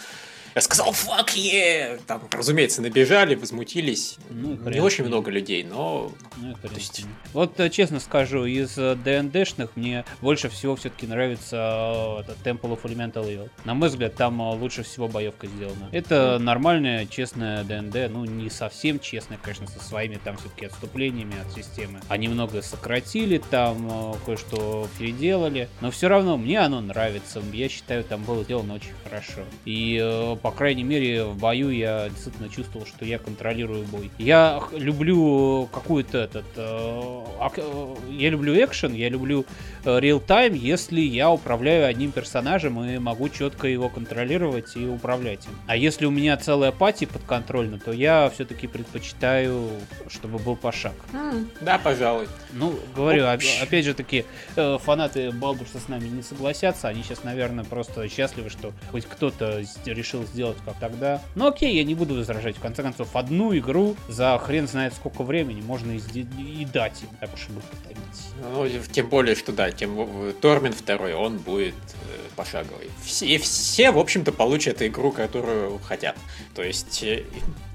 Я 0.57 0.63
сказал 0.63 0.91
«fuck 0.93 1.35
yeah!» 1.37 2.01
Там, 2.07 2.23
разумеется, 2.33 2.81
набежали, 2.81 3.35
возмутились. 3.35 4.17
Ну 4.31 4.57
хрен 4.57 4.73
не 4.73 4.81
очень 4.81 5.05
много 5.05 5.31
людей, 5.31 5.63
но... 5.63 6.11
Ну, 6.39 6.55
хрен 6.55 6.71
То 6.71 6.75
есть-. 6.75 7.05
Вот 7.35 7.61
э, 7.61 7.69
честно 7.69 8.01
скажу, 8.01 8.47
из 8.47 8.79
э, 8.79 8.95
ДНДшных 8.95 9.77
мне 9.77 10.07
больше 10.23 10.49
всего 10.49 10.75
все-таки 10.75 11.07
нравится 11.07 12.25
э, 12.27 12.33
Temple 12.43 12.73
of 12.73 12.85
Elemental 12.85 13.29
Evil. 13.29 13.51
На 13.67 13.75
мой 13.75 13.91
взгляд, 13.91 14.15
там 14.15 14.41
э, 14.41 14.55
лучше 14.55 14.83
всего 14.83 15.09
боевка 15.09 15.47
сделана. 15.47 15.91
Это 15.93 16.39
нормальная, 16.39 17.05
честная 17.05 17.63
ДНД, 17.63 18.11
ну 18.11 18.25
не 18.25 18.49
совсем 18.49 18.99
честная, 18.99 19.37
конечно, 19.37 19.67
со 19.67 19.85
своими 19.85 20.15
там 20.17 20.39
все-таки 20.39 20.65
отступлениями 20.65 21.35
от 21.39 21.53
системы. 21.53 22.01
Они 22.09 22.29
много 22.29 22.63
сократили, 22.63 23.43
там 23.51 23.91
э, 23.91 24.15
кое-что 24.25 24.89
переделали, 24.99 25.69
но 25.83 25.91
все 25.91 26.09
равно 26.09 26.39
мне 26.39 26.61
оно 26.61 26.81
нравится. 26.81 27.43
Я 27.53 27.69
считаю, 27.69 28.05
там 28.05 28.23
было 28.25 28.43
сделано 28.43 28.73
очень 28.73 28.95
хорошо. 29.05 29.43
И, 29.67 30.01
э, 30.03 30.37
по 30.47 30.53
крайней 30.53 30.85
мере, 30.85 31.25
в 31.25 31.37
бою 31.37 31.71
я 31.71 32.09
действительно 32.09 32.49
чувствовал, 32.49 32.87
что 32.87 33.05
я 33.05 33.19
контролирую 33.19 33.83
бой. 33.87 34.13
Я 34.17 34.63
люблю 34.73 35.69
какую-то 35.73 36.19
этот... 36.19 36.45
э, 36.55 37.25
ак- 37.41 37.59
э, 37.59 37.95
я 38.13 38.31
люблю 38.31 38.55
экшен, 38.65 38.95
я 38.95 39.09
люблю 39.09 39.45
реал-тайм, 39.85 40.55
если 40.55 41.01
я 41.01 41.31
управляю 41.33 41.87
одним 41.87 42.13
персонажем 42.13 42.81
и 42.85 42.99
могу 42.99 43.29
четко 43.29 43.67
его 43.67 43.89
контролировать 43.89 44.77
и 44.77 44.87
управлять 44.87 45.45
им. 45.47 45.53
А 45.67 45.77
если 45.77 46.07
у 46.07 46.11
меня 46.13 46.37
целая 46.37 46.71
пати 46.71 47.07
подконтрольна, 47.07 47.81
то 47.81 47.91
я 47.93 48.31
все-таки 48.33 48.69
предпочитаю, 48.69 49.69
чтобы 50.09 50.39
был 50.39 50.55
пошаг. 50.55 50.95
м, 51.13 51.49
Да, 51.61 51.79
пожалуй. 51.79 52.29
Ну, 52.53 52.79
говорю, 52.95 53.25
оп- 53.27 53.41
опять 53.63 53.85
же 53.85 53.95
таки, 53.95 54.25
э, 54.55 54.79
фанаты 54.81 55.33
Балдурса 55.33 55.79
с 55.81 55.89
нами 55.89 56.07
не 56.09 56.23
согласятся. 56.23 56.87
Они 56.89 57.03
сейчас, 57.03 57.25
наверное, 57.25 57.65
просто 57.65 58.09
счастливы, 58.09 58.49
что 58.51 58.73
хоть 58.93 59.07
кто-то 59.07 59.63
решил 59.87 60.25
сделать 60.27 60.59
как 60.65 60.79
тогда. 60.79 61.23
Ну 61.35 61.47
окей, 61.47 61.75
я 61.77 61.85
не 61.85 61.95
буду 61.95 62.15
возражать. 62.15 62.57
В 62.57 62.61
конце 62.61 62.83
концов, 62.83 63.15
одну 63.15 63.57
игру 63.57 63.97
за 64.09 64.39
хрен 64.39 64.69
знает 64.69 64.95
сколько 64.95 65.23
времени 65.23 65.61
можно 65.61 65.93
и, 65.93 66.01
и 66.21 66.65
дать 66.65 67.03
им, 67.03 67.09
так 67.21 67.33
уж 67.35 67.49
и 67.49 67.53
быть, 67.53 67.65
повторить. 67.65 67.97
Ну, 68.43 68.69
тем 68.93 69.09
более, 69.09 69.35
что 69.35 69.53
да, 69.53 69.71
тем 69.71 70.33
Тормин 70.41 70.73
второй, 70.73 71.15
он 71.15 71.39
будет 71.39 71.75
э, 71.75 72.29
пошаговый. 72.37 72.91
Все, 73.05 73.27
и 73.27 73.39
все, 73.39 73.91
в 73.91 73.99
общем-то, 73.99 74.33
получат 74.33 74.83
игру, 74.83 75.11
которую 75.11 75.79
хотят. 75.79 76.17
То 76.55 76.63
есть, 76.63 77.03
э, 77.03 77.25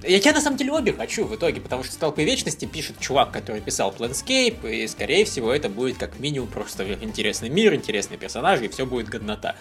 я, 0.04 0.18
я 0.18 0.34
на 0.34 0.42
самом 0.42 0.58
деле 0.58 0.72
обе 0.72 0.94
хочу 0.94 1.26
в 1.26 1.36
итоге, 1.36 1.62
потому 1.62 1.84
что 1.84 1.94
«Столпы 1.94 2.24
Вечности» 2.24 2.66
пишет 2.66 3.00
чувак, 3.00 3.32
который 3.32 3.62
писал 3.62 3.94
Planescape, 3.98 4.72
и, 4.72 4.88
скорее 4.88 5.26
всего, 5.26 5.52
это 5.52 5.70
будет 5.70 5.98
как 5.98 6.20
минимум 6.20 6.48
просто 6.48 6.94
интересный 7.02 7.50
мир, 7.50 7.74
интересные 7.74 8.18
персонажи, 8.18 8.66
и 8.66 8.70
все 8.70 8.86
будет 8.86 9.10
годнота. 9.10 9.56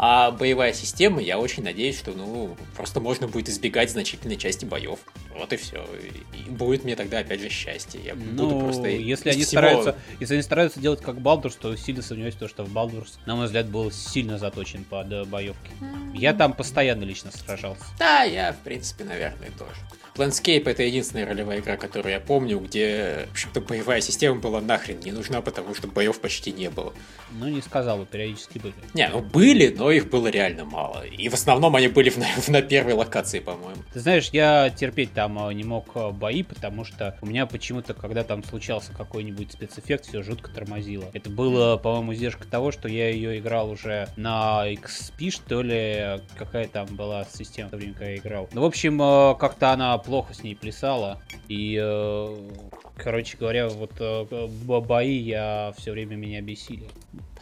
А 0.00 0.30
боевая 0.30 0.72
система, 0.72 1.20
я 1.20 1.38
очень 1.40 1.64
надеюсь, 1.64 1.98
что, 1.98 2.12
ну, 2.12 2.56
просто 2.76 3.00
можно 3.00 3.26
будет 3.26 3.48
избегать 3.48 3.90
значительной 3.90 4.36
части 4.36 4.64
боев. 4.64 5.00
Вот 5.36 5.52
и 5.52 5.56
все. 5.56 5.84
И 6.32 6.48
будет 6.50 6.84
мне 6.84 6.94
тогда, 6.94 7.18
опять 7.18 7.40
же, 7.40 7.48
счастье. 7.48 8.00
Я 8.04 8.14
буду 8.14 8.30
Ну, 8.32 8.60
просто 8.60 8.86
если 8.88 9.30
они 9.30 9.42
всего- 9.42 9.60
стараются, 9.60 9.96
если 10.20 10.34
они 10.34 10.42
стараются 10.42 10.78
делать 10.78 11.00
как 11.00 11.20
Балдурс, 11.20 11.56
то 11.56 11.74
сильно 11.76 12.02
сомневаюсь, 12.02 12.34
в 12.36 12.38
том, 12.38 12.48
что 12.48 12.64
в 12.64 12.70
Балдурс, 12.70 13.18
на 13.26 13.34
мой 13.34 13.46
взгляд, 13.46 13.68
был 13.68 13.90
сильно 13.90 14.38
заточен 14.38 14.84
под 14.84 15.10
э, 15.12 15.24
боевки. 15.24 15.70
Я 16.14 16.32
там 16.32 16.52
постоянно 16.52 17.02
лично 17.02 17.32
сражался. 17.32 17.82
Да, 17.98 18.22
я, 18.22 18.52
в 18.52 18.58
принципе, 18.58 19.02
наверное, 19.02 19.50
тоже. 19.58 19.80
Planescape 20.18 20.68
это 20.68 20.82
единственная 20.82 21.26
ролевая 21.26 21.60
игра, 21.60 21.76
которую 21.76 22.12
я 22.12 22.20
помню, 22.20 22.58
где, 22.58 23.26
в 23.28 23.32
общем-то, 23.32 23.60
боевая 23.60 24.00
система 24.00 24.40
была 24.40 24.60
нахрен 24.60 24.98
не 25.00 25.12
нужна, 25.12 25.40
потому 25.40 25.74
что 25.74 25.86
боев 25.86 26.20
почти 26.20 26.50
не 26.52 26.70
было. 26.70 26.92
Ну, 27.30 27.48
не 27.48 27.60
сказал 27.60 27.98
бы, 27.98 28.06
периодически 28.06 28.58
были. 28.58 28.74
Не, 28.94 29.08
ну 29.08 29.20
были, 29.20 29.68
но 29.76 29.90
их 29.90 30.10
было 30.10 30.28
реально 30.28 30.64
мало. 30.64 31.04
И 31.04 31.28
в 31.28 31.34
основном 31.34 31.76
они 31.76 31.88
были 31.88 32.10
в- 32.10 32.16
на, 32.16 32.26
на 32.48 32.62
первой 32.62 32.94
локации, 32.94 33.38
по-моему. 33.38 33.80
Ты 33.92 34.00
знаешь, 34.00 34.30
я 34.32 34.70
терпеть 34.70 35.12
там 35.12 35.48
э, 35.48 35.54
не 35.54 35.62
мог 35.64 35.90
э, 35.94 36.10
бои, 36.10 36.42
потому 36.42 36.84
что 36.84 37.16
у 37.22 37.26
меня 37.26 37.46
почему-то, 37.46 37.94
когда 37.94 38.24
там 38.24 38.42
случался 38.42 38.92
какой-нибудь 38.92 39.52
спецэффект, 39.52 40.06
все 40.06 40.22
жутко 40.22 40.50
тормозило. 40.50 41.04
Это 41.12 41.30
было, 41.30 41.76
по-моему, 41.76 42.14
издержка 42.14 42.46
того, 42.46 42.72
что 42.72 42.88
я 42.88 43.10
ее 43.10 43.38
играл 43.38 43.70
уже 43.70 44.08
на 44.16 44.64
XP, 44.72 45.30
что 45.30 45.62
ли, 45.62 46.20
какая 46.36 46.66
там 46.66 46.86
была 46.86 47.26
система 47.32 47.68
в 47.68 47.70
то 47.72 47.76
время, 47.76 47.92
когда 47.92 48.10
я 48.10 48.16
играл. 48.16 48.48
Ну, 48.52 48.62
в 48.62 48.64
общем, 48.64 49.00
э, 49.00 49.34
как-то 49.38 49.70
она 49.70 49.98
плохо 50.08 50.32
с 50.32 50.42
ней 50.42 50.56
плясала, 50.56 51.20
и, 51.48 51.78
э, 51.78 52.50
короче 52.96 53.36
говоря, 53.36 53.68
вот 53.68 53.92
э, 54.00 54.24
бо- 54.64 54.80
бои 54.80 55.16
я 55.18 55.74
все 55.76 55.92
время 55.92 56.16
меня 56.16 56.40
бесили. 56.40 56.88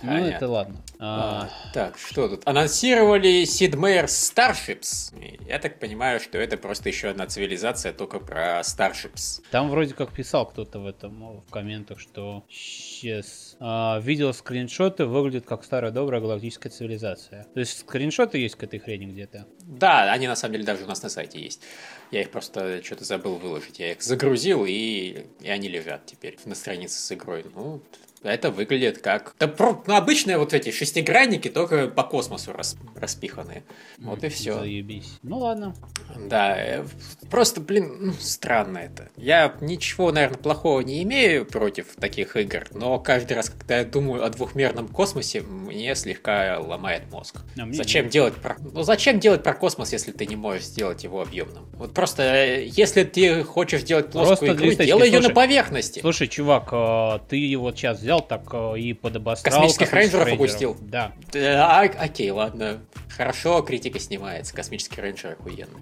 Ну, 0.03 0.11
Понятно. 0.11 0.31
это 0.35 0.49
ладно. 0.49 0.77
А, 0.99 1.49
А, 1.49 1.73
так, 1.73 1.97
что 1.97 2.29
тут? 2.29 2.43
Анонсировали 2.47 3.45
Sid 3.45 3.71
Meier's 3.77 4.09
Starships. 4.09 5.15
Я 5.49 5.59
так 5.59 5.79
понимаю, 5.79 6.21
что 6.21 6.37
это 6.39 6.57
просто 6.59 6.89
еще 6.91 7.09
одна 7.09 7.27
цивилизация, 7.27 7.93
только 7.95 8.19
про 8.19 8.61
Starships. 8.61 9.41
Там 9.51 9.71
вроде 9.71 9.95
как 9.95 10.13
писал 10.13 10.45
кто-то 10.47 10.81
в 10.81 10.87
этом, 10.87 11.23
о, 11.23 11.41
в 11.47 11.51
комментах, 11.51 11.99
что 12.01 12.45
сейчас 12.51 13.57
видел 14.05 14.35
скриншоты, 14.35 15.07
выглядит 15.07 15.47
как 15.47 15.65
старая 15.65 15.93
добрая 15.93 16.21
галактическая 16.21 16.71
цивилизация. 16.71 17.45
То 17.55 17.61
есть 17.61 17.79
скриншоты 17.81 18.39
есть 18.39 18.57
к 18.57 18.63
этой 18.65 18.79
хрени 18.81 19.07
где-то. 19.07 19.47
Да, 19.63 20.13
они 20.13 20.27
на 20.29 20.37
самом 20.37 20.53
деле 20.55 20.65
даже 20.65 20.85
у 20.85 20.87
нас 20.89 21.03
на 21.03 21.09
сайте 21.09 21.41
есть. 21.41 21.63
Я 22.11 22.23
их 22.23 22.31
просто 22.31 22.83
что-то 22.83 23.05
забыл 23.05 23.37
выложить. 23.37 23.79
Я 23.79 23.93
их 23.93 24.03
загрузил, 24.03 24.65
и, 24.67 25.27
и 25.41 25.49
они 25.49 25.69
лежат 25.69 26.07
теперь 26.07 26.39
на 26.45 26.55
странице 26.55 27.01
с 27.01 27.13
игрой. 27.13 27.45
Ну, 27.55 27.81
это 28.23 28.51
выглядит 28.51 28.99
как... 28.99 29.35
Да, 29.39 29.53
ну, 29.59 29.95
обычные 29.95 30.39
вот 30.39 30.55
эти 30.55 30.71
шестигранники, 30.71 31.49
только 31.49 31.89
по 31.89 32.03
космосу 32.03 32.53
рас- 32.53 32.77
распиханные. 32.95 33.63
Вот 33.99 34.25
и 34.25 34.29
все. 34.29 34.59
Заебись. 34.59 35.19
Ну 35.23 35.39
ладно. 35.39 35.75
Да, 36.17 36.57
э, 36.57 36.85
просто, 37.31 37.61
блин, 37.61 37.97
ну, 38.01 38.13
странно 38.19 38.79
это. 38.79 39.09
Я 39.17 39.55
ничего, 39.61 40.13
наверное, 40.13 40.39
плохого 40.39 40.81
не 40.81 41.03
имею 41.03 41.47
против 41.47 41.95
таких 41.97 42.37
игр, 42.37 42.67
но 42.73 42.99
каждый 42.99 43.35
раз, 43.35 43.51
когда 43.51 43.79
я 43.79 43.85
думаю 43.85 44.25
о 44.25 44.31
двухмерном 44.31 44.89
космосе, 44.89 45.43
мне 45.43 45.95
слегка 45.95 46.59
ломает 46.59 47.11
мозг. 47.11 47.43
А 47.59 47.73
Зачем 47.73 48.05
нет. 48.05 48.13
делать 48.13 48.35
про... 48.35 48.57
Ну, 48.61 48.83
зачем 48.83 49.21
делать 49.21 49.43
про 49.43 49.55
космос, 49.55 49.93
если 49.93 50.13
ты 50.13 50.27
не 50.27 50.37
можешь 50.37 50.65
сделать 50.65 51.05
его 51.05 51.21
объемным? 51.21 51.67
Вот 51.75 51.93
просто, 51.93 52.23
э, 52.23 52.67
если 52.67 53.05
ты 53.05 53.43
хочешь 53.45 53.83
делать 53.83 54.11
плоскую 54.11 54.57
Просто 54.57 54.67
игру, 54.67 54.85
делай 54.85 55.11
ее 55.11 55.21
на 55.21 55.31
поверхности. 55.31 56.01
Слушай, 56.01 56.29
чувак, 56.29 56.69
э, 56.73 57.19
ты 57.29 57.57
вот 57.57 57.77
сейчас 57.77 58.01
взял 58.01 58.16
так 58.21 58.43
э, 58.53 58.79
и 58.79 58.93
подобострал 58.93 59.61
Космических 59.61 59.93
рейнджеров 59.93 60.33
опустил? 60.33 60.77
Да. 60.81 61.13
Да, 61.33 61.81
а, 61.81 61.83
окей, 61.83 62.31
ладно. 62.31 62.81
Хорошо, 63.17 63.63
критика 63.63 63.99
снимается. 63.99 64.55
Космический 64.55 65.01
рейнджер 65.01 65.33
охуенно. 65.33 65.79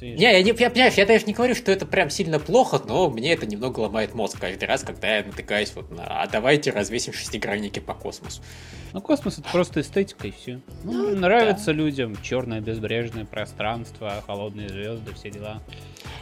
Не, 0.00 0.16
я, 0.16 0.42
не, 0.42 0.50
я, 0.50 0.70
понимаешь, 0.70 0.94
я 0.94 1.06
даже 1.06 1.24
не 1.26 1.32
говорю, 1.32 1.54
что 1.54 1.70
это 1.70 1.86
прям 1.86 2.10
сильно 2.10 2.38
плохо, 2.40 2.80
но 2.84 3.08
мне 3.10 3.32
это 3.32 3.46
немного 3.46 3.80
ломает 3.80 4.14
мозг 4.14 4.38
каждый 4.40 4.64
раз, 4.64 4.82
когда 4.82 5.18
я 5.18 5.24
натыкаюсь 5.24 5.72
вот 5.74 5.90
на 5.90 6.04
«а 6.22 6.26
давайте 6.26 6.70
развесим 6.70 7.12
шестигранники 7.12 7.78
по 7.78 7.94
космосу». 7.94 8.42
Ну, 8.92 9.00
космос 9.00 9.38
это 9.38 9.48
просто 9.50 9.80
эстетика 9.80 10.28
и 10.28 10.30
все. 10.30 10.60
Ну, 10.84 11.16
нравится 11.16 11.72
людям 11.72 12.16
черное 12.22 12.60
безбрежное 12.60 13.24
пространство, 13.24 14.22
холодные 14.26 14.68
звезды, 14.68 15.12
все 15.14 15.30
дела. 15.30 15.60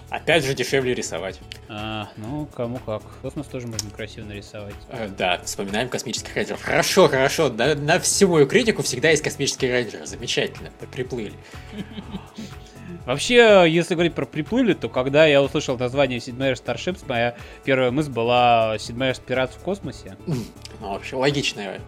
Опять 0.08 0.44
же, 0.44 0.54
дешевле 0.54 0.94
рисовать. 0.94 1.40
А, 1.68 2.08
ну, 2.18 2.46
кому 2.54 2.78
как. 2.78 3.02
Космос 3.22 3.46
тоже 3.46 3.66
можно 3.66 3.90
красиво 3.90 4.26
нарисовать. 4.26 4.74
Э, 4.90 5.08
да, 5.08 5.31
вспоминаем 5.44 5.88
космических 5.88 6.34
рейнджеров. 6.34 6.62
Хорошо, 6.62 7.08
хорошо. 7.08 7.48
На, 7.48 7.74
на 7.74 7.98
всю 7.98 8.28
мою 8.28 8.46
критику 8.46 8.82
всегда 8.82 9.10
есть 9.10 9.22
космические 9.22 9.72
рейнджеры. 9.72 10.06
Замечательно. 10.06 10.70
Приплыли. 10.92 11.34
Вообще, 13.06 13.64
если 13.68 13.94
говорить 13.94 14.14
про 14.14 14.26
приплыли, 14.26 14.74
то 14.74 14.88
когда 14.88 15.26
я 15.26 15.42
услышал 15.42 15.76
название 15.76 16.18
Meier's 16.20 16.62
Starships, 16.62 17.04
моя 17.08 17.34
первая 17.64 17.90
мысль 17.90 18.10
была 18.10 18.76
Meier's 18.76 19.20
Pirates 19.24 19.52
в 19.52 19.58
космосе. 19.58 20.16
Ну, 20.26 20.36
вообще, 20.80 21.16
логичная 21.16 21.80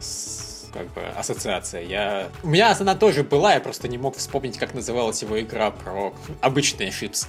как 0.72 0.92
бы 0.92 1.03
ассоциация. 1.16 1.82
Я... 1.82 2.28
У 2.42 2.49
меня 2.49 2.76
она 2.78 2.97
тоже 2.97 3.22
была, 3.22 3.55
я 3.55 3.61
просто 3.61 3.86
не 3.86 3.97
мог 3.97 4.16
вспомнить, 4.16 4.59
как 4.59 4.74
называлась 4.74 5.22
его 5.22 5.40
игра 5.40 5.70
про 5.70 6.12
обычные 6.40 6.90
шипс. 6.90 7.28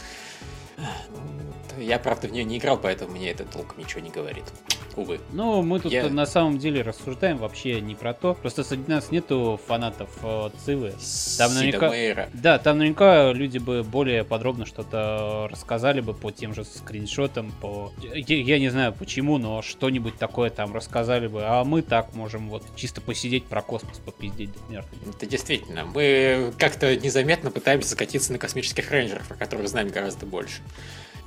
Я, 1.78 1.99
правда, 1.99 2.28
в 2.28 2.32
нее 2.32 2.43
не 2.43 2.57
играл, 2.57 2.78
поэтому 2.78 3.11
мне 3.11 3.32
это 3.32 3.45
толком 3.45 3.80
ничего 3.80 4.01
не 4.01 4.09
говорит 4.09 4.45
увы. 4.97 5.19
Ну, 5.32 5.61
мы 5.61 5.80
тут 5.80 5.91
я... 5.91 6.07
на 6.09 6.26
самом 6.26 6.57
деле 6.57 6.82
рассуждаем 6.82 7.38
вообще 7.38 7.82
не 7.82 7.95
про 7.95 8.13
то. 8.13 8.34
Просто 8.34 8.63
среди 8.63 8.91
нас 8.91 9.11
нету 9.11 9.59
фанатов 9.67 10.09
э, 10.23 10.49
Цивы. 10.63 10.93
Там 11.38 11.53
наверняка... 11.53 12.30
Да, 12.34 12.57
там 12.57 12.78
наверняка 12.78 13.32
люди 13.32 13.57
бы 13.57 13.84
более 13.84 14.23
подробно 14.23 14.65
что-то 14.65 15.47
рассказали 15.51 16.01
бы 16.01 16.13
по 16.13 16.32
тем 16.32 16.53
же 16.53 16.63
скриншотам, 16.63 17.51
по... 17.61 17.91
Я, 18.01 18.38
я 18.38 18.59
не 18.59 18.69
знаю 18.69 18.93
почему, 18.93 19.38
но 19.38 19.61
что-нибудь 19.61 20.17
такое 20.17 20.49
там 20.49 20.73
рассказали 20.73 21.28
бы. 21.28 21.43
А 21.43 21.63
мы 21.63 21.82
так 21.82 22.13
можем 22.13 22.49
вот 22.49 22.63
чисто 22.76 23.01
посидеть 23.01 23.45
про 23.45 23.61
космос, 23.61 23.99
попиздеть 23.99 24.51
смерти. 24.67 24.89
Это 25.07 25.26
действительно. 25.26 25.86
Мы 25.86 26.53
как-то 26.57 26.95
незаметно 26.95 27.51
пытаемся 27.51 27.89
закатиться 27.89 28.32
на 28.32 28.38
космических 28.38 28.89
рейнджеров, 28.91 29.30
о 29.32 29.36
которых 29.36 29.67
знаем 29.67 29.89
гораздо 29.89 30.26
больше. 30.26 30.61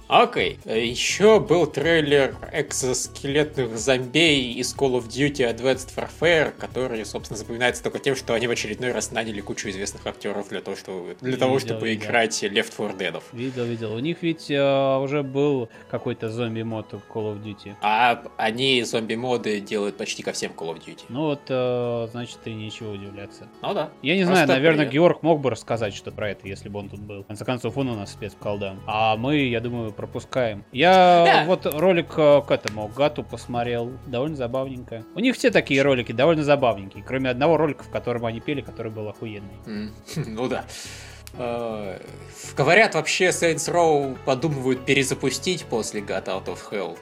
Окей. 0.08 0.58
Еще 0.64 1.38
был 1.38 1.66
трейлер 1.66 2.34
экзоскелетных 2.50 3.76
зомбей 3.76 4.54
из 4.54 4.74
Call 4.74 4.98
of 4.98 5.06
Duty 5.08 5.54
Advanced 5.54 5.90
Warfare, 5.94 6.52
который, 6.58 7.04
собственно, 7.04 7.36
запоминается 7.36 7.82
только 7.82 7.98
тем, 7.98 8.16
что 8.16 8.32
они 8.32 8.46
в 8.46 8.50
очередной 8.50 8.92
раз 8.92 9.12
наняли 9.12 9.42
кучу 9.42 9.68
известных 9.68 10.06
актеров 10.06 10.48
для 10.48 10.62
того, 10.62 10.76
чтобы, 10.76 11.14
для 11.20 11.32
видел, 11.32 11.38
того, 11.38 11.58
чтобы 11.58 11.88
видел. 11.88 12.06
играть 12.06 12.42
Left 12.42 12.74
4 12.74 13.10
Dead. 13.10 13.22
Видел, 13.32 13.64
видел. 13.64 13.94
У 13.94 13.98
них 13.98 14.22
ведь 14.22 14.50
э, 14.50 14.96
уже 14.96 15.22
был 15.22 15.68
какой-то 15.90 16.30
зомби-мод 16.30 16.92
в 16.92 17.12
Call 17.12 17.34
of 17.34 17.42
Duty. 17.42 17.74
А 17.82 18.22
они 18.38 18.82
зомби-моды 18.84 19.60
делают 19.60 19.98
почти 19.98 20.22
ко 20.22 20.32
всем 20.32 20.52
Call 20.52 20.74
of 20.74 20.82
Duty. 20.82 21.02
Ну 21.10 21.26
вот, 21.26 21.42
э, 21.50 22.08
значит, 22.10 22.38
и 22.46 22.54
нечего 22.54 22.92
удивляться. 22.92 23.48
Ну 23.60 23.74
да. 23.74 23.90
Я 24.00 24.16
не 24.16 24.24
знаю, 24.24 24.48
наверное, 24.48 24.86
приятно. 24.86 24.92
Георг 24.94 25.22
мог 25.22 25.40
бы 25.40 25.50
рассказать 25.50 25.94
что 25.94 26.10
про 26.12 26.30
это, 26.30 26.48
если 26.48 26.70
бы 26.70 26.78
он 26.78 26.88
тут 26.88 27.00
был. 27.00 27.24
В 27.24 27.26
конце 27.26 27.44
концов, 27.44 27.76
он 27.76 27.90
у 27.90 27.94
нас 27.94 28.12
спецколдан. 28.12 28.80
А 28.86 29.14
мы, 29.18 29.36
я 29.36 29.60
думаю, 29.60 29.92
пропускаем. 29.98 30.64
Я 30.70 31.24
да. 31.26 31.44
вот 31.44 31.66
ролик 31.66 32.12
э, 32.16 32.40
к 32.46 32.50
этому 32.52 32.86
Гату 32.86 33.24
посмотрел, 33.24 33.90
довольно 34.06 34.36
забавненько. 34.36 35.04
У 35.16 35.18
них 35.18 35.34
все 35.34 35.50
такие 35.50 35.82
ролики 35.82 36.12
довольно 36.12 36.44
забавненькие, 36.44 37.02
кроме 37.04 37.30
одного 37.30 37.56
ролика, 37.56 37.82
в 37.82 37.90
котором 37.90 38.24
они 38.24 38.38
пели, 38.38 38.60
который 38.60 38.92
был 38.92 39.08
охуенный. 39.08 39.58
Mm. 39.66 39.90
Ну 40.28 40.48
да. 40.48 40.64
Uh, 41.34 42.00
говорят, 42.56 42.94
вообще 42.94 43.28
Saints 43.28 43.70
Row 43.70 44.16
подумывают 44.24 44.86
перезапустить 44.86 45.64
после 45.64 46.00
God 46.00 46.26
Out 46.26 46.46
of 46.46 46.58
Hell. 46.70 46.96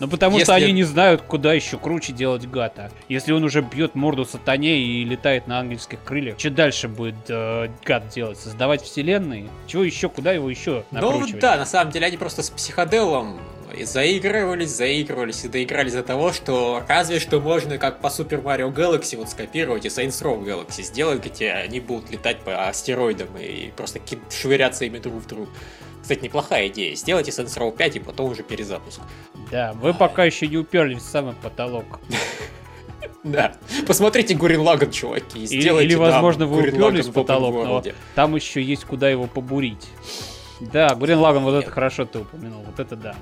Ну 0.00 0.08
потому 0.08 0.38
Если... 0.38 0.44
что 0.44 0.54
они 0.54 0.72
не 0.72 0.82
знают, 0.82 1.22
куда 1.22 1.52
еще 1.52 1.78
круче 1.78 2.12
делать 2.12 2.48
Гата. 2.48 2.90
Если 3.08 3.32
он 3.32 3.44
уже 3.44 3.60
бьет 3.60 3.94
морду 3.94 4.24
сатане 4.24 4.78
и 4.78 5.04
летает 5.04 5.46
на 5.46 5.60
ангельских 5.60 6.02
крыльях, 6.02 6.38
что 6.38 6.50
дальше 6.50 6.88
будет 6.88 7.28
э, 7.28 7.68
Гат 7.84 8.08
делать? 8.08 8.38
Создавать 8.38 8.82
вселенные? 8.82 9.48
Чего 9.66 9.84
еще? 9.84 10.08
Куда 10.08 10.32
его 10.32 10.48
еще 10.48 10.84
Ну 10.90 11.26
да, 11.38 11.56
на 11.56 11.66
самом 11.66 11.92
деле 11.92 12.06
они 12.06 12.16
просто 12.16 12.42
с 12.42 12.50
психоделом 12.50 13.38
заигрывались, 13.84 14.70
заигрывались 14.70 15.44
и 15.44 15.48
доигрались 15.48 15.92
до 15.92 16.02
того, 16.02 16.32
что 16.32 16.82
разве 16.88 17.20
что 17.20 17.40
можно 17.40 17.78
как 17.78 18.00
по 18.00 18.08
Super 18.08 18.42
Mario 18.42 18.74
Galaxy 18.74 19.16
вот 19.16 19.28
скопировать 19.28 19.84
и 19.84 19.88
Saints 19.88 20.22
Row 20.22 20.42
Galaxy 20.42 20.82
сделать, 20.82 21.24
где 21.24 21.52
они 21.52 21.80
будут 21.80 22.10
летать 22.10 22.40
по 22.40 22.68
астероидам 22.68 23.28
и 23.38 23.70
просто 23.76 24.00
швыряться 24.30 24.84
ими 24.84 24.98
друг 24.98 25.14
в 25.14 25.26
друг. 25.26 25.48
Кстати, 26.10 26.24
неплохая 26.24 26.66
идея. 26.66 26.96
Сделайте 26.96 27.30
Saints 27.30 27.56
Row 27.56 27.70
5 27.70 27.96
и 27.96 28.00
потом 28.00 28.32
уже 28.32 28.42
перезапуск. 28.42 29.00
Да, 29.48 29.74
вы 29.74 29.94
пока 29.94 30.24
еще 30.24 30.48
не 30.48 30.56
уперлись 30.56 31.02
в 31.02 31.08
самый 31.08 31.34
потолок. 31.34 32.00
Да. 33.22 33.52
Посмотрите 33.86 34.34
Гурин 34.34 34.60
Лаган, 34.60 34.90
чуваки. 34.90 35.44
Сделайте, 35.44 35.90
или, 35.90 35.94
возможно, 35.94 36.46
вы 36.46 36.70
уперлись 36.70 37.06
в 37.06 37.12
потолок, 37.12 37.54
но 37.54 37.82
там 38.14 38.34
еще 38.34 38.62
есть 38.62 38.86
куда 38.86 39.10
его 39.10 39.26
побурить. 39.26 39.88
Да, 40.58 40.94
Гурен 40.94 41.18
Лаган, 41.18 41.42
вот 41.42 41.62
это 41.62 41.70
хорошо 41.70 42.06
ты 42.06 42.20
упомянул, 42.20 42.62
вот 42.62 42.80
это 42.80 42.96
да. 42.96 43.14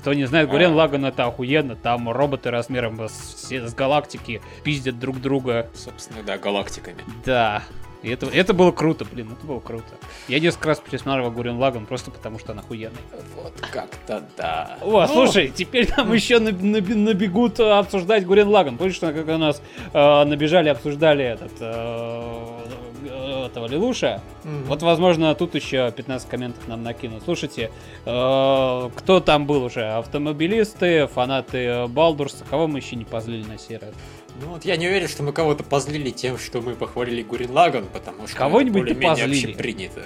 Кто 0.00 0.14
не 0.14 0.24
знает, 0.24 0.48
Гурен 0.48 0.72
а. 0.72 0.76
Лаган 0.76 1.04
это 1.04 1.26
охуенно, 1.26 1.76
там 1.76 2.08
роботы 2.10 2.50
размером 2.50 2.98
с, 2.98 3.46
с 3.50 3.74
галактики 3.74 4.40
пиздят 4.64 4.98
друг 4.98 5.20
друга. 5.20 5.68
Собственно, 5.74 6.22
да, 6.22 6.38
галактиками. 6.38 6.96
Да, 7.26 7.62
и 8.06 8.10
это, 8.10 8.26
это 8.26 8.54
было 8.54 8.70
круто, 8.70 9.04
блин, 9.04 9.32
это 9.36 9.44
было 9.44 9.58
круто. 9.58 9.84
Я 10.28 10.38
несколько 10.38 10.68
раз 10.68 10.78
пересматривал 10.78 11.32
Гурен 11.32 11.56
Лаган 11.58 11.86
просто 11.86 12.12
потому, 12.12 12.38
что 12.38 12.52
она 12.52 12.62
охуенная. 12.62 13.02
Вот 13.34 13.52
как-то 13.60 14.22
да. 14.36 14.78
О, 14.80 15.00
ну... 15.00 15.06
слушай, 15.08 15.48
теперь 15.48 15.90
нам 15.96 16.12
еще 16.12 16.38
набегут 16.38 17.58
обсуждать 17.58 18.24
Гурен 18.24 18.46
Лаган. 18.46 18.76
Помнишь, 18.76 18.94
что 18.94 19.12
когда 19.12 19.38
нас 19.38 19.60
э, 19.92 20.24
набежали, 20.24 20.68
обсуждали 20.68 21.24
этот 21.24 21.50
э, 21.58 23.46
этого 23.46 23.66
Лилуша? 23.66 24.20
Mm-hmm. 24.44 24.64
Вот, 24.66 24.82
возможно, 24.82 25.34
тут 25.34 25.56
еще 25.56 25.90
15 25.90 26.28
комментов 26.28 26.68
нам 26.68 26.84
накинут. 26.84 27.24
Слушайте, 27.24 27.72
э, 28.04 28.90
кто 28.94 29.18
там 29.18 29.46
был 29.46 29.64
уже? 29.64 29.84
Автомобилисты, 29.84 31.08
фанаты 31.08 31.88
Балдурса, 31.88 32.44
кого 32.48 32.68
мы 32.68 32.78
еще 32.78 32.94
не 32.94 33.04
позлили 33.04 33.42
на 33.42 33.54
раз? 33.54 33.94
Ну 34.40 34.48
вот 34.48 34.64
я 34.64 34.76
не 34.76 34.86
уверен, 34.86 35.08
что 35.08 35.22
мы 35.22 35.32
кого-то 35.32 35.64
позлили 35.64 36.10
тем, 36.10 36.38
что 36.38 36.60
мы 36.60 36.74
похвалили 36.74 37.22
Гурин 37.22 37.50
Лаган, 37.50 37.86
потому 37.92 38.26
что 38.26 38.36
Кого-нибудь 38.36 38.90
это 38.90 38.94
более-менее 38.94 39.56
принято. 39.56 40.02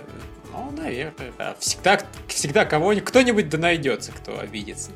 Ну, 0.53 0.71
наверное, 0.71 1.33
да. 1.39 1.57
Всегда, 1.59 2.01
всегда 2.29 2.65
кого-нибудь, 2.65 3.09
кто-нибудь 3.09 3.49
да 3.49 3.59
найдется, 3.59 4.13
кто 4.13 4.39
обидится. 4.39 4.91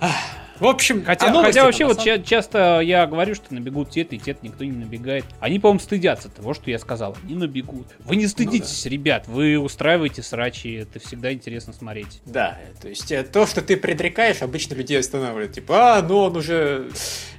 Ах. 0.00 0.14
В 0.58 0.66
общем, 0.66 1.04
хотя, 1.04 1.26
а 1.26 1.42
хотя 1.42 1.64
вообще 1.64 1.84
вот 1.84 2.00
самом... 2.00 2.24
часто 2.24 2.80
я 2.80 3.06
говорю, 3.06 3.34
что 3.34 3.52
набегут 3.52 3.90
те 3.90 4.02
и 4.02 4.18
те 4.18 4.36
никто 4.40 4.64
не 4.64 4.72
набегает. 4.72 5.24
Они, 5.38 5.58
по-моему, 5.58 5.80
стыдятся 5.80 6.30
того, 6.30 6.54
что 6.54 6.70
я 6.70 6.78
сказал. 6.78 7.16
Они 7.24 7.34
набегут. 7.34 7.88
Вы 8.00 8.16
не 8.16 8.26
стыдитесь, 8.26 8.84
ну, 8.84 8.90
да. 8.90 8.94
ребят, 8.94 9.28
вы 9.28 9.58
устраиваете 9.58 10.22
срачи, 10.22 10.72
это 10.72 10.98
всегда 10.98 11.32
интересно 11.32 11.72
смотреть. 11.74 12.22
Да, 12.24 12.58
то 12.80 12.88
есть 12.88 13.12
э, 13.12 13.22
то, 13.22 13.46
что 13.46 13.60
ты 13.60 13.76
предрекаешь, 13.76 14.40
обычно 14.40 14.74
людей 14.74 14.98
останавливает. 14.98 15.52
Типа, 15.52 15.98
а, 15.98 16.02
ну 16.02 16.18
он 16.18 16.36
уже 16.36 16.88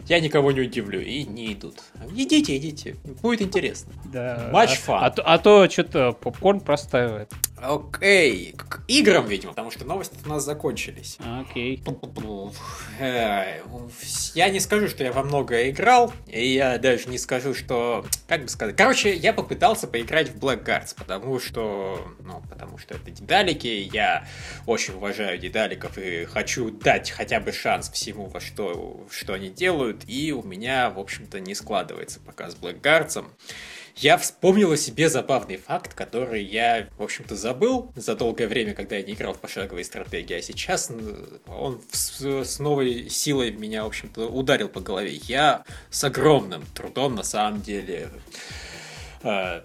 я 0.07 0.19
никого 0.19 0.51
не 0.51 0.61
удивлю, 0.61 1.01
и 1.01 1.23
не 1.23 1.53
идут. 1.53 1.79
Идите, 2.15 2.57
идите, 2.57 2.95
будет 3.21 3.41
интересно. 3.41 3.93
Да. 4.05 4.49
Матч 4.51 4.77
фан. 4.77 5.03
А, 5.03 5.07
а, 5.07 5.33
а 5.33 5.37
то 5.37 5.69
что-то 5.69 6.13
попкорн 6.13 6.61
простаивает. 6.61 7.31
Окей, 7.59 8.53
к 8.55 8.83
играм, 8.87 9.25
видимо, 9.25 9.51
потому 9.51 9.71
что 9.71 9.83
новости 9.83 10.15
у 10.23 10.29
нас 10.29 10.45
закончились. 10.45 11.17
Окей. 11.19 11.83
Я 14.35 14.49
не 14.49 14.59
скажу, 14.59 14.87
что 14.87 15.03
я 15.03 15.11
во 15.11 15.23
многое 15.23 15.71
играл, 15.71 16.13
и 16.27 16.53
я 16.53 16.77
даже 16.77 17.09
не 17.09 17.17
скажу, 17.17 17.55
что... 17.55 18.05
Как 18.27 18.43
бы 18.43 18.49
сказать? 18.49 18.75
Короче, 18.75 19.15
я 19.15 19.33
попытался 19.33 19.87
поиграть 19.87 20.29
в 20.29 20.37
Blackguards, 20.37 20.93
потому 20.95 21.39
что... 21.39 22.07
Ну, 22.19 22.43
потому 22.47 22.77
что 22.77 22.93
это 22.93 23.09
дедалики, 23.09 23.89
я 23.91 24.27
очень 24.67 24.93
уважаю 24.93 25.39
дедаликов 25.39 25.97
и 25.97 26.25
хочу 26.25 26.69
дать 26.69 27.09
хотя 27.09 27.39
бы 27.39 27.51
шанс 27.51 27.89
всему, 27.89 28.27
во 28.27 28.39
что, 28.39 29.07
что 29.09 29.33
они 29.33 29.49
делают, 29.49 29.96
и 30.05 30.31
у 30.31 30.43
меня, 30.43 30.89
в 30.89 30.99
общем-то, 30.99 31.39
не 31.39 31.55
складывается 31.55 32.19
пока 32.19 32.49
с 32.49 32.55
Blackguards 32.55 33.25
я 33.99 34.17
вспомнил 34.17 34.71
о 34.71 34.77
себе 34.77 35.09
забавный 35.09 35.57
факт, 35.57 35.93
который 35.95 36.43
я, 36.43 36.87
в 36.97 37.03
общем-то, 37.03 37.35
забыл 37.35 37.91
за 37.95 38.15
долгое 38.15 38.47
время, 38.47 38.75
когда 38.75 38.95
я 38.95 39.03
не 39.03 39.13
играл 39.13 39.33
в 39.33 39.39
пошаговые 39.39 39.83
стратегии, 39.85 40.35
а 40.35 40.41
сейчас 40.41 40.91
он 41.47 41.81
с 41.91 42.59
новой 42.59 43.09
силой 43.09 43.51
меня, 43.51 43.83
в 43.83 43.87
общем-то, 43.87 44.27
ударил 44.27 44.69
по 44.69 44.81
голове. 44.81 45.15
Я 45.23 45.63
с 45.89 46.03
огромным 46.03 46.63
трудом, 46.75 47.15
на 47.15 47.23
самом 47.23 47.61
деле, 47.61 48.09
э, 49.23 49.61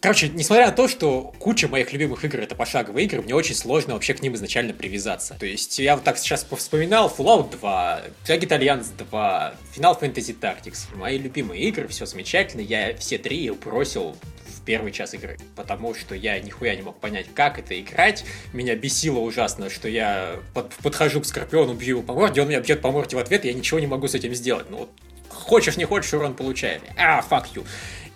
Короче, 0.00 0.28
несмотря 0.28 0.66
на 0.66 0.72
то, 0.72 0.86
что 0.86 1.34
куча 1.38 1.68
моих 1.68 1.92
любимых 1.92 2.24
игр 2.24 2.40
это 2.40 2.54
пошаговые 2.54 3.06
игры, 3.06 3.22
мне 3.22 3.34
очень 3.34 3.54
сложно 3.54 3.94
вообще 3.94 4.14
к 4.14 4.22
ним 4.22 4.34
изначально 4.34 4.72
привязаться. 4.72 5.34
То 5.38 5.46
есть 5.46 5.78
я 5.78 5.96
вот 5.96 6.04
так 6.04 6.18
сейчас 6.18 6.46
вспоминал 6.56 7.12
Fallout 7.16 7.50
2, 7.58 8.02
Jagged 8.26 8.48
Alliance 8.48 8.88
2, 8.96 9.54
Final 9.76 10.00
Fantasy 10.00 10.38
Tactics. 10.38 10.94
Мои 10.94 11.18
любимые 11.18 11.62
игры, 11.64 11.88
все 11.88 12.06
замечательно, 12.06 12.60
я 12.60 12.94
все 12.96 13.18
три 13.18 13.50
бросил 13.50 14.16
в 14.46 14.64
первый 14.64 14.92
час 14.92 15.14
игры, 15.14 15.38
потому 15.56 15.94
что 15.94 16.14
я 16.14 16.38
нихуя 16.38 16.76
не 16.76 16.82
мог 16.82 17.00
понять, 17.00 17.26
как 17.34 17.58
это 17.58 17.78
играть. 17.80 18.24
Меня 18.52 18.76
бесило 18.76 19.18
ужасно, 19.18 19.70
что 19.70 19.88
я 19.88 20.36
под, 20.54 20.72
подхожу 20.74 21.20
к 21.20 21.26
Скорпиону, 21.26 21.74
бью 21.74 21.88
его 21.88 22.02
по 22.02 22.14
морде, 22.14 22.42
он 22.42 22.48
меня 22.48 22.60
бьет 22.60 22.80
по 22.80 22.92
морде 22.92 23.16
в 23.16 23.18
ответ, 23.18 23.44
и 23.44 23.48
я 23.48 23.54
ничего 23.54 23.80
не 23.80 23.86
могу 23.86 24.06
с 24.06 24.14
этим 24.14 24.34
сделать. 24.34 24.66
Ну 24.70 24.88
хочешь 25.28 25.76
не 25.76 25.84
хочешь, 25.84 26.12
урон 26.14 26.34
получаешь. 26.34 26.82
А, 26.96 27.24
fuck 27.28 27.46
you. 27.54 27.66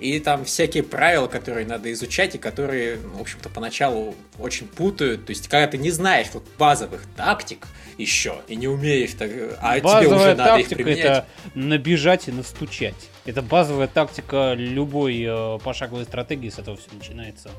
И 0.00 0.18
там 0.18 0.44
всякие 0.44 0.82
правила, 0.82 1.26
которые 1.26 1.66
надо 1.66 1.92
изучать, 1.92 2.34
и 2.34 2.38
которые, 2.38 2.96
в 2.96 3.20
общем-то, 3.20 3.48
поначалу 3.50 4.14
очень 4.38 4.66
путают. 4.66 5.26
То 5.26 5.30
есть, 5.30 5.48
когда 5.48 5.66
ты 5.66 5.78
не 5.78 5.90
знаешь 5.90 6.28
вот 6.32 6.44
базовых 6.58 7.02
тактик 7.16 7.66
еще, 7.98 8.40
и 8.48 8.56
не 8.56 8.66
умеешь, 8.66 9.12
так, 9.12 9.30
а 9.60 9.78
Базовая 9.78 10.04
тебе 10.04 10.16
уже 10.16 10.34
надо 10.34 10.58
их 10.58 10.68
применять. 10.68 10.98
это 10.98 11.26
набежать 11.54 12.28
и 12.28 12.32
настучать. 12.32 12.94
Это 13.26 13.42
базовая 13.42 13.88
тактика 13.88 14.54
любой 14.54 15.22
э, 15.22 15.58
пошаговой 15.62 16.04
стратегии, 16.04 16.48
с 16.48 16.58
этого 16.58 16.78
все 16.78 16.88
начинается. 16.92 17.50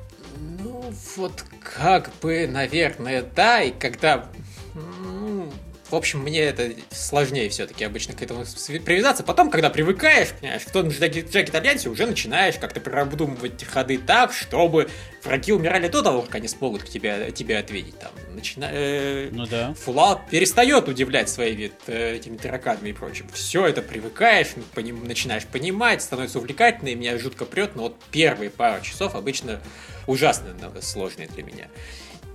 Ну, 0.59 0.91
вот 1.17 1.45
как 1.59 2.11
бы, 2.21 2.47
наверное, 2.47 3.23
да, 3.35 3.61
и 3.61 3.71
когда... 3.71 4.25
ну, 4.73 5.51
в 5.91 5.95
общем, 5.95 6.19
мне 6.19 6.39
это 6.39 6.71
сложнее 6.91 7.49
все-таки 7.49 7.83
обычно 7.83 8.13
к 8.13 8.21
этому 8.21 8.45
привязаться. 8.85 9.23
Потом, 9.23 9.49
когда 9.49 9.69
привыкаешь, 9.69 10.29
понимаешь, 10.39 10.61
в 10.61 10.71
том 10.71 10.89
же 10.89 10.99
Джеки 10.99 11.25
Джеки 11.29 11.55
Альянсе 11.55 11.89
уже 11.89 12.05
начинаешь 12.05 12.55
как-то 12.55 12.79
продумывать 12.79 13.63
ходы 13.65 13.97
так, 13.97 14.33
чтобы 14.33 14.89
враги 15.23 15.51
умирали 15.51 15.87
до 15.87 16.01
того, 16.01 16.21
как 16.21 16.35
они 16.35 16.47
смогут 16.47 16.83
к 16.83 16.89
тебе, 16.89 17.31
тебе 17.31 17.57
ответить. 17.57 17.99
Там, 17.99 18.11
начина... 18.33 18.69
э, 18.71 19.29
Ну 19.31 19.45
да. 19.45 19.75
Fallout 19.85 20.21
перестает 20.29 20.87
удивлять 20.87 21.29
своими 21.29 21.71
э, 21.87 22.15
этими 22.15 22.37
тараканами 22.37 22.89
и 22.89 22.93
прочим. 22.93 23.27
Все 23.33 23.67
это 23.67 23.81
привыкаешь, 23.81 24.47
поним- 24.73 25.05
начинаешь 25.05 25.45
понимать, 25.45 26.01
становится 26.01 26.39
увлекательно, 26.39 26.89
и 26.89 26.95
меня 26.95 27.17
жутко 27.17 27.45
прет, 27.45 27.75
но 27.75 27.83
вот 27.83 27.97
первые 28.11 28.49
пару 28.49 28.81
часов 28.81 29.15
обычно 29.15 29.61
ужасно 30.07 30.53
наверное, 30.53 30.81
сложные 30.81 31.27
для 31.27 31.43
меня. 31.43 31.67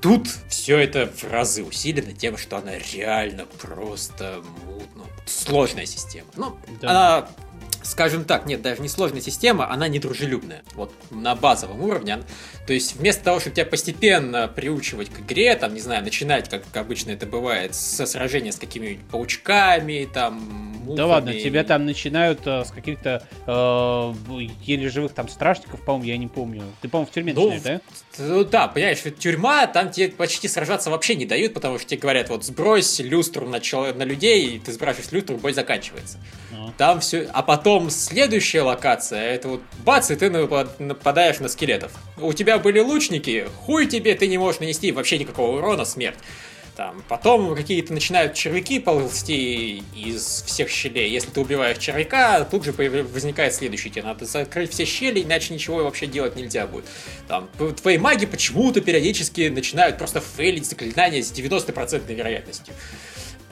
Тут 0.00 0.28
все 0.48 0.78
это 0.78 1.06
в 1.06 1.24
разы 1.24 1.64
усилено 1.64 2.12
тем, 2.12 2.36
что 2.36 2.58
она 2.58 2.72
реально 2.78 3.46
просто 3.46 4.42
мутно. 4.66 5.04
Сложная 5.24 5.86
система. 5.86 6.28
Ну, 6.36 6.56
Да. 6.80 6.90
она, 6.90 7.28
скажем 7.86 8.24
так, 8.24 8.46
нет, 8.46 8.62
даже 8.62 8.82
не 8.82 8.88
сложная 8.88 9.20
система, 9.20 9.70
она 9.70 9.88
недружелюбная. 9.88 10.62
Вот 10.74 10.92
на 11.10 11.34
базовом 11.34 11.80
уровне. 11.82 12.18
То 12.66 12.72
есть 12.72 12.96
вместо 12.96 13.22
того, 13.24 13.40
чтобы 13.40 13.56
тебя 13.56 13.66
постепенно 13.66 14.48
приучивать 14.48 15.08
к 15.10 15.20
игре, 15.20 15.54
там, 15.56 15.74
не 15.74 15.80
знаю, 15.80 16.02
начинать, 16.04 16.48
как 16.48 16.64
обычно 16.76 17.12
это 17.12 17.26
бывает, 17.26 17.74
со 17.74 18.06
сражения 18.06 18.52
с 18.52 18.56
какими-нибудь 18.56 19.04
паучками, 19.06 20.08
там, 20.12 20.74
Да 20.96 21.06
ладно, 21.06 21.30
муфами. 21.32 21.44
тебя 21.44 21.64
там 21.64 21.86
начинают 21.86 22.40
э, 22.46 22.64
с 22.64 22.70
каких-то 22.70 23.22
э, 23.46 24.12
еле 24.62 24.88
живых 24.88 25.12
там 25.12 25.28
стражников, 25.28 25.84
по-моему, 25.84 26.04
я 26.06 26.16
не 26.16 26.26
помню. 26.28 26.62
Ты, 26.80 26.88
по-моему, 26.88 27.10
в 27.10 27.14
тюрьме 27.14 27.32
Ну, 27.34 27.50
начинаешь, 27.50 27.80
да? 28.18 28.24
Ну 28.24 28.44
да, 28.44 28.68
понимаешь, 28.68 29.02
тюрьма, 29.18 29.66
там 29.66 29.90
тебе 29.90 30.08
почти 30.08 30.48
сражаться 30.48 30.90
вообще 30.90 31.14
не 31.14 31.26
дают, 31.26 31.54
потому 31.54 31.78
что 31.78 31.88
тебе 31.88 32.00
говорят, 32.00 32.28
вот 32.30 32.44
сбрось 32.44 32.98
люстру 33.00 33.48
на, 33.48 33.60
чел- 33.60 33.94
на 33.94 34.02
людей, 34.04 34.56
и 34.56 34.58
ты 34.58 34.72
сбрасываешь 34.72 35.12
люстру, 35.12 35.36
бой 35.36 35.52
заканчивается. 35.52 36.18
Там 36.76 37.00
все. 37.00 37.28
А 37.32 37.42
потом 37.42 37.90
следующая 37.90 38.62
локация, 38.62 39.20
это 39.20 39.48
вот 39.48 39.62
бац, 39.84 40.10
и 40.10 40.16
ты 40.16 40.26
напад- 40.30 40.78
нападаешь 40.78 41.40
на 41.40 41.48
скелетов. 41.48 41.92
У 42.18 42.32
тебя 42.32 42.58
были 42.58 42.80
лучники, 42.80 43.48
хуй 43.60 43.86
тебе, 43.86 44.14
ты 44.14 44.26
не 44.26 44.38
можешь 44.38 44.60
нанести 44.60 44.92
вообще 44.92 45.18
никакого 45.18 45.58
урона, 45.58 45.84
смерть. 45.84 46.18
Там, 46.76 47.02
потом 47.08 47.56
какие-то 47.56 47.94
начинают 47.94 48.34
червяки 48.34 48.78
ползти 48.80 49.82
из 49.94 50.42
всех 50.46 50.68
щелей. 50.68 51.08
Если 51.10 51.30
ты 51.30 51.40
убиваешь 51.40 51.78
червяка, 51.78 52.44
тут 52.44 52.64
же 52.66 52.72
возникает 52.72 53.54
следующий. 53.54 53.88
Тебе 53.88 54.02
надо 54.02 54.26
закрыть 54.26 54.72
все 54.72 54.84
щели, 54.84 55.22
иначе 55.22 55.54
ничего 55.54 55.78
вообще 55.84 56.06
делать 56.06 56.36
нельзя 56.36 56.66
будет. 56.66 56.84
Там, 57.28 57.48
твои 57.80 57.96
маги 57.96 58.26
почему-то 58.26 58.82
периодически 58.82 59.48
начинают 59.48 59.96
просто 59.96 60.20
фейлить 60.20 60.66
заклинания 60.66 61.22
с 61.22 61.32
90% 61.32 62.12
вероятностью. 62.14 62.74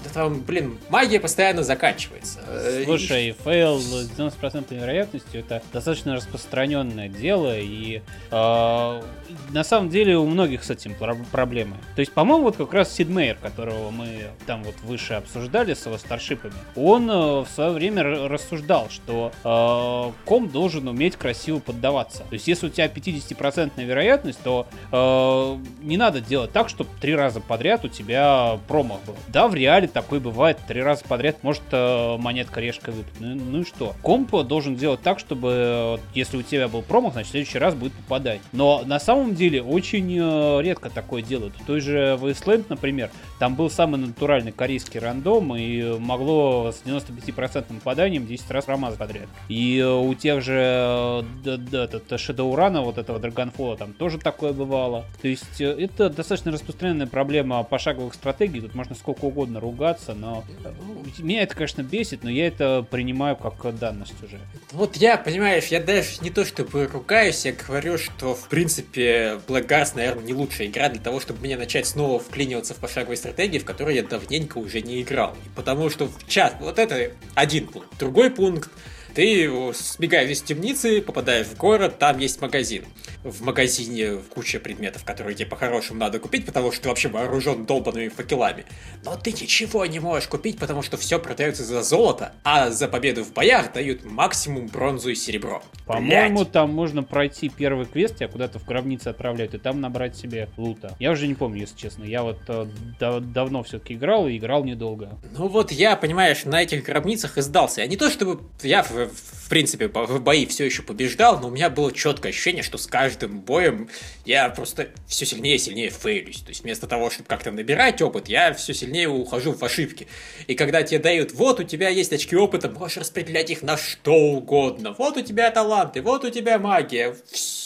Да 0.05 0.11
там, 0.11 0.41
блин, 0.41 0.79
магия 0.91 1.19
постоянно 1.19 1.63
заканчивается. 1.63 2.41
Э, 2.47 2.83
и- 2.83 2.85
Слушай, 2.85 3.35
фейл 3.45 3.79
с 3.79 4.11
90% 4.11 4.75
вероятностью 4.75 5.41
это 5.41 5.63
достаточно 5.73 6.15
распространенное 6.15 7.09
дело, 7.09 7.59
и 7.59 8.03
э, 8.31 9.03
на 9.51 9.65
самом 9.65 9.89
деле 9.89 10.17
у 10.19 10.27
многих 10.27 10.63
с 10.65 10.71
этим 10.71 10.95
про- 10.95 11.17
проблемы. 11.33 11.77
То 11.97 12.01
есть, 12.01 12.13
по-моему, 12.13 12.45
вот 12.45 12.57
как 12.57 12.73
раз 12.75 12.93
Сид 12.95 13.09
Мейер, 13.09 13.37
которого 13.37 13.91
мы 13.91 14.25
там 14.47 14.63
вот 14.65 14.75
выше 14.83 15.15
обсуждали 15.15 15.75
с 15.75 15.87
его 15.87 15.97
Starship 15.99 16.36
ами, 16.36 16.55
он 16.77 17.11
э, 17.11 17.15
в 17.41 17.47
свое 17.55 17.71
время 17.71 18.03
рассуждал, 18.03 18.89
что 18.91 19.33
э, 19.43 20.13
комп 20.27 20.49
должен 20.49 20.87
уметь 20.89 21.17
красиво 21.17 21.61
поддаваться. 21.61 22.19
То 22.29 22.35
есть, 22.35 22.47
если 22.47 22.67
у 22.67 22.71
тебя 22.71 22.87
50% 22.89 23.83
вероятность, 23.85 24.41
то 24.43 24.67
э, 24.93 25.59
не 25.83 25.97
надо 25.97 26.21
делать 26.21 26.53
так, 26.53 26.69
чтобы 26.69 26.91
три 27.01 27.15
раза 27.15 27.41
подряд 27.41 27.85
у 27.85 27.89
тебя 27.89 28.59
промах 28.69 29.01
был. 29.07 29.17
Да, 29.29 29.49
в 29.49 29.55
реале 29.55 29.89
такой 29.95 30.21
бывает, 30.21 30.59
три 30.69 30.83
раза 30.83 31.05
подряд 31.05 31.43
может 31.43 31.63
э, 31.71 32.17
монетка 32.19 32.61
решка 32.61 32.91
выпасть. 32.91 33.21
Ну, 33.21 33.35
ну 33.35 33.61
и 33.61 33.65
что? 33.65 33.95
Комп 34.03 34.33
должен 34.45 34.75
делать 34.77 35.01
так, 35.01 35.19
чтобы 35.19 35.51
э, 35.55 35.97
если 36.15 36.37
у 36.37 36.43
тебя 36.43 36.69
был 36.69 36.83
промах, 36.83 37.13
значит 37.15 37.29
в 37.29 37.31
следующий 37.31 37.59
раз 37.59 37.75
будет 37.75 37.93
попадать. 37.95 38.41
Но 38.53 38.83
на 38.85 38.99
самом 39.01 39.35
деле 39.35 39.63
очень 39.63 40.19
э, 40.21 40.63
редко 40.63 40.91
такое 40.91 41.23
делают. 41.23 41.55
В 41.55 41.65
той 41.65 41.81
же 41.81 42.19
Wasteland, 42.21 42.67
например, 42.69 43.11
там 43.39 43.55
был 43.55 43.71
самый 43.71 43.99
натуральный 44.01 44.53
корейский 44.53 45.01
рандом, 45.01 45.55
и 45.57 45.99
могло 45.99 46.73
с 46.73 46.83
95% 46.85 47.65
попаданием 47.75 48.27
10 48.27 48.51
раз 48.51 48.65
промазать 48.65 48.99
подряд. 48.99 49.29
И 49.49 49.79
э, 49.79 49.89
у 49.89 50.13
тех 50.15 50.43
же 50.43 50.59
э, 50.61 51.23
д- 51.45 51.57
д- 51.57 51.79
этот 51.85 52.11
Shadowrun, 52.13 52.83
вот 52.83 52.99
этого 52.99 53.19
Dragonfall, 53.19 53.77
там 53.77 53.93
тоже 53.93 54.19
такое 54.19 54.53
бывало. 54.53 55.05
То 55.23 55.29
есть 55.29 55.61
э, 55.61 55.67
это 55.71 56.11
достаточно 56.11 56.51
распространенная 56.51 57.07
проблема 57.07 57.63
пошаговых 57.63 58.15
стратегий, 58.15 58.61
тут 58.61 58.75
можно 58.75 58.95
сколько 58.97 59.25
угодно 59.27 59.61
ругаться, 59.85 60.15
но 60.15 60.45
э, 60.65 60.73
меня 61.19 61.43
это, 61.43 61.55
конечно, 61.55 61.83
бесит, 61.83 62.25
но 62.25 62.31
я 62.31 62.47
это 62.47 62.87
принимаю 62.91 63.37
как 63.37 63.79
данность 63.79 64.15
уже. 64.23 64.41
Вот 64.73 64.97
я, 64.97 65.17
понимаешь, 65.17 65.67
я 65.67 65.81
даже 65.81 66.21
не 66.23 66.31
то 66.31 66.45
чтобы 66.45 66.87
ругаюсь, 66.87 67.45
я 67.45 67.53
говорю, 67.53 67.99
что 67.99 68.35
в 68.35 68.49
принципе 68.49 69.41
Blackguards, 69.47 69.93
наверное, 69.95 70.25
не 70.25 70.35
лучшая 70.35 70.69
игра 70.69 70.89
для 70.89 71.01
того, 71.01 71.21
чтобы 71.21 71.41
мне 71.41 71.57
начать 71.57 71.87
снова 71.87 72.19
вклиниваться 72.19 72.75
в 72.75 72.79
пошаговые 72.79 73.17
стратегии, 73.17 73.59
в 73.59 73.65
которые 73.65 73.97
я 73.99 74.03
давненько 74.03 74.59
уже 74.59 74.81
не 74.81 75.03
играл. 75.03 75.37
И 75.45 75.49
потому 75.55 75.91
что 75.91 76.07
в 76.07 76.27
час, 76.29 76.55
вот 76.61 76.79
это 76.79 77.13
один 77.35 77.67
пункт. 77.67 77.89
Другой 77.99 78.31
пункт, 78.31 78.71
ты 79.15 79.51
сбегаешь 79.75 80.31
из 80.31 80.43
темницы, 80.43 81.01
попадаешь 81.01 81.47
в 81.47 81.57
город, 81.57 81.99
там 81.99 82.19
есть 82.19 82.41
магазин. 82.41 82.85
В 83.23 83.43
магазине 83.43 84.19
куча 84.35 84.59
предметов, 84.61 85.05
которые 85.05 85.35
тебе 85.35 85.47
по-хорошему 85.47 86.01
надо 86.01 86.19
купить, 86.19 86.45
потому 86.45 86.73
что 86.73 86.83
ты 86.83 86.89
вообще 86.89 87.09
вооружен 87.09 87.65
долбанными 87.65 88.09
факелами. 88.09 88.67
Но 89.05 89.17
ты 89.17 89.33
ничего 89.33 89.87
не 89.87 90.01
можешь 90.01 90.29
купить, 90.29 90.59
потому 90.59 90.83
что 90.83 90.97
все 90.97 91.19
продается 91.19 91.65
за 91.65 91.83
золото, 91.83 92.33
а 92.45 92.71
за 92.71 92.89
победу 92.89 93.25
в 93.25 93.33
боях 93.33 93.73
дают 93.73 94.05
максимум 94.05 94.67
бронзу 94.67 95.11
и 95.11 95.15
серебро. 95.15 95.63
По-моему, 95.87 96.45
там 96.45 96.73
можно 96.73 97.03
пройти 97.03 97.49
первый 97.49 97.87
квест, 97.87 98.17
тебя 98.17 98.29
куда-то 98.29 98.59
в 98.59 98.65
гробнице 98.65 99.09
отправляют, 99.09 99.55
и 99.55 99.59
там 99.59 99.81
набрать 99.81 100.17
себе 100.17 100.49
лута. 100.57 100.97
Я 100.99 101.13
уже 101.13 101.27
не 101.27 101.35
помню, 101.35 101.61
если 101.61 101.77
честно. 101.77 102.05
Я 102.05 102.23
вот 102.23 102.39
э, 102.49 102.67
да- 102.99 103.21
давно 103.21 103.63
все-таки 103.63 103.95
играл, 103.95 104.29
и 104.29 104.37
играл 104.37 104.65
недолго. 104.65 105.19
Ну 105.37 105.49
вот 105.49 105.73
я, 105.73 105.97
понимаешь, 105.97 106.45
на 106.45 106.63
этих 106.63 106.85
гробницах 106.85 107.39
и 107.39 107.43
сдался. 107.43 107.83
Я 107.83 107.87
не 107.87 107.97
то 107.97 108.11
чтобы 108.11 108.41
я, 108.63 108.83
в, 108.83 109.04
в 109.09 109.49
принципе, 109.49 109.89
в 109.89 110.21
бои 110.21 110.47
все 110.47 110.65
еще 110.65 110.83
побеждал, 110.83 111.41
но 111.41 111.49
у 111.49 111.51
меня 111.51 111.71
было 111.71 111.93
четкое 111.93 112.33
ощущение, 112.33 112.63
что 112.63 112.79
с 112.79 112.87
каждым 112.87 113.41
боем 113.41 113.89
я 114.25 114.49
просто 114.49 114.89
все 115.07 115.27
сильнее 115.27 115.57
и 115.57 115.59
сильнее 115.59 115.91
фейлюсь. 115.91 116.41
То 116.41 116.49
есть 116.49 116.63
вместо 116.63 116.87
того, 116.87 117.11
чтобы 117.11 117.29
как-то 117.29 117.51
набирать 117.51 118.01
опыт, 118.03 118.29
я 118.29 118.53
все 118.55 118.75
сильнее 118.75 119.09
ухожу 119.09 119.53
в 119.53 119.63
ошибки. 119.63 120.07
И 120.47 120.55
когда 120.55 120.83
тебе 120.83 120.99
дают, 120.99 121.33
вот 121.33 121.61
у 121.61 121.65
тебя 121.65 121.89
есть 121.89 122.13
очки 122.13 122.37
опыта, 122.37 122.71
можешь 122.71 122.99
распределять 122.99 123.51
их 123.51 123.63
на 123.63 123.77
что 123.77 124.15
угодно. 124.15 124.95
Вот 124.99 125.17
у 125.17 125.21
тебя 125.21 125.51
таланты, 125.51 126.03
вот 126.03 126.25
у 126.25 126.31
тебя 126.31 126.59
магия. 126.59 127.17
Все, 127.31 127.64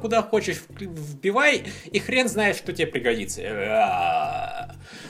куда 0.00 0.22
хочешь, 0.22 0.62
вбивай, 0.68 1.64
и 1.90 1.98
хрен 1.98 2.28
знает, 2.28 2.56
что 2.56 2.72
тебе 2.72 2.86
пригодится. 2.86 3.42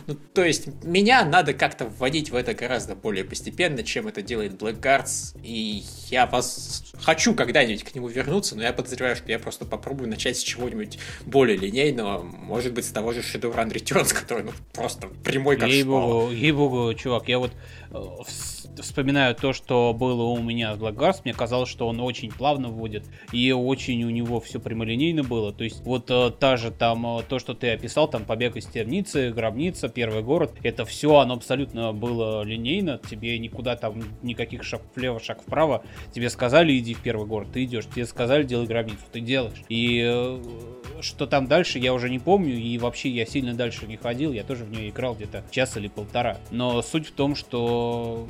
Ну, 0.07 0.15
то 0.33 0.43
есть, 0.43 0.69
меня 0.85 1.25
надо 1.25 1.53
как-то 1.53 1.85
вводить 1.85 2.31
в 2.31 2.35
это 2.35 2.55
гораздо 2.55 2.95
более 2.95 3.25
постепенно, 3.25 3.83
чем 3.83 4.09
это 4.09 4.23
делает 4.23 4.53
Blackguards, 4.53 5.39
и 5.43 5.83
я 6.09 6.27
вас 6.27 6.93
хочу 7.01 7.35
когда-нибудь 7.35 7.85
к 7.85 7.95
нему 7.95 8.09
вернуться, 8.09 8.57
но 8.57 8.63
я 8.63 8.73
подозреваю, 8.73 9.17
что 9.17 9.31
я 9.31 9.39
просто 9.39 9.67
попробую 9.67 10.09
начать 10.09 10.39
с 10.39 10.43
чего-нибудь 10.43 10.99
более 11.27 11.59
линейного, 11.59 12.23
может 12.23 12.73
быть, 12.73 12.87
с 12.87 12.91
того 12.91 13.13
же 13.13 13.21
Shadowrun 13.21 13.71
Returns, 13.71 14.15
который, 14.19 14.45
ну, 14.45 14.53
просто 14.73 15.09
прямой 15.25 15.57
как. 15.57 15.69
Ей-богу, 15.69 16.31
ей-богу, 16.31 16.95
чувак, 16.95 17.29
я 17.29 17.39
вот 17.39 17.53
вспоминаю 18.81 19.35
то, 19.35 19.53
что 19.53 19.95
было 19.95 20.25
у 20.25 20.43
меня 20.43 20.75
с 20.75 20.79
Blackguards, 20.79 21.23
мне 21.25 21.35
казалось, 21.35 21.69
что 21.69 21.89
он 21.89 22.01
очень 22.01 22.31
плавно 22.31 22.69
вводит, 22.69 23.05
и 23.33 23.51
очень 23.53 24.05
у 24.05 24.11
него 24.11 24.41
все 24.41 24.61
прямолинейно 24.61 25.25
было, 25.25 25.53
то 25.53 25.65
есть 25.65 25.83
вот 25.85 26.11
э, 26.11 26.31
та 26.39 26.57
же 26.57 26.71
там, 26.71 27.19
э, 27.19 27.23
то, 27.29 27.39
что 27.39 27.55
ты 27.55 27.71
описал, 27.71 28.09
там 28.09 28.25
побег 28.25 28.57
из 28.57 28.67
темницы, 28.67 29.31
гробница, 29.33 29.89
первый 29.89 30.23
город, 30.23 30.55
это 30.63 30.85
все, 30.85 31.17
оно 31.17 31.35
абсолютно 31.35 31.93
было 31.93 32.43
линейно, 32.43 33.01
тебе 33.11 33.39
никуда 33.39 33.77
там 33.77 34.03
никаких 34.23 34.63
шаг 34.63 34.83
влево, 34.95 35.21
шаг 35.21 35.43
вправо, 35.43 35.83
тебе 36.13 36.31
сказали, 36.31 36.77
иди 36.79 36.95
в 36.95 37.03
первый 37.03 37.27
город, 37.27 37.49
ты 37.53 37.65
идешь, 37.65 37.87
тебе 37.87 38.07
сказали, 38.07 38.45
делай 38.45 38.67
гробницу, 38.67 39.03
ты 39.11 39.21
делаешь, 39.21 39.63
и 39.69 40.03
э, 40.05 40.41
что 41.03 41.27
там 41.27 41.47
дальше, 41.47 41.79
я 41.79 41.93
уже 41.95 42.11
не 42.11 42.19
помню, 42.19 42.55
и 42.55 42.79
вообще 42.79 43.09
я 43.09 43.27
сильно 43.27 43.55
дальше 43.55 43.87
не 43.87 43.97
ходил, 43.97 44.33
я 44.33 44.45
тоже 44.45 44.65
в 44.65 44.71
нее 44.71 44.91
играл 44.91 45.15
где-то 45.15 45.45
час 45.51 45.77
или 45.77 45.89
полтора. 45.89 46.39
Но 46.51 46.83
суть 46.83 47.09
в 47.09 47.13
том, 47.13 47.35
что 47.35 48.29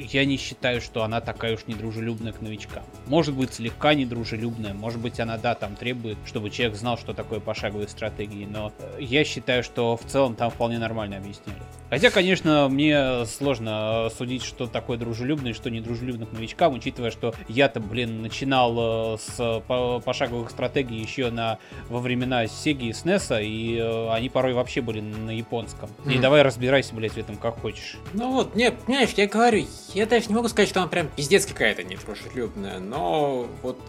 я 0.00 0.24
не 0.24 0.36
считаю, 0.36 0.80
что 0.80 1.02
она 1.02 1.20
такая 1.20 1.54
уж 1.54 1.66
недружелюбная 1.66 2.32
к 2.32 2.40
новичкам. 2.40 2.82
Может 3.06 3.34
быть, 3.34 3.54
слегка 3.54 3.94
недружелюбная, 3.94 4.74
может 4.74 5.00
быть, 5.00 5.20
она, 5.20 5.38
да, 5.38 5.54
там 5.54 5.76
требует, 5.76 6.18
чтобы 6.26 6.50
человек 6.50 6.76
знал, 6.76 6.98
что 6.98 7.12
такое 7.12 7.40
пошаговые 7.40 7.88
стратегии, 7.88 8.46
но 8.46 8.72
я 8.98 9.24
считаю, 9.24 9.62
что 9.62 9.96
в 9.96 10.04
целом 10.04 10.34
там 10.34 10.50
вполне 10.50 10.78
нормально 10.78 11.16
объясняли. 11.16 11.58
Хотя, 11.90 12.10
конечно, 12.10 12.68
мне 12.68 13.26
сложно 13.26 14.08
судить, 14.16 14.44
что 14.44 14.68
такое 14.68 14.96
дружелюбно 14.96 15.48
и 15.48 15.52
что 15.52 15.70
недружелюбно 15.70 16.26
к 16.26 16.32
новичкам, 16.32 16.74
учитывая, 16.74 17.10
что 17.10 17.34
я-то, 17.48 17.80
блин, 17.80 18.22
начинал 18.22 19.14
э, 19.14 19.18
с 19.18 19.62
пошаговых 20.04 20.50
стратегий 20.50 21.00
еще 21.00 21.30
на, 21.30 21.58
во 21.88 21.98
времена 21.98 22.46
Сеги 22.46 22.86
и 22.86 22.90
SNES, 22.90 23.44
и 23.44 23.76
э, 23.76 24.10
они 24.12 24.28
порой 24.28 24.54
вообще 24.54 24.80
были 24.80 25.00
на 25.00 25.30
японском. 25.30 25.90
Mm. 26.04 26.14
И 26.14 26.18
давай 26.18 26.42
разбирайся, 26.42 26.94
блядь, 26.94 27.12
в 27.12 27.18
этом 27.18 27.36
как 27.36 27.60
хочешь. 27.60 27.96
Ну 28.12 28.32
вот, 28.32 28.54
нет, 28.54 28.78
понимаешь, 28.86 29.10
я 29.16 29.26
говорю, 29.26 29.66
я 29.94 30.06
даже 30.06 30.28
не 30.28 30.34
могу 30.34 30.48
сказать, 30.48 30.68
что 30.68 30.80
она 30.80 30.88
прям 30.88 31.08
пиздец 31.08 31.46
какая-то 31.46 31.82
недружелюбная, 31.82 32.78
но 32.78 33.48
вот 33.62 33.80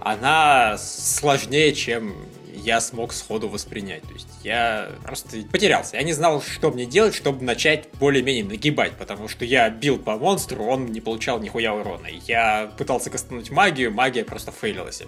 она 0.00 0.76
сложнее, 0.78 1.74
чем 1.74 2.14
я 2.54 2.80
смог 2.80 3.12
сходу 3.12 3.48
воспринять. 3.48 4.02
То 4.02 4.14
есть 4.14 4.28
я 4.42 4.90
просто 5.02 5.38
потерялся. 5.50 5.96
Я 5.96 6.02
не 6.02 6.12
знал, 6.12 6.42
что 6.42 6.70
мне 6.70 6.86
делать, 6.86 7.14
чтобы 7.14 7.44
начать 7.44 7.88
более-менее 8.00 8.44
нагибать, 8.44 8.92
потому 8.92 9.28
что 9.28 9.44
я 9.44 9.68
бил 9.70 9.98
по 9.98 10.16
монстру, 10.16 10.64
он 10.64 10.86
не 10.86 11.00
получал 11.00 11.40
нихуя 11.40 11.74
урона. 11.74 12.06
Я 12.26 12.72
пытался 12.78 13.10
кастануть 13.10 13.50
магию, 13.50 13.92
магия 13.92 14.24
просто 14.24 14.52
фейлилась. 14.52 15.02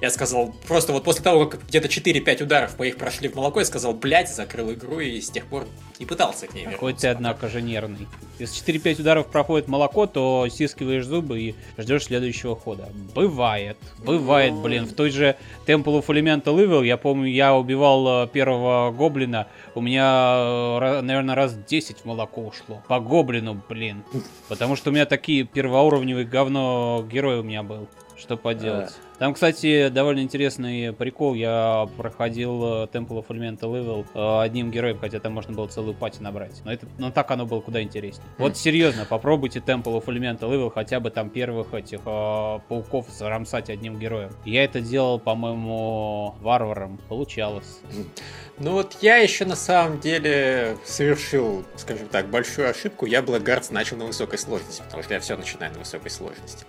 Я 0.00 0.10
сказал, 0.10 0.54
просто 0.66 0.92
вот 0.92 1.04
после 1.04 1.22
того, 1.22 1.46
как 1.46 1.66
где-то 1.66 1.88
4-5 1.88 2.42
ударов 2.42 2.78
моих 2.78 2.96
прошли 2.96 3.28
в 3.28 3.34
молоко, 3.34 3.60
я 3.60 3.66
сказал, 3.66 3.92
блядь, 3.92 4.34
закрыл 4.34 4.72
игру 4.72 5.00
и 5.00 5.20
с 5.20 5.30
тех 5.30 5.46
пор 5.46 5.66
не 5.98 6.06
пытался 6.06 6.46
к 6.46 6.54
ней 6.54 6.62
вернуться. 6.62 6.80
Хоть 6.80 6.98
ты, 6.98 7.08
однако 7.08 7.48
же, 7.48 7.62
нервный. 7.62 8.06
Если 8.38 8.64
4-5 8.64 9.00
ударов 9.00 9.26
проходит 9.26 9.68
молоко, 9.68 10.06
то 10.06 10.46
стискиваешь 10.50 11.04
зубы 11.04 11.40
и 11.40 11.54
ждешь 11.78 12.04
следующего 12.04 12.56
хода. 12.56 12.88
Бывает. 13.14 13.76
Бывает, 13.98 14.54
блин. 14.54 14.84
В 14.84 14.94
той 14.94 15.10
же 15.10 15.36
Temple 15.66 16.02
of 16.02 16.06
Elemental 16.06 16.56
Evil, 16.56 16.85
я 16.86 16.96
помню, 16.96 17.26
я 17.26 17.54
убивал 17.54 18.24
э, 18.24 18.28
первого 18.28 18.90
гоблина, 18.92 19.48
у 19.74 19.80
меня, 19.80 20.36
э, 20.80 21.00
наверное, 21.02 21.34
раз 21.34 21.54
10 21.54 21.98
в 21.98 22.04
молоко 22.04 22.42
ушло. 22.42 22.82
По 22.88 23.00
гоблину, 23.00 23.60
блин. 23.68 24.04
Потому 24.48 24.76
что 24.76 24.90
у 24.90 24.92
меня 24.92 25.06
такие 25.06 25.44
первоуровневые 25.44 26.24
говно 26.24 27.06
герой 27.10 27.40
у 27.40 27.42
меня 27.42 27.62
был. 27.62 27.88
Что 28.16 28.36
поделать. 28.36 28.94
Там, 29.18 29.32
кстати, 29.32 29.88
довольно 29.88 30.20
интересный 30.20 30.92
прикол. 30.92 31.34
Я 31.34 31.88
проходил 31.96 32.84
э, 32.84 32.86
Temple 32.92 33.24
of 33.24 33.28
Elemental 33.28 33.72
Evil 33.72 34.06
э, 34.12 34.44
одним 34.44 34.70
героем, 34.70 34.98
хотя 34.98 35.20
там 35.20 35.32
можно 35.32 35.54
было 35.54 35.66
целую 35.68 35.94
пати 35.94 36.20
набрать. 36.20 36.60
Но, 36.64 36.72
это, 36.72 36.86
но 36.98 37.10
так 37.10 37.30
оно 37.30 37.46
было 37.46 37.60
куда 37.60 37.82
интереснее. 37.82 38.28
Вот 38.36 38.58
серьезно, 38.58 39.06
попробуйте 39.06 39.60
Temple 39.60 40.02
of 40.02 40.04
Elemental 40.04 40.50
Evil 40.50 40.70
хотя 40.70 41.00
бы 41.00 41.10
там 41.10 41.30
первых 41.30 41.72
этих 41.72 42.00
э, 42.04 42.58
пауков 42.68 43.08
зарамсать 43.08 43.70
одним 43.70 43.98
героем. 43.98 44.32
Я 44.44 44.64
это 44.64 44.80
делал, 44.80 45.18
по-моему, 45.18 46.34
варваром. 46.40 46.98
Получалось. 47.08 47.80
Ну 48.58 48.72
вот 48.72 48.98
я 49.00 49.16
еще 49.16 49.46
на 49.46 49.56
самом 49.56 49.98
деле 50.00 50.76
совершил, 50.84 51.64
скажем 51.76 52.08
так, 52.08 52.28
большую 52.28 52.68
ошибку. 52.68 53.06
Я 53.06 53.20
Blackguards 53.20 53.72
начал 53.72 53.96
на 53.96 54.04
высокой 54.04 54.38
сложности, 54.38 54.82
потому 54.82 55.02
что 55.02 55.14
я 55.14 55.20
все 55.20 55.36
начинаю 55.36 55.72
на 55.72 55.78
высокой 55.78 56.10
сложности. 56.10 56.66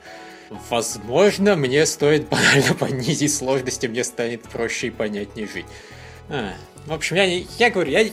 Возможно, 0.70 1.56
мне 1.56 1.86
стоит 1.86 2.30
банально 2.30 2.74
понизить 2.80 3.34
сложности, 3.34 3.88
мне 3.88 4.04
станет 4.04 4.43
проще 4.43 4.88
и 4.88 4.91
понятнее 4.91 5.48
жить. 5.48 5.66
А, 6.30 6.54
в 6.86 6.93
общем, 6.93 7.18
я, 7.18 7.26
я 7.26 7.70
говорю, 7.70 7.91
я 7.91 8.10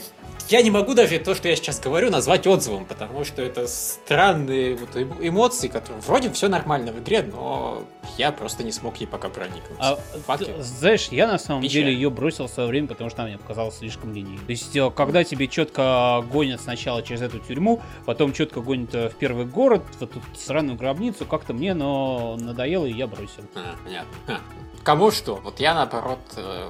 я 0.49 0.61
не 0.61 0.71
могу 0.71 0.93
даже 0.93 1.17
то, 1.19 1.35
что 1.35 1.47
я 1.47 1.55
сейчас 1.55 1.79
говорю, 1.79 2.09
назвать 2.11 2.45
отзывом, 2.47 2.85
потому 2.85 3.23
что 3.23 3.41
это 3.41 3.67
странные 3.67 4.75
вот 4.75 4.95
эмоции, 4.95 5.67
которые 5.67 6.01
вроде 6.01 6.31
все 6.31 6.47
нормально 6.47 6.91
в 6.91 6.99
игре, 6.99 7.23
но 7.23 7.83
я 8.17 8.31
просто 8.31 8.63
не 8.63 8.71
смог 8.71 8.97
ей 8.97 9.07
пока 9.07 9.29
проникнуться. 9.29 9.99
А, 10.27 10.37
ты, 10.37 10.61
знаешь, 10.61 11.07
я 11.09 11.27
на 11.27 11.37
самом 11.37 11.61
Печаль. 11.61 11.83
деле 11.83 11.93
ее 11.93 12.09
бросил 12.09 12.47
в 12.47 12.51
свое 12.51 12.69
время, 12.69 12.87
потому 12.87 13.09
что 13.09 13.21
она 13.21 13.29
мне 13.29 13.37
показалась 13.37 13.77
слишком 13.77 14.13
линейной. 14.13 14.45
То 14.45 14.51
есть, 14.51 14.75
э, 14.75 14.91
когда 14.91 15.23
тебе 15.23 15.47
четко 15.47 16.23
гонят 16.31 16.61
сначала 16.61 17.01
через 17.01 17.21
эту 17.21 17.39
тюрьму, 17.39 17.81
потом 18.05 18.33
четко 18.33 18.61
гонят 18.61 18.93
э, 18.95 19.09
в 19.09 19.15
первый 19.15 19.45
город, 19.45 19.83
в 19.99 20.01
эту 20.01 20.21
сраную 20.35 20.77
гробницу, 20.77 21.25
как-то 21.25 21.53
мне 21.53 21.73
но 21.73 22.37
надоело, 22.39 22.85
и 22.85 22.93
я 22.93 23.07
бросил. 23.07 23.43
А, 23.55 23.75
понятно. 23.83 24.13
А, 24.27 24.39
кому 24.83 25.11
что? 25.11 25.35
Вот 25.35 25.59
я, 25.59 25.73
наоборот, 25.73 26.19
э, 26.37 26.69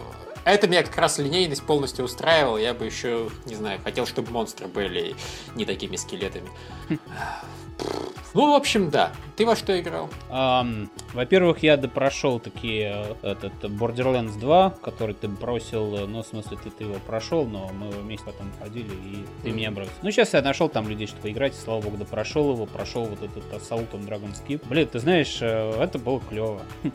это 0.51 0.67
меня 0.67 0.83
как 0.83 0.95
раз 0.97 1.17
линейность 1.17 1.63
полностью 1.63 2.05
устраивала. 2.05 2.57
Я 2.57 2.73
бы 2.73 2.85
еще, 2.85 3.29
не 3.45 3.55
знаю, 3.55 3.79
хотел, 3.83 4.05
чтобы 4.05 4.31
монстры 4.31 4.67
были 4.67 5.15
не 5.55 5.65
такими 5.65 5.95
скелетами. 5.95 6.49
Ну, 8.33 8.51
в 8.51 8.55
общем, 8.55 8.89
да. 8.89 9.13
Ты 9.35 9.45
во 9.45 9.55
что 9.57 9.77
играл? 9.77 10.09
Um, 10.29 10.89
во-первых, 11.13 11.61
я 11.61 11.75
допрошел 11.75 12.39
такие 12.39 13.15
э, 13.21 13.31
этот 13.31 13.53
Borderlands 13.65 14.39
2, 14.39 14.75
который 14.81 15.13
ты 15.13 15.27
бросил, 15.27 15.93
э, 15.97 16.05
ну, 16.05 16.23
в 16.23 16.25
смысле, 16.25 16.57
ты, 16.63 16.69
ты 16.69 16.85
его 16.85 16.95
прошел, 17.05 17.45
но 17.45 17.69
мы 17.73 17.89
вместе 17.89 18.25
потом 18.25 18.49
ходили, 18.61 18.93
и 18.93 19.25
ты 19.43 19.51
меня 19.51 19.71
бросил. 19.71 19.91
Ну, 20.03 20.11
сейчас 20.11 20.33
я 20.33 20.41
нашел 20.41 20.69
там 20.69 20.87
людей, 20.87 21.07
чтобы 21.07 21.31
играть, 21.31 21.53
и, 21.53 21.57
слава 21.57 21.81
богу, 21.81 21.97
допрошел 21.97 22.53
его, 22.53 22.65
прошел 22.65 23.03
вот 23.03 23.21
этот 23.23 23.43
Assault 23.51 23.91
on 23.91 24.07
Dragon 24.07 24.33
Skip. 24.33 24.61
Блин, 24.69 24.87
ты 24.87 24.99
знаешь, 24.99 25.37
э, 25.41 25.81
это 25.81 25.99
было 25.99 26.21
клево. 26.21 26.61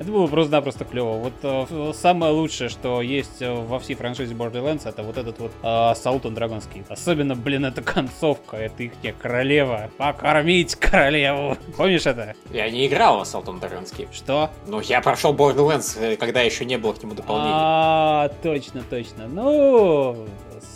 Это 0.00 0.10
было 0.10 0.26
просто-напросто 0.26 0.84
клево. 0.84 1.30
Вот 1.44 1.94
самое 1.94 2.32
лучшее, 2.32 2.68
что 2.68 3.00
есть 3.00 3.40
во 3.40 3.78
всей 3.78 3.94
франшизе 3.94 4.34
Borderlands, 4.34 4.88
это 4.88 5.04
вот 5.04 5.16
этот 5.18 5.38
вот 5.38 5.52
Assault 5.62 6.22
on 6.22 6.34
Dragon 6.34 6.60
Skip. 6.60 6.86
Особенно, 6.88 7.36
блин, 7.36 7.64
эта 7.64 7.80
концовка, 7.80 8.56
это 8.56 8.82
их 8.82 8.92
королева. 9.20 9.88
Покормить 9.96 10.74
королеву. 10.74 11.56
Помнишь 11.84 12.06
это? 12.06 12.34
Я 12.50 12.70
не 12.70 12.86
играл 12.86 13.18
в 13.18 13.22
Assault 13.24 13.44
on 13.44 13.60
Dragon. 13.60 14.08
Что? 14.10 14.48
Ну, 14.66 14.80
я 14.80 15.02
прошел 15.02 15.34
Borderlands, 15.34 16.00
э, 16.00 16.16
когда 16.16 16.40
еще 16.40 16.64
не 16.64 16.78
было 16.78 16.94
к 16.94 17.02
нему 17.02 17.14
дополнения. 17.14 17.52
А, 17.54 18.28
точно, 18.42 18.82
точно. 18.88 19.28
Ну, 19.28 20.26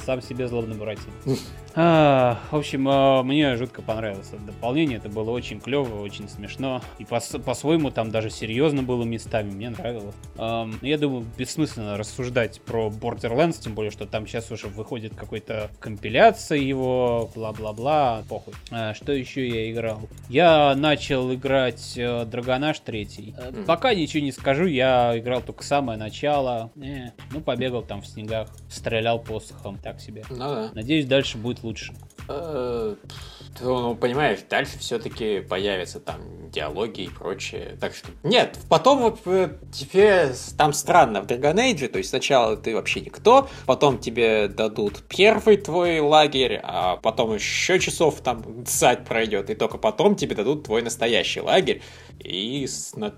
сам 0.05 0.21
себе 0.21 0.47
злобный 0.49 0.77
братья. 0.77 1.11
А, 1.75 2.41
в 2.51 2.57
общем, 2.57 2.89
а, 2.89 3.23
мне 3.23 3.57
жутко 3.57 3.83
понравилось 3.83 4.29
это 4.33 4.43
дополнение. 4.43 4.99
Это 4.99 5.09
было 5.09 5.31
очень 5.31 5.61
клево, 5.61 6.01
очень 6.03 6.29
смешно. 6.29 6.83
И 6.99 7.05
по- 7.05 7.21
по-своему 7.45 7.91
там 7.91 8.11
даже 8.11 8.31
серьезно 8.31 8.83
было 8.83 9.05
местами. 9.05 9.51
Мне 9.51 9.71
нравилось. 9.71 10.15
А, 10.37 10.69
я 10.83 10.99
думаю, 10.99 11.25
бессмысленно 11.37 11.97
рассуждать 11.97 12.61
про 12.63 12.89
Borderlands, 12.89 13.61
тем 13.61 13.75
более, 13.75 13.91
что 13.91 14.07
там 14.07 14.27
сейчас 14.27 14.51
уже 14.51 14.69
выходит 14.69 15.15
какой-то 15.15 15.71
компиляция 15.79 16.59
его, 16.59 17.31
бла-бла-бла. 17.35 18.23
Похуй. 18.29 18.55
А, 18.71 18.95
что 18.95 19.13
еще 19.13 19.47
я 19.47 19.71
играл? 19.71 20.01
Я 20.29 20.75
начал 20.75 21.33
играть 21.33 21.95
э, 21.97 22.25
Драгонаш 22.25 22.81
3. 22.81 23.05
Mm. 23.05 23.65
Пока 23.65 23.95
ничего 23.95 24.23
не 24.23 24.33
скажу, 24.33 24.67
я 24.67 25.19
играл 25.19 25.43
только 25.43 25.63
самое 25.65 25.99
начало. 25.99 26.71
Э, 26.77 27.11
ну, 27.31 27.41
побегал 27.41 27.83
там 27.83 28.03
в 28.03 28.07
снегах, 28.07 28.49
стрелял 28.69 29.19
посохом, 29.19 29.79
так 29.79 30.01
себе. 30.01 30.25
Ну 30.31 30.37
да. 30.37 30.71
Надеюсь, 30.75 31.07
дальше 31.07 31.39
будет 31.39 31.58
лучше. 31.63 31.95
Э, 33.61 33.65
ну, 33.65 33.95
понимаешь, 33.95 34.41
дальше 34.49 34.79
все-таки 34.79 35.41
появятся 35.41 36.01
там 36.01 36.51
диалоги 36.51 37.03
и 37.03 37.09
прочее. 37.09 37.77
Так 37.81 37.95
что 37.95 38.09
нет, 38.23 38.59
потом 38.69 39.01
вот 39.01 39.21
э, 39.27 39.51
тебе 39.73 40.33
там 40.57 40.73
странно 40.73 41.23
в 41.23 41.27
Dragon 41.27 41.55
Age, 41.55 41.89
то 41.89 41.99
есть 41.99 42.11
сначала 42.11 42.57
ты 42.57 42.75
вообще 42.75 43.01
никто, 43.01 43.49
потом 43.67 43.99
тебе 43.99 44.49
дадут 44.49 45.03
первый 45.09 45.57
твой 45.57 46.01
лагерь, 46.01 46.61
а 46.63 46.97
потом 46.97 47.35
еще 47.35 47.79
часов 47.79 48.21
там 48.21 48.65
сать 48.67 49.05
пройдет, 49.05 49.51
и 49.51 49.55
только 49.55 49.79
потом 49.79 50.17
тебе 50.17 50.35
дадут 50.35 50.65
твой 50.65 50.83
настоящий 50.83 51.41
лагерь, 51.41 51.83
и 52.19 52.67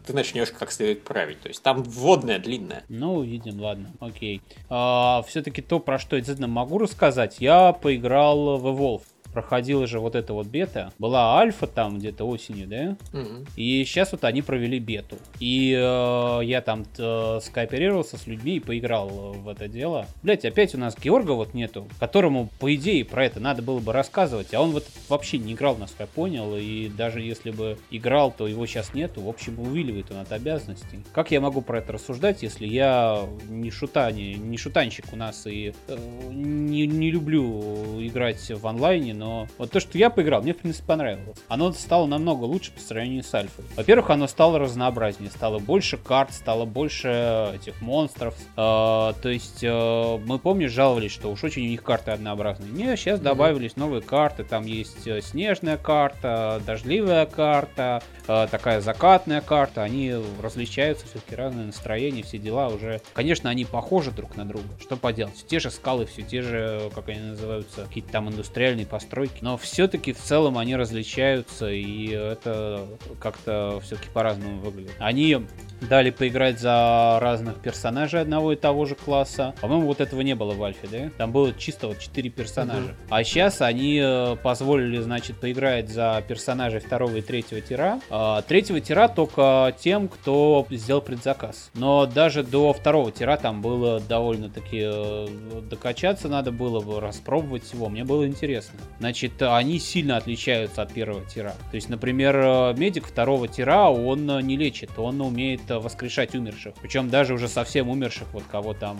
ты 0.06 0.12
начнешь 0.12 0.50
как 0.50 0.72
следует 0.72 1.04
править. 1.04 1.40
То 1.40 1.48
есть 1.48 1.62
там 1.62 1.82
вводная 1.82 2.38
длинная. 2.38 2.84
Ну, 2.88 3.16
увидим, 3.16 3.60
ладно, 3.60 3.92
окей. 4.00 4.42
А, 4.68 5.22
все-таки 5.26 5.62
то, 5.62 5.80
про 5.80 5.98
что 5.98 6.16
я 6.16 6.20
действительно 6.20 6.48
могу 6.48 6.78
рассказать, 6.78 7.36
я 7.38 7.72
поиграл 7.72 8.58
в 8.58 8.66
Evolve 8.66 9.02
проходила 9.32 9.86
же 9.86 10.00
вот 10.00 10.14
эта 10.14 10.32
вот 10.32 10.46
бета. 10.46 10.92
Была 10.98 11.38
альфа 11.38 11.66
там 11.66 11.98
где-то 11.98 12.24
осенью, 12.24 12.66
да? 12.66 12.96
Угу. 13.18 13.46
И 13.56 13.84
сейчас 13.84 14.12
вот 14.12 14.24
они 14.24 14.42
провели 14.42 14.78
бету. 14.78 15.16
И 15.38 15.72
э, 15.72 16.40
я 16.44 16.60
там 16.60 16.84
э, 16.98 17.40
скооперировался 17.42 18.18
с 18.18 18.26
людьми 18.26 18.56
и 18.56 18.60
поиграл 18.60 19.08
в 19.08 19.48
это 19.48 19.68
дело. 19.68 20.06
Блять, 20.22 20.44
опять 20.44 20.74
у 20.74 20.78
нас 20.78 20.96
Георга 20.96 21.32
вот 21.32 21.54
нету, 21.54 21.86
которому, 21.98 22.48
по 22.58 22.74
идее, 22.74 23.04
про 23.04 23.24
это 23.24 23.40
надо 23.40 23.62
было 23.62 23.78
бы 23.78 23.92
рассказывать, 23.92 24.52
а 24.54 24.60
он 24.60 24.70
вот 24.70 24.84
вообще 25.08 25.38
не 25.38 25.52
играл, 25.52 25.76
насколько 25.76 26.04
я 26.04 26.06
понял, 26.06 26.56
и 26.56 26.88
даже 26.88 27.20
если 27.20 27.50
бы 27.50 27.78
играл, 27.90 28.32
то 28.36 28.46
его 28.46 28.66
сейчас 28.66 28.94
нету. 28.94 29.20
В 29.22 29.28
общем, 29.28 29.58
увиливает 29.60 30.10
он 30.10 30.18
от 30.18 30.32
обязанностей. 30.32 31.00
Как 31.12 31.30
я 31.30 31.40
могу 31.40 31.62
про 31.62 31.78
это 31.78 31.92
рассуждать, 31.92 32.42
если 32.42 32.66
я 32.66 33.28
не 33.48 33.70
шута, 33.70 34.10
не, 34.12 34.34
не 34.34 34.56
шутанщик 34.56 35.06
у 35.12 35.16
нас 35.16 35.46
и 35.46 35.72
э, 35.88 35.98
не, 36.30 36.86
не 36.86 37.10
люблю 37.10 38.00
играть 38.00 38.50
в 38.50 38.66
онлайне, 38.66 39.14
но 39.20 39.46
вот 39.58 39.70
то, 39.70 39.80
что 39.80 39.98
я 39.98 40.08
поиграл, 40.08 40.40
мне, 40.40 40.54
в 40.54 40.56
принципе, 40.56 40.86
понравилось. 40.86 41.36
Оно 41.48 41.70
стало 41.72 42.06
намного 42.06 42.44
лучше 42.44 42.72
по 42.72 42.80
сравнению 42.80 43.22
с 43.22 43.32
альфой. 43.34 43.66
Во-первых, 43.76 44.08
оно 44.08 44.26
стало 44.26 44.58
разнообразнее, 44.58 45.30
стало 45.30 45.58
больше 45.58 45.98
карт, 45.98 46.32
стало 46.32 46.64
больше 46.64 47.52
этих 47.54 47.82
монстров. 47.82 48.34
Э, 48.56 49.12
то 49.20 49.28
есть 49.28 49.62
э, 49.62 50.18
мы, 50.24 50.38
помнишь, 50.38 50.72
жаловались, 50.72 51.12
что 51.12 51.30
уж 51.30 51.44
очень 51.44 51.66
у 51.66 51.68
них 51.68 51.82
карты 51.82 52.12
однообразные. 52.12 52.70
Не, 52.70 52.96
сейчас 52.96 53.20
добавились 53.20 53.76
новые 53.76 54.00
карты, 54.00 54.42
там 54.42 54.64
есть 54.64 55.06
э, 55.06 55.20
снежная 55.20 55.76
карта, 55.76 56.62
дождливая 56.64 57.26
карта, 57.26 58.02
э, 58.26 58.48
такая 58.50 58.80
закатная 58.80 59.42
карта, 59.42 59.82
они 59.82 60.14
различаются, 60.40 61.04
все-таки 61.06 61.36
разные 61.36 61.66
настроения, 61.66 62.22
все 62.22 62.38
дела 62.38 62.68
уже. 62.68 63.02
Конечно, 63.12 63.50
они 63.50 63.66
похожи 63.66 64.12
друг 64.12 64.36
на 64.36 64.46
друга, 64.46 64.68
что 64.80 64.96
поделать. 64.96 65.44
Те 65.46 65.60
же 65.60 65.70
скалы, 65.70 66.06
все 66.06 66.22
те 66.22 66.40
же, 66.40 66.90
как 66.94 67.10
они 67.10 67.20
называются, 67.20 67.84
какие-то 67.84 68.10
там 68.10 68.30
индустриальные 68.30 68.86
постройки, 68.86 69.09
но 69.40 69.56
все-таки 69.56 70.12
в 70.12 70.18
целом 70.18 70.58
они 70.58 70.76
различаются, 70.76 71.70
и 71.70 72.08
это 72.08 72.86
как-то 73.20 73.80
все-таки 73.82 74.08
по-разному 74.12 74.60
выглядит. 74.60 74.92
Они 74.98 75.46
дали 75.80 76.10
поиграть 76.10 76.60
за 76.60 77.18
разных 77.20 77.60
персонажей 77.60 78.20
одного 78.20 78.52
и 78.52 78.56
того 78.56 78.84
же 78.86 78.94
класса. 78.94 79.54
По-моему, 79.60 79.86
вот 79.86 80.00
этого 80.00 80.20
не 80.20 80.34
было 80.34 80.52
в 80.52 80.62
Альфе, 80.62 80.88
да? 80.90 81.10
Там 81.16 81.32
было 81.32 81.52
чисто 81.54 81.88
вот 81.88 81.98
4 81.98 82.30
персонажа. 82.30 82.84
Угу. 82.84 82.94
А 83.10 83.24
сейчас 83.24 83.60
они 83.60 83.98
э, 84.02 84.36
позволили, 84.42 85.00
значит, 85.00 85.40
поиграть 85.40 85.88
за 85.88 86.22
персонажей 86.26 86.80
второго 86.80 87.16
и 87.16 87.22
третьего 87.22 87.60
тира. 87.60 88.00
А, 88.10 88.42
третьего 88.42 88.80
тира 88.80 89.08
только 89.08 89.74
тем, 89.78 90.08
кто 90.08 90.66
сделал 90.70 91.00
предзаказ. 91.00 91.70
Но 91.74 92.06
даже 92.06 92.42
до 92.42 92.72
второго 92.72 93.10
тира 93.10 93.36
там 93.36 93.62
было 93.62 94.00
довольно-таки 94.00 94.80
э, 94.82 95.26
докачаться 95.70 96.28
надо 96.28 96.52
было, 96.52 97.00
распробовать 97.00 97.72
его. 97.72 97.88
Мне 97.88 98.04
было 98.04 98.26
интересно. 98.26 98.78
Значит, 99.00 99.40
они 99.40 99.78
сильно 99.78 100.18
отличаются 100.18 100.82
от 100.82 100.92
первого 100.92 101.24
тира. 101.24 101.54
То 101.70 101.74
есть, 101.76 101.88
например, 101.88 102.36
э, 102.36 102.74
медик 102.76 103.06
второго 103.06 103.48
тира, 103.48 103.88
он 103.88 104.26
не 104.46 104.56
лечит, 104.58 104.90
он 104.98 105.20
умеет 105.22 105.62
воскрешать 105.68 106.34
умерших. 106.34 106.74
Причем 106.80 107.08
даже 107.08 107.32
уже 107.32 107.48
совсем 107.48 107.88
умерших, 107.88 108.28
вот 108.32 108.44
кого 108.44 108.74
там 108.74 108.98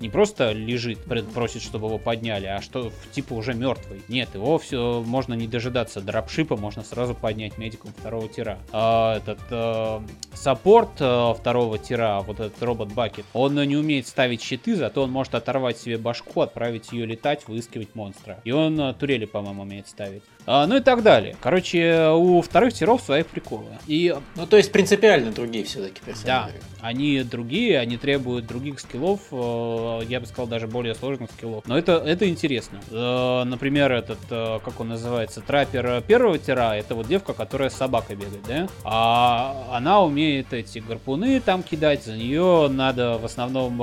не 0.00 0.08
просто 0.08 0.52
лежит, 0.52 0.98
просит, 1.32 1.62
чтобы 1.62 1.88
его 1.88 1.98
подняли, 1.98 2.46
а 2.46 2.62
что 2.62 2.90
типа 3.12 3.34
уже 3.34 3.54
мертвый. 3.54 4.02
Нет, 4.08 4.34
его 4.34 4.58
все 4.58 5.02
можно 5.06 5.34
не 5.34 5.46
дожидаться 5.46 6.00
дропшипа, 6.00 6.56
можно 6.56 6.82
сразу 6.82 7.14
поднять 7.14 7.58
медиком 7.58 7.92
второго 7.98 8.28
тира. 8.28 8.58
А, 8.72 9.18
этот 9.18 9.40
а, 9.50 10.02
саппорт 10.32 10.94
второго 10.94 11.78
тира, 11.78 12.22
вот 12.26 12.40
этот 12.40 12.62
робот 12.62 12.92
Бакет, 12.92 13.26
он 13.32 13.54
не 13.54 13.76
умеет 13.76 14.06
ставить 14.06 14.42
щиты, 14.42 14.74
зато 14.74 15.02
он 15.02 15.10
может 15.10 15.34
оторвать 15.34 15.78
себе 15.78 15.98
башку, 15.98 16.40
отправить 16.40 16.92
ее 16.92 17.06
летать, 17.06 17.46
выискивать 17.46 17.94
монстра. 17.94 18.40
И 18.44 18.50
он 18.50 18.80
а, 18.80 18.94
турели, 18.94 19.26
по-моему, 19.34 19.62
умеет 19.62 19.88
ставить. 19.88 20.22
А, 20.46 20.66
ну 20.66 20.76
и 20.76 20.80
так 20.80 21.02
далее. 21.02 21.36
Короче, 21.40 22.10
у 22.10 22.42
вторых 22.42 22.74
тиров 22.74 23.02
свои 23.02 23.22
приколы. 23.22 23.66
И... 23.86 24.14
Ну, 24.36 24.46
то 24.46 24.56
есть 24.56 24.72
принципиально 24.72 25.32
другие 25.32 25.64
все-таки 25.64 26.00
персонажи. 26.04 26.54
Да, 26.54 26.64
они 26.84 27.22
другие, 27.22 27.78
они 27.78 27.96
требуют 27.96 28.46
других 28.46 28.78
скиллов, 28.78 29.20
э, 29.30 30.00
я 30.06 30.20
бы 30.20 30.26
сказал, 30.26 30.46
даже 30.46 30.66
более 30.66 30.94
сложных 30.94 31.30
скиллов. 31.30 31.64
Но 31.66 31.78
это, 31.78 31.92
это 31.92 32.28
интересно. 32.28 32.78
Э, 32.90 33.44
например, 33.44 33.90
этот, 33.90 34.18
э, 34.28 34.58
как 34.62 34.80
он 34.80 34.88
называется, 34.90 35.40
траппер 35.40 36.02
первого 36.02 36.38
тира, 36.38 36.74
это 36.74 36.94
вот 36.94 37.08
девка, 37.08 37.32
которая 37.32 37.70
с 37.70 37.74
собакой 37.74 38.16
бегает, 38.16 38.42
да? 38.46 38.68
А 38.84 39.68
она 39.72 40.02
умеет 40.02 40.52
эти 40.52 40.80
гарпуны 40.80 41.40
там 41.40 41.62
кидать, 41.62 42.04
за 42.04 42.16
нее 42.16 42.68
надо 42.70 43.16
в 43.16 43.24
основном 43.24 43.74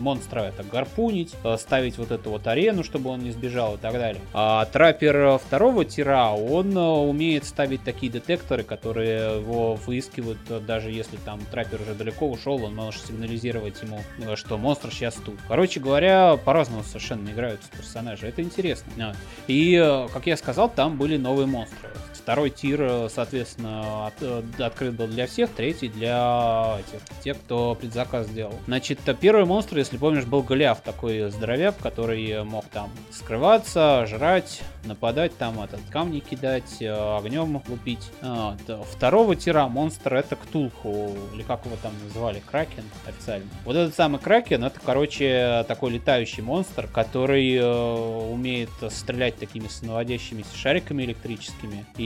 монстра 0.00 0.40
это 0.42 0.62
гарпунить, 0.62 1.34
ставить 1.58 1.98
вот 1.98 2.12
эту 2.12 2.30
вот 2.30 2.46
арену, 2.46 2.84
чтобы 2.84 3.10
он 3.10 3.18
не 3.20 3.32
сбежал 3.32 3.74
и 3.74 3.78
так 3.78 3.94
далее. 3.94 4.20
А 4.32 4.64
траппер 4.66 5.38
второго 5.38 5.71
второго 5.72 5.84
тира 5.86 6.28
он 6.32 6.76
э, 6.76 6.80
умеет 6.80 7.44
ставить 7.46 7.82
такие 7.82 8.12
детекторы, 8.12 8.62
которые 8.62 9.40
его 9.40 9.74
выискивают, 9.74 10.38
э, 10.50 10.60
даже 10.60 10.90
если 10.90 11.16
там 11.16 11.40
траппер 11.50 11.80
уже 11.80 11.94
далеко 11.94 12.30
ушел, 12.30 12.62
он 12.62 12.74
может 12.74 13.06
сигнализировать 13.06 13.82
ему, 13.82 14.02
э, 14.18 14.36
что 14.36 14.58
монстр 14.58 14.90
сейчас 14.90 15.14
тут. 15.14 15.38
Короче 15.48 15.80
говоря, 15.80 16.36
по-разному 16.36 16.82
совершенно 16.84 17.30
играются 17.30 17.70
персонажи. 17.70 18.26
Это 18.26 18.42
интересно. 18.42 19.16
И, 19.46 20.06
как 20.12 20.26
я 20.26 20.36
сказал, 20.36 20.68
там 20.68 20.98
были 20.98 21.16
новые 21.16 21.46
монстры. 21.46 21.88
Второй 22.22 22.50
тир, 22.50 23.08
соответственно, 23.08 24.06
от, 24.06 24.60
открыт 24.60 24.94
был 24.94 25.06
для 25.06 25.26
всех, 25.26 25.50
третий 25.50 25.88
для 25.88 26.78
этих, 26.78 27.22
тех, 27.22 27.36
кто 27.38 27.74
предзаказ 27.74 28.28
сделал. 28.28 28.54
Значит, 28.66 29.00
первый 29.20 29.44
монстр, 29.44 29.78
если 29.78 29.96
помнишь, 29.96 30.24
был 30.24 30.42
Голиаф, 30.42 30.80
такой 30.80 31.30
здоровяк, 31.30 31.76
который 31.78 32.44
мог 32.44 32.64
там 32.66 32.90
скрываться, 33.10 34.06
жрать, 34.06 34.62
нападать 34.84 35.36
там, 35.36 35.60
этот, 35.60 35.80
камни 35.90 36.20
кидать, 36.20 36.80
э, 36.80 36.90
огнем 36.90 37.62
лупить. 37.68 38.10
А, 38.20 38.56
второго 38.90 39.36
тира 39.36 39.66
монстр 39.66 40.14
это 40.14 40.36
Ктулху, 40.36 41.10
или 41.34 41.42
как 41.42 41.64
его 41.66 41.76
там 41.82 41.92
называли, 42.04 42.42
Кракен 42.50 42.84
официально. 43.06 43.46
Вот 43.64 43.76
этот 43.76 43.94
самый 43.94 44.20
Кракен, 44.20 44.64
это, 44.64 44.80
короче, 44.84 45.64
такой 45.68 45.92
летающий 45.92 46.42
монстр, 46.42 46.88
который 46.92 47.54
э, 47.54 48.32
умеет 48.32 48.70
стрелять 48.90 49.36
такими 49.36 49.68
самоводящимися 49.68 50.56
шариками 50.56 51.04
электрическими, 51.04 51.86
и 51.96 52.04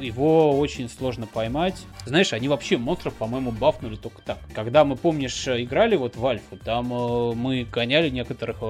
его 0.00 0.58
очень 0.58 0.88
сложно 0.88 1.26
поймать. 1.26 1.76
Знаешь, 2.06 2.32
они 2.32 2.48
вообще 2.48 2.78
монстров, 2.78 3.14
по-моему, 3.14 3.50
бафнули 3.50 3.96
только 3.96 4.22
так. 4.22 4.38
Когда 4.54 4.84
мы, 4.84 4.96
помнишь, 4.96 5.46
играли 5.46 5.96
вот 5.96 6.16
в 6.16 6.26
Альфу, 6.26 6.56
там 6.56 6.92
э, 6.92 7.34
мы 7.34 7.64
гоняли 7.64 8.08
некоторых 8.08 8.58
э, 8.62 8.64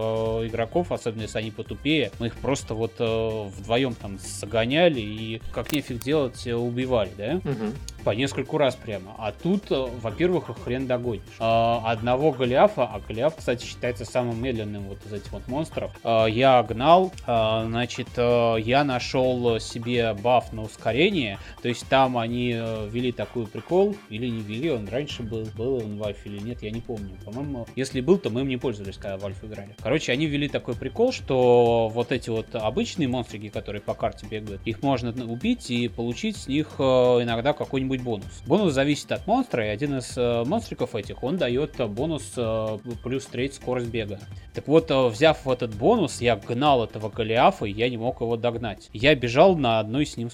игроков, 0.49 0.91
особенно 0.91 1.23
если 1.23 1.39
они 1.39 1.51
потупее, 1.51 2.11
мы 2.19 2.29
их 2.29 2.35
просто 2.37 2.75
вот 2.75 2.95
э, 2.99 3.49
вдвоем 3.57 3.95
там 3.95 4.19
загоняли 4.19 5.01
и 5.01 5.43
как 5.53 5.71
нефиг 5.73 6.01
делать 6.01 6.47
убивали, 6.47 7.11
да? 7.17 7.37
Угу. 7.37 7.73
По 8.05 8.11
нескольку 8.11 8.59
раз 8.59 8.75
прямо. 8.75 9.15
А 9.19 9.33
тут, 9.33 9.65
во-первых, 9.69 10.51
хрен 10.65 10.87
догонишь. 10.87 11.23
Одного 11.39 12.33
Голиафа, 12.33 12.85
а 12.85 13.01
Голиаф, 13.07 13.37
кстати, 13.37 13.65
считается 13.65 14.05
самым 14.05 14.43
медленным 14.43 14.85
вот 14.85 14.99
из 15.05 15.13
этих 15.13 15.31
вот 15.33 15.47
монстров, 15.49 15.93
я 16.05 16.63
гнал, 16.63 17.13
значит, 17.25 18.09
я 18.17 18.85
нашел 18.85 19.61
себе 19.61 20.15
баф 20.15 20.48
на 20.53 20.63
ускорение, 20.63 21.39
то 21.63 21.69
есть 21.69 21.89
там 21.89 22.19
они 22.19 22.53
ввели 22.53 23.13
такой 23.13 23.47
прикол, 23.47 23.97
или 24.11 24.27
не 24.27 24.41
ввели, 24.41 24.71
он 24.71 24.89
раньше 24.89 25.23
был, 25.23 25.47
был 25.57 25.77
он 25.77 25.99
в 25.99 26.05
Альфе 26.05 26.29
или 26.31 26.39
нет, 26.41 26.63
я 26.63 26.71
не 26.71 26.81
помню. 26.81 27.17
По-моему, 27.25 27.67
если 27.77 28.01
был, 28.01 28.19
то 28.19 28.31
мы 28.31 28.41
им 28.43 28.49
не 28.49 28.57
пользовались, 28.57 28.97
когда 28.97 29.17
в 29.19 29.25
Альфу 29.25 29.47
играли. 29.47 29.75
Короче, 29.83 30.13
они 30.13 30.27
ввели 30.27 30.49
такой 30.49 30.75
прикол, 30.75 31.13
что 31.13 31.91
вот 31.93 32.13
эти 32.13 32.31
вот 32.31 32.47
обычные 32.55 33.09
монстрики, 33.09 33.49
которые 33.49 33.83
по 33.83 33.95
карте 33.95 34.27
бегают, 34.31 34.61
их 34.65 34.83
можно 34.83 35.11
убить 35.25 35.71
и 35.71 35.89
получить 35.89 36.37
с 36.37 36.47
них 36.49 36.75
э, 36.79 36.83
иногда 36.83 37.53
какой-нибудь 37.53 38.03
бонус. 38.03 38.43
Бонус 38.47 38.73
зависит 38.73 39.11
от 39.13 39.27
монстра, 39.27 39.67
и 39.67 39.69
один 39.69 39.99
из 39.99 40.17
э, 40.17 40.45
монстриков 40.45 40.95
этих, 40.95 41.23
он 41.23 41.37
дает 41.37 41.77
бонус 41.91 42.33
э, 42.37 42.79
плюс 43.03 43.27
треть 43.27 43.55
скорость 43.55 43.89
бега. 43.89 44.21
Так 44.55 44.67
вот, 44.69 44.91
взяв 44.91 45.47
этот 45.47 45.75
бонус, 45.75 46.21
я 46.21 46.37
гнал 46.37 46.85
этого 46.85 47.09
Голиафа, 47.09 47.67
и 47.67 47.73
я 47.73 47.89
не 47.89 47.97
мог 47.97 48.21
его 48.21 48.37
догнать. 48.37 48.89
Я 48.93 49.15
бежал 49.15 49.57
на 49.57 49.79
одной 49.81 50.07
с 50.07 50.17
ним. 50.17 50.31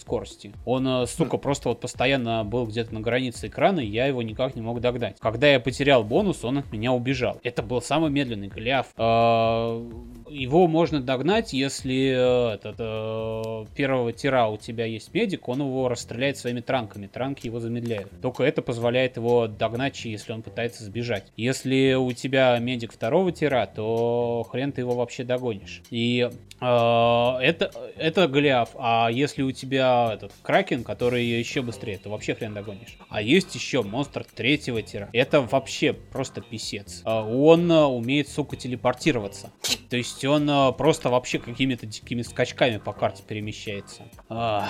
Он, 0.65 1.07
сука, 1.07 1.37
просто 1.37 1.71
вот 1.71 1.81
постоянно 1.81 2.45
был 2.45 2.67
где-то 2.67 2.95
на 2.95 3.01
границе 3.01 3.49
экрана, 3.49 3.81
и 3.81 3.87
я 3.87 4.07
его 4.07 4.23
никак 4.23 4.55
не 4.55 4.63
мог 4.63 4.81
догнать. 4.81 5.17
Когда 5.21 5.49
я 5.49 5.61
потерял 5.61 6.05
бонус, 6.05 6.45
он 6.45 6.59
от 6.59 6.73
меня 6.73 6.93
убежал. 6.93 7.39
Это 7.43 7.63
был 7.63 7.81
самый 7.81 8.11
медленный 8.11 8.49
Голиаф. 8.49 8.87
Его 8.97 10.67
можно 10.67 11.01
догнать, 11.01 11.53
если 11.53 12.15
э, 12.17 12.55
этот, 12.55 12.77
э, 12.79 13.67
первого 13.77 14.13
тира 14.13 14.47
у 14.47 14.57
тебя 14.57 14.85
есть 14.87 15.13
медик, 15.15 15.49
он 15.49 15.61
его 15.61 15.89
расстреляет 15.89 16.39
своими 16.39 16.61
транками. 16.61 17.07
Транки 17.07 17.47
его 17.47 17.61
замедляют. 17.61 18.11
Только 18.21 18.43
это 18.43 18.63
позволяет 18.63 19.17
его 19.17 19.47
догнать, 19.47 20.03
если 20.05 20.33
он 20.33 20.43
пытается 20.43 20.83
сбежать. 20.85 21.31
Если 21.37 21.95
у 21.95 22.11
тебя 22.13 22.59
медик 22.59 22.93
второго 22.93 23.33
тира, 23.33 23.71
то 23.73 24.47
хрен 24.51 24.73
ты 24.73 24.81
его 24.81 24.95
вообще 24.95 25.25
догонишь. 25.25 25.83
И 25.91 26.29
э, 26.61 26.65
это, 26.65 27.71
это 27.97 28.27
Голиаф. 28.27 28.71
А 28.77 29.09
если 29.11 29.43
у 29.43 29.53
тебя 29.53 29.94
этот 30.13 30.33
Кракен, 30.43 30.85
который 30.85 31.25
еще 31.25 31.63
быстрее, 31.63 31.99
то 31.99 32.11
вообще 32.11 32.35
хрен 32.35 32.55
догонишь. 32.55 32.97
А 33.09 33.23
есть 33.23 33.55
еще 33.55 33.83
монстр 33.83 34.25
третьего 34.25 34.83
тира. 34.83 35.09
Это 35.13 35.41
вообще 35.41 35.93
просто 35.93 36.41
писец. 36.41 37.03
Э, 37.05 37.21
он 37.21 37.71
э, 37.71 37.85
умеет, 37.85 38.29
сука, 38.29 38.57
телепортироваться. 38.57 39.53
То 39.91 39.97
есть 39.97 40.25
он 40.25 40.49
э, 40.49 40.73
просто 40.73 41.09
вообще 41.09 41.39
какими-то 41.39 41.87
дикими 41.87 42.23
скачками 42.23 42.79
по 42.79 42.93
карте 42.93 43.23
перемещается. 43.27 44.03
А, 44.29 44.69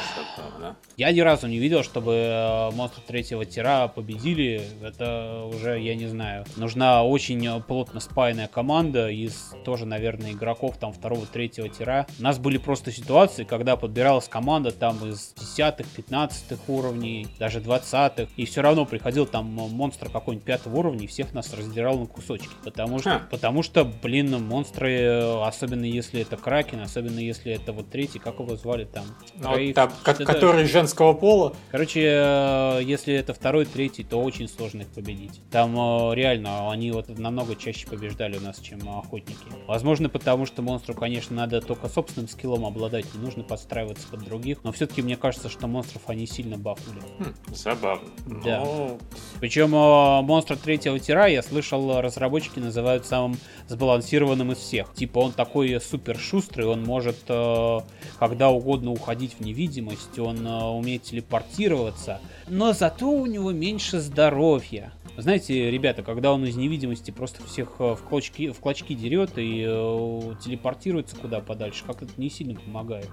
я 0.96 1.12
ни 1.12 1.20
разу 1.20 1.46
не 1.46 1.58
видел, 1.58 1.82
чтобы 1.82 2.12
э, 2.12 2.70
монстры 2.72 3.02
третьего 3.06 3.44
тира 3.44 3.90
победили. 3.94 4.62
Это 4.82 5.44
уже, 5.44 5.80
я 5.80 5.94
не 5.94 6.06
знаю, 6.06 6.44
нужна 6.56 7.04
очень 7.04 7.62
плотно 7.62 8.00
спаянная 8.00 8.48
команда 8.48 9.08
из 9.08 9.54
тоже, 9.64 9.86
наверное, 9.86 10.32
игроков 10.32 10.76
там 10.78 10.92
второго, 10.92 11.26
третьего 11.26 11.68
тира. 11.68 12.06
У 12.18 12.22
нас 12.22 12.38
были 12.38 12.58
просто 12.58 12.92
ситуации, 12.92 13.44
когда 13.44 13.76
подбиралась 13.76 14.28
команда 14.28 14.72
там 14.72 14.96
из 15.08 15.13
из 15.14 15.32
десятых, 15.38 15.86
пятнадцатых 15.86 16.58
уровней, 16.68 17.28
даже 17.38 17.60
двадцатых, 17.60 18.28
и 18.36 18.44
все 18.44 18.60
равно 18.60 18.84
приходил 18.84 19.26
там 19.26 19.46
монстр 19.46 20.10
какой-нибудь 20.10 20.44
пятого 20.44 20.76
уровня 20.76 21.04
и 21.04 21.06
всех 21.06 21.32
нас 21.32 21.52
раздирал 21.54 21.98
на 21.98 22.06
кусочки. 22.06 22.48
Потому 22.64 22.98
что, 22.98 23.10
Ха. 23.10 23.26
потому 23.30 23.62
что, 23.62 23.84
блин, 23.84 24.42
монстры, 24.44 25.20
особенно 25.42 25.84
если 25.84 26.20
это 26.20 26.36
Кракен, 26.36 26.80
особенно 26.80 27.18
если 27.18 27.52
это 27.52 27.72
вот 27.72 27.90
третий, 27.90 28.18
как 28.18 28.40
его 28.40 28.56
звали 28.56 28.84
там? 28.84 29.04
Ну, 29.36 29.72
там, 29.72 29.90
что-то- 30.02 30.24
который 30.24 30.64
женского 30.66 31.14
пола. 31.14 31.54
Короче, 31.70 32.00
э, 32.02 32.80
если 32.82 33.14
это 33.14 33.32
второй, 33.34 33.64
третий, 33.64 34.04
то 34.04 34.20
очень 34.20 34.48
сложно 34.48 34.82
их 34.82 34.88
победить. 34.88 35.40
Там 35.50 35.76
э, 35.78 36.14
реально 36.14 36.70
они 36.70 36.90
вот 36.90 37.08
намного 37.08 37.56
чаще 37.56 37.86
побеждали 37.86 38.36
у 38.36 38.40
нас, 38.40 38.58
чем 38.58 38.88
охотники. 38.88 39.38
Возможно, 39.66 40.08
потому 40.08 40.46
что 40.46 40.62
монстру, 40.62 40.94
конечно, 40.94 41.36
надо 41.36 41.60
только 41.60 41.88
собственным 41.88 42.28
скиллом 42.28 42.66
обладать, 42.66 43.06
не 43.14 43.20
нужно 43.20 43.42
подстраиваться 43.44 44.08
под 44.08 44.24
других. 44.24 44.64
Но 44.64 44.72
все-таки 44.72 45.02
мне 45.04 45.16
кажется, 45.16 45.48
что 45.48 45.66
монстров 45.66 46.02
они 46.06 46.26
сильно 46.26 46.58
бафнули. 46.58 47.00
Хм, 47.18 47.34
забавно. 47.54 48.08
Да. 48.44 48.60
Ну, 48.64 48.98
Причем 49.40 49.74
э, 49.74 50.22
монстр 50.22 50.56
третьего 50.56 50.98
тира, 50.98 51.26
я 51.26 51.42
слышал, 51.42 52.00
разработчики 52.00 52.58
называют 52.58 53.06
самым 53.06 53.36
сбалансированным 53.68 54.52
из 54.52 54.58
всех. 54.58 54.92
Типа 54.94 55.20
он 55.20 55.32
такой 55.32 55.80
супер 55.80 56.18
шустрый, 56.18 56.66
он 56.66 56.82
может 56.82 57.16
э, 57.28 57.80
когда 58.18 58.50
угодно 58.50 58.90
уходить 58.90 59.34
в 59.38 59.40
невидимость, 59.40 60.18
он 60.18 60.46
э, 60.46 60.64
умеет 60.64 61.02
телепортироваться, 61.02 62.20
но 62.48 62.72
зато 62.72 63.08
у 63.08 63.26
него 63.26 63.52
меньше 63.52 64.00
здоровья. 64.00 64.92
Знаете, 65.16 65.70
ребята, 65.70 66.02
когда 66.02 66.32
он 66.32 66.44
из 66.44 66.56
невидимости 66.56 67.12
просто 67.12 67.44
всех 67.44 67.76
э, 67.78 67.94
в 67.94 68.02
клочки, 68.02 68.50
в 68.50 68.58
клочки 68.58 68.94
дерет 68.94 69.38
и 69.38 69.64
э, 69.66 70.34
телепортируется 70.44 71.14
куда 71.16 71.40
подальше, 71.40 71.84
как 71.86 72.02
это 72.02 72.12
не 72.16 72.30
сильно 72.30 72.58
помогает. 72.58 73.08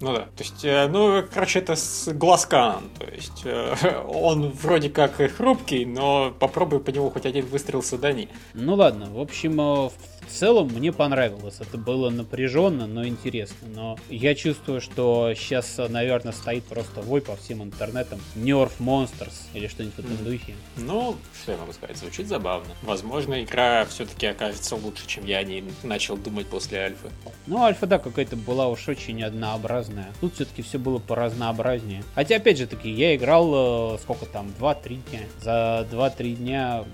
Ну 0.00 0.14
да, 0.14 0.22
то 0.36 0.42
есть, 0.42 0.64
э, 0.64 0.86
ну, 0.88 1.22
короче, 1.36 1.58
это 1.58 1.76
с 1.76 2.08
глазкан, 2.14 2.88
то 2.98 3.06
есть, 3.14 3.42
э, 3.44 3.74
он 4.08 4.52
вроде 4.52 4.88
как 4.88 5.16
хрупкий, 5.36 5.84
но 5.84 6.32
попробуй 6.38 6.80
по 6.80 6.88
нему 6.88 7.10
хоть 7.10 7.26
один 7.26 7.44
выстрел 7.44 7.82
садани. 7.82 8.30
Ну 8.54 8.74
ладно, 8.74 9.10
в 9.10 9.20
общем, 9.20 9.60
э, 9.60 9.90
в 10.26 10.32
целом 10.32 10.68
мне 10.68 10.92
понравилось. 10.92 11.56
Это 11.60 11.78
было 11.78 12.10
напряженно, 12.10 12.86
но 12.86 13.06
интересно. 13.06 13.68
Но 13.74 13.98
я 14.08 14.34
чувствую, 14.34 14.80
что 14.80 15.32
сейчас, 15.34 15.78
наверное, 15.88 16.32
стоит 16.32 16.64
просто 16.64 17.02
вой 17.02 17.20
по 17.20 17.36
всем 17.36 17.62
интернетам. 17.62 18.20
Nerf 18.34 18.72
Monsters 18.78 19.34
или 19.54 19.66
что-нибудь 19.66 19.96
в 19.96 19.98
этом 19.98 20.24
духе. 20.24 20.54
Ну, 20.76 21.16
что 21.42 21.52
я 21.52 21.58
могу 21.58 21.72
сказать, 21.72 21.96
звучит 21.96 22.26
забавно. 22.26 22.68
Возможно, 22.82 23.42
игра 23.42 23.84
все-таки 23.86 24.26
окажется 24.26 24.76
лучше, 24.76 25.06
чем 25.06 25.24
я 25.26 25.38
о 25.38 25.44
ней 25.44 25.64
начал 25.82 26.16
думать 26.16 26.46
после 26.46 26.78
альфы. 26.78 27.10
Ну, 27.46 27.62
альфа, 27.62 27.86
да, 27.86 27.98
какая-то 27.98 28.36
была 28.36 28.68
уж 28.68 28.88
очень 28.88 29.22
однообразная. 29.22 30.12
Тут 30.20 30.34
все-таки 30.34 30.62
все 30.62 30.78
было 30.78 30.98
поразнообразнее. 30.98 32.02
Хотя, 32.14 32.36
опять 32.36 32.58
же 32.58 32.66
таки, 32.66 32.90
я 32.90 33.14
играл, 33.14 33.94
э, 33.94 33.98
сколько 33.98 34.26
там, 34.26 34.52
2-3 34.58 35.00
дня. 35.10 35.20
За 35.40 35.86
2-3 35.90 36.34
дня 36.34 36.84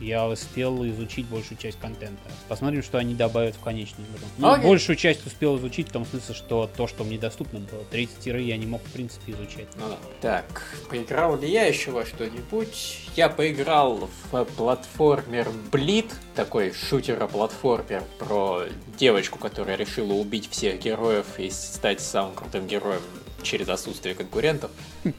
я 0.00 0.26
успел 0.26 0.84
изучить 0.86 1.26
большую 1.26 1.58
часть 1.58 1.78
контента. 1.78 2.22
Посмотрим, 2.48 2.82
что 2.82 2.98
они 2.98 3.14
добавят 3.14 3.54
в 3.56 3.60
конечную 3.60 4.08
игру. 4.08 4.26
Ну, 4.38 4.50
Окей. 4.50 4.66
большую 4.66 4.96
часть 4.96 5.26
успел 5.26 5.58
изучить 5.58 5.88
в 5.88 5.92
том 5.92 6.04
смысле, 6.04 6.34
что 6.34 6.70
то, 6.76 6.86
что 6.86 7.04
мне 7.04 7.18
доступно 7.18 7.60
было. 7.60 7.84
Третий 7.90 8.14
тиры 8.20 8.40
я 8.42 8.56
не 8.56 8.66
мог, 8.66 8.82
в 8.82 8.92
принципе, 8.92 9.32
изучать. 9.32 9.68
Ну 9.76 9.88
да. 9.88 9.96
Так, 10.20 10.62
поиграл 10.88 11.38
ли 11.38 11.50
я 11.50 11.66
еще 11.66 11.90
во 11.90 12.04
что-нибудь? 12.04 13.08
Я 13.16 13.28
поиграл 13.28 14.08
в 14.30 14.44
платформер 14.44 15.50
Блит, 15.72 16.12
такой 16.34 16.72
шутера-платформер 16.72 18.02
про 18.18 18.64
девочку, 18.98 19.38
которая 19.38 19.76
решила 19.76 20.12
убить 20.12 20.48
всех 20.50 20.80
героев 20.80 21.26
и 21.38 21.50
стать 21.50 22.00
самым 22.00 22.34
крутым 22.34 22.66
героем 22.66 23.02
через 23.42 23.68
отсутствие 23.68 24.14
конкурентов. 24.14 24.70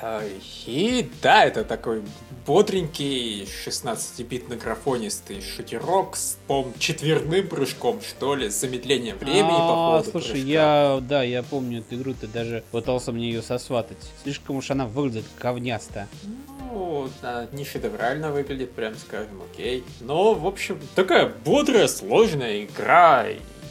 А, 0.00 0.22
И 0.66 1.08
да, 1.22 1.44
это 1.44 1.64
такой 1.64 2.02
бодренький 2.46 3.42
16-битный 3.44 4.56
графонистый 4.56 5.40
шутерок 5.42 6.16
с, 6.16 6.38
по 6.46 6.66
четверным 6.78 7.46
прыжком, 7.46 8.00
что 8.00 8.34
ли, 8.34 8.48
с 8.50 8.60
замедлением 8.60 9.18
времени 9.18 9.42
по 9.50 9.96
А, 9.98 9.98
ходу 9.98 10.10
слушай, 10.10 10.30
прыжка. 10.32 10.48
я, 10.48 10.98
да, 11.02 11.22
я 11.22 11.42
помню 11.42 11.80
эту 11.80 11.96
игру, 11.96 12.14
ты 12.14 12.26
даже 12.26 12.62
пытался 12.70 13.12
мне 13.12 13.28
ее 13.30 13.42
сосватать. 13.42 13.98
Слишком 14.22 14.56
уж 14.56 14.70
она 14.70 14.86
выглядит 14.86 15.24
говнясто. 15.38 16.06
Ну, 16.70 17.08
да, 17.22 17.46
не 17.52 17.64
шедеврально 17.64 18.30
выглядит, 18.30 18.72
прям 18.72 18.94
скажем, 18.96 19.42
окей. 19.52 19.84
Но, 20.00 20.34
в 20.34 20.46
общем, 20.46 20.78
такая 20.94 21.32
бодрая, 21.44 21.88
сложная 21.88 22.64
игра. 22.64 23.26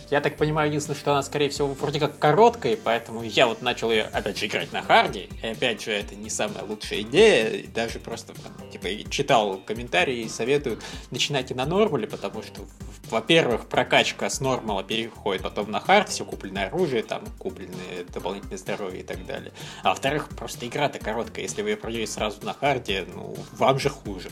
Я 0.10 0.22
так 0.22 0.38
понимаю, 0.38 0.70
единственное, 0.70 0.98
что 0.98 1.12
она, 1.12 1.22
скорее 1.22 1.50
всего, 1.50 1.68
вроде 1.68 2.00
как 2.00 2.18
короткая, 2.18 2.78
поэтому 2.82 3.24
я 3.24 3.46
вот 3.46 3.62
начал 3.62 3.92
ее, 3.92 4.04
опять 4.04 4.38
же, 4.38 4.46
играть 4.46 4.72
на 4.72 4.82
hard 4.82 5.12
е. 5.12 5.28
И 5.44 5.48
опять 5.48 5.84
же, 5.84 5.92
это 5.92 6.16
не 6.16 6.30
самая 6.30 6.64
лучшая 6.64 7.02
идея. 7.02 7.50
И 7.50 7.68
даже 7.68 8.00
просто, 8.00 8.34
типа, 8.72 8.88
читал 9.10 9.58
комментарии 9.58 10.20
и 10.20 10.30
советуют 10.30 10.82
начинайте 11.12 11.56
на 11.56 11.66
normal 11.66 11.97
е, 11.97 12.08
потому 12.08 12.42
что, 12.42 12.62
во-первых, 13.10 13.68
прокачка 13.68 14.30
с 14.30 14.40
normal 14.40 14.76
а 14.76 14.82
переходит 14.82 15.44
потом 15.44 15.72
на 15.72 15.82
hard, 15.82 16.08
все 16.08 16.24
купленное 16.24 16.68
оружие, 16.68 17.04
там, 17.04 17.24
купленные 17.38 18.06
дополнительное 18.14 18.58
здоровье 18.58 19.02
и 19.02 19.04
так 19.04 19.26
далее. 19.26 19.52
А 19.84 19.90
во-вторых, 19.90 20.30
просто 20.30 20.68
игра-то 20.68 21.00
короткая. 21.00 21.44
Если 21.44 21.62
вы 21.62 21.72
ее 21.72 21.78
пройдете 21.78 22.10
сразу 22.10 22.46
на 22.46 22.54
hard 22.54 22.88
е, 22.88 23.06
ну, 23.14 23.36
вам 23.52 23.78
же 23.78 23.90
хуже. 23.90 24.30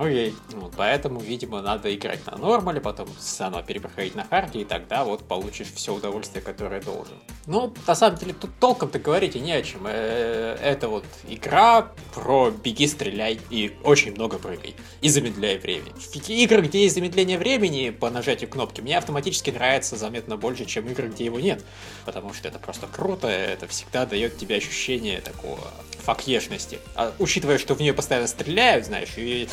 Окей. 0.00 0.34
Вот, 0.52 0.72
поэтому, 0.78 1.20
видимо, 1.20 1.60
надо 1.60 1.94
играть 1.94 2.26
на 2.26 2.38
normal 2.38 2.69
е, 2.69 2.80
потом 2.80 3.06
заново 3.20 3.62
перепроходить 3.62 4.14
на 4.14 4.24
hard 4.24 4.49
е, 4.49 4.62
и 4.62 4.64
тогда 4.64 5.04
вот 5.04 5.28
получишь 5.28 5.70
все 5.74 5.94
удовольствие, 5.94 6.42
которое 6.42 6.80
должен. 6.80 7.18
Ну, 7.46 7.74
на 7.86 7.94
самом 7.94 8.16
деле, 8.16 8.32
тут 8.32 8.50
толком-то 8.58 8.98
говорить 8.98 9.36
и 9.36 9.40
не 9.40 9.52
о 9.52 9.60
чем. 9.60 9.82
Э, 9.86 10.56
Это 10.62 10.88
вот 10.88 11.04
игра 11.28 11.92
про 12.14 12.50
беги, 12.50 12.86
стреляй 12.86 13.40
и 13.50 13.76
очень 13.84 14.12
много 14.12 14.38
прыгай. 14.38 14.74
И 15.02 15.10
замедляй 15.10 15.58
время. 15.58 15.92
Игры, 16.28 16.62
где 16.62 16.84
есть 16.84 16.94
замедление 16.94 17.36
времени 17.36 17.90
по 17.90 18.08
нажатию 18.08 18.48
кнопки, 18.48 18.80
мне 18.80 18.96
автоматически 18.96 19.50
нравится 19.50 19.96
заметно 19.96 20.38
больше, 20.38 20.64
чем 20.64 20.88
игры, 20.88 21.08
где 21.08 21.26
его 21.26 21.40
нет. 21.40 21.62
Потому 22.06 22.32
что 22.32 22.48
это 22.48 22.58
просто 22.58 22.86
круто, 22.86 23.28
это 23.28 23.66
всегда 23.66 24.06
дает 24.06 24.38
тебе 24.38 24.56
ощущение 24.56 25.20
такого 25.20 25.60
факешности. 25.98 26.78
А 26.94 27.12
учитывая, 27.18 27.58
что 27.58 27.74
в 27.74 27.80
нее 27.80 27.92
постоянно 27.92 28.28
стреляют, 28.28 28.86
знаешь, 28.86 29.10
и 29.18 29.46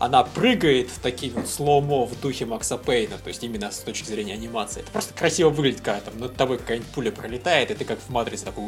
она 0.00 0.24
прыгает 0.24 0.88
в 0.88 0.98
такие 0.98 1.30
вот 1.30 1.46
слоумо 1.46 2.06
в 2.06 2.18
духе 2.20 2.46
Макса 2.46 2.78
Пейна, 2.78 3.18
то 3.18 3.28
есть 3.28 3.44
именно 3.44 3.70
с 3.70 3.80
точки 3.80 4.06
зрения 4.06 4.32
анимации. 4.32 4.80
Это 4.80 4.90
просто 4.90 5.12
красиво 5.12 5.50
выглядит, 5.50 5.82
когда 5.82 6.00
там 6.00 6.18
над 6.18 6.34
тобой 6.34 6.56
какая-нибудь 6.56 6.90
пуля 6.90 7.12
пролетает, 7.12 7.70
и 7.70 7.74
ты 7.74 7.84
как 7.84 7.98
в 8.00 8.08
Матрице 8.08 8.46
такой 8.46 8.64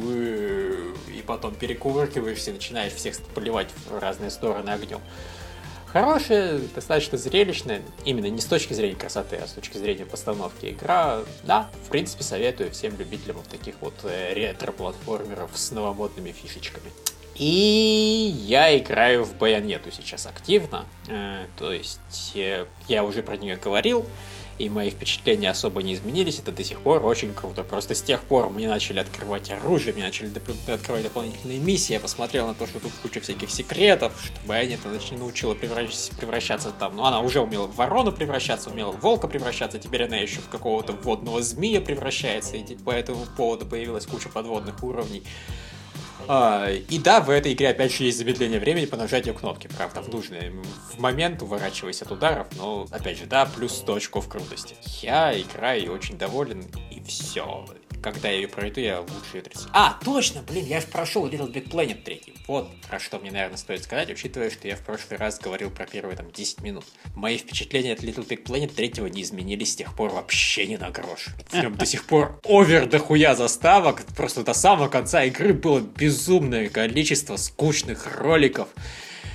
и 1.08 1.22
потом 1.26 1.54
перекувыркиваешься 1.54 2.50
и 2.50 2.52
начинаешь 2.52 2.92
всех 2.92 3.18
поливать 3.34 3.68
в 3.88 3.98
разные 3.98 4.30
стороны 4.30 4.68
огнем. 4.68 5.00
Хорошая, 5.86 6.60
достаточно 6.74 7.16
зрелищная, 7.16 7.80
именно 8.04 8.26
не 8.26 8.40
с 8.40 8.44
точки 8.44 8.74
зрения 8.74 8.96
красоты, 8.96 9.36
а 9.36 9.46
с 9.46 9.52
точки 9.52 9.78
зрения 9.78 10.04
постановки 10.04 10.66
игра. 10.66 11.20
Да, 11.44 11.70
в 11.86 11.88
принципе, 11.88 12.24
советую 12.24 12.70
всем 12.72 12.98
любителям 12.98 13.36
вот 13.36 13.48
таких 13.48 13.76
вот 13.80 13.94
э, 14.04 14.34
ретро-платформеров 14.34 15.50
с 15.54 15.70
новомодными 15.70 16.32
фишечками. 16.32 16.90
И 17.36 18.34
я 18.46 18.76
играю 18.76 19.24
в 19.24 19.34
Байонету 19.36 19.90
сейчас 19.90 20.26
активно, 20.26 20.84
Э, 21.08 21.46
то 21.58 21.72
есть 21.72 22.32
э, 22.34 22.66
я 22.88 23.02
уже 23.04 23.22
про 23.22 23.36
нее 23.36 23.56
говорил, 23.56 24.06
и 24.58 24.68
мои 24.68 24.90
впечатления 24.90 25.50
особо 25.50 25.82
не 25.82 25.94
изменились, 25.94 26.38
это 26.38 26.52
до 26.52 26.62
сих 26.62 26.80
пор 26.80 27.04
очень 27.04 27.34
круто. 27.34 27.64
Просто 27.64 27.94
с 27.94 28.02
тех 28.02 28.22
пор 28.22 28.50
мне 28.50 28.68
начали 28.68 29.00
открывать 29.00 29.50
оружие, 29.50 29.92
мне 29.94 30.04
начали 30.04 30.28
доп- 30.30 30.72
открывать 30.72 31.02
дополнительные 31.02 31.58
миссии, 31.58 31.94
я 31.94 32.00
посмотрел 32.00 32.46
на 32.46 32.54
то, 32.54 32.66
что 32.66 32.78
тут 32.78 32.92
куча 33.02 33.20
всяких 33.20 33.50
секретов, 33.50 34.12
что 34.24 34.34
Байонета 34.46 34.88
нач- 34.90 35.16
научила 35.18 35.54
превращ- 35.54 36.16
превращаться 36.16 36.70
там, 36.70 36.94
ну 36.96 37.04
она 37.04 37.20
уже 37.20 37.40
умела 37.40 37.66
в 37.66 37.74
ворону 37.74 38.12
превращаться, 38.12 38.70
умела 38.70 38.92
в 38.92 39.00
волка 39.00 39.26
превращаться, 39.26 39.78
теперь 39.78 40.04
она 40.04 40.16
еще 40.18 40.40
в 40.40 40.48
какого-то 40.48 40.92
водного 40.92 41.42
змея 41.42 41.80
превращается, 41.80 42.56
и 42.56 42.76
по 42.76 42.90
этому 42.90 43.26
поводу 43.36 43.66
появилась 43.66 44.06
куча 44.06 44.28
подводных 44.28 44.82
уровней. 44.84 45.24
А, 46.28 46.70
и 46.70 46.98
да, 46.98 47.20
в 47.20 47.30
этой 47.30 47.52
игре 47.52 47.70
опять 47.70 47.92
же 47.92 48.04
есть 48.04 48.18
замедление 48.18 48.60
времени 48.60 48.86
по 48.86 48.96
нажатию 48.96 49.34
кнопки, 49.34 49.68
правда, 49.76 50.02
в 50.02 50.08
нужный 50.08 50.52
момент, 50.98 51.42
уворачиваясь 51.42 52.02
от 52.02 52.10
ударов, 52.12 52.46
но 52.56 52.86
опять 52.90 53.18
же, 53.18 53.26
да, 53.26 53.46
плюс 53.46 53.72
100 53.72 53.94
очков 53.94 54.28
крутости. 54.28 54.76
Я 55.00 55.38
играю 55.38 55.84
и 55.84 55.88
очень 55.88 56.18
доволен, 56.18 56.64
и 56.90 57.02
все. 57.02 57.64
Когда 58.02 58.28
я 58.28 58.36
ее 58.36 58.48
пройду, 58.48 58.80
я 58.80 59.00
лучше 59.00 59.36
ее 59.36 59.42
трясу. 59.42 59.68
А, 59.72 59.96
точно, 60.04 60.42
блин, 60.42 60.66
я 60.66 60.80
же 60.80 60.88
прошел 60.88 61.26
Little 61.28 61.52
Big 61.52 61.70
Planet 61.70 62.02
3. 62.02 62.34
Вот 62.48 62.68
про 62.88 62.98
что 62.98 63.20
мне, 63.20 63.30
наверное, 63.30 63.56
стоит 63.56 63.84
сказать, 63.84 64.10
учитывая, 64.10 64.50
что 64.50 64.66
я 64.66 64.74
в 64.74 64.80
прошлый 64.80 65.18
раз 65.18 65.38
говорил 65.38 65.70
про 65.70 65.86
первые 65.86 66.16
там 66.16 66.30
10 66.32 66.62
минут. 66.62 66.84
Мои 67.14 67.38
впечатления 67.38 67.92
от 67.92 68.00
Little 68.00 68.26
Big 68.26 68.42
Planet 68.44 68.74
3 68.74 69.10
не 69.12 69.22
изменились 69.22 69.72
с 69.72 69.76
тех 69.76 69.94
пор 69.94 70.10
вообще 70.10 70.66
ни 70.66 70.76
на 70.76 70.90
грош. 70.90 71.28
В 71.48 71.54
нем 71.54 71.76
до 71.76 71.86
сих 71.86 72.04
пор 72.04 72.40
овер 72.42 72.86
дохуя 72.86 73.36
заставок, 73.36 74.04
просто 74.16 74.42
до 74.42 74.52
самого 74.52 74.88
конца 74.88 75.22
игры 75.22 75.54
было 75.54 75.78
безумное 75.80 76.68
количество 76.68 77.36
скучных 77.36 78.18
роликов. 78.18 78.68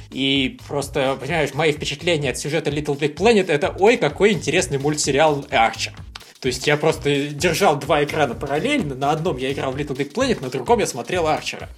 И 0.10 0.58
просто, 0.68 1.18
понимаешь, 1.20 1.54
мои 1.54 1.72
впечатления 1.72 2.32
от 2.32 2.38
сюжета 2.38 2.70
Little 2.70 2.98
Big 2.98 3.16
Planet 3.16 3.50
это 3.50 3.76
ой, 3.80 3.98
какой 3.98 4.34
интересный 4.34 4.78
мультсериал 4.78 5.46
Арчер. 5.52 5.94
То 6.40 6.48
есть 6.48 6.68
я 6.68 6.78
просто 6.78 7.30
держал 7.30 7.78
два 7.78 8.04
экрана 8.04 8.36
параллельно, 8.36 8.96
на 8.96 9.12
одном 9.12 9.38
я 9.38 9.52
играл 9.52 9.72
в 9.72 9.78
Little 9.78 9.96
Big 9.96 10.14
Planet, 10.14 10.42
на 10.42 10.50
другом 10.50 10.80
я 10.80 10.88
смотрел 10.88 11.28
Арчера. 11.28 11.70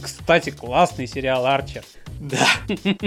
Кстати, 0.00 0.50
классный 0.50 1.06
сериал 1.06 1.46
Арчер. 1.46 1.84
Да. 2.20 2.46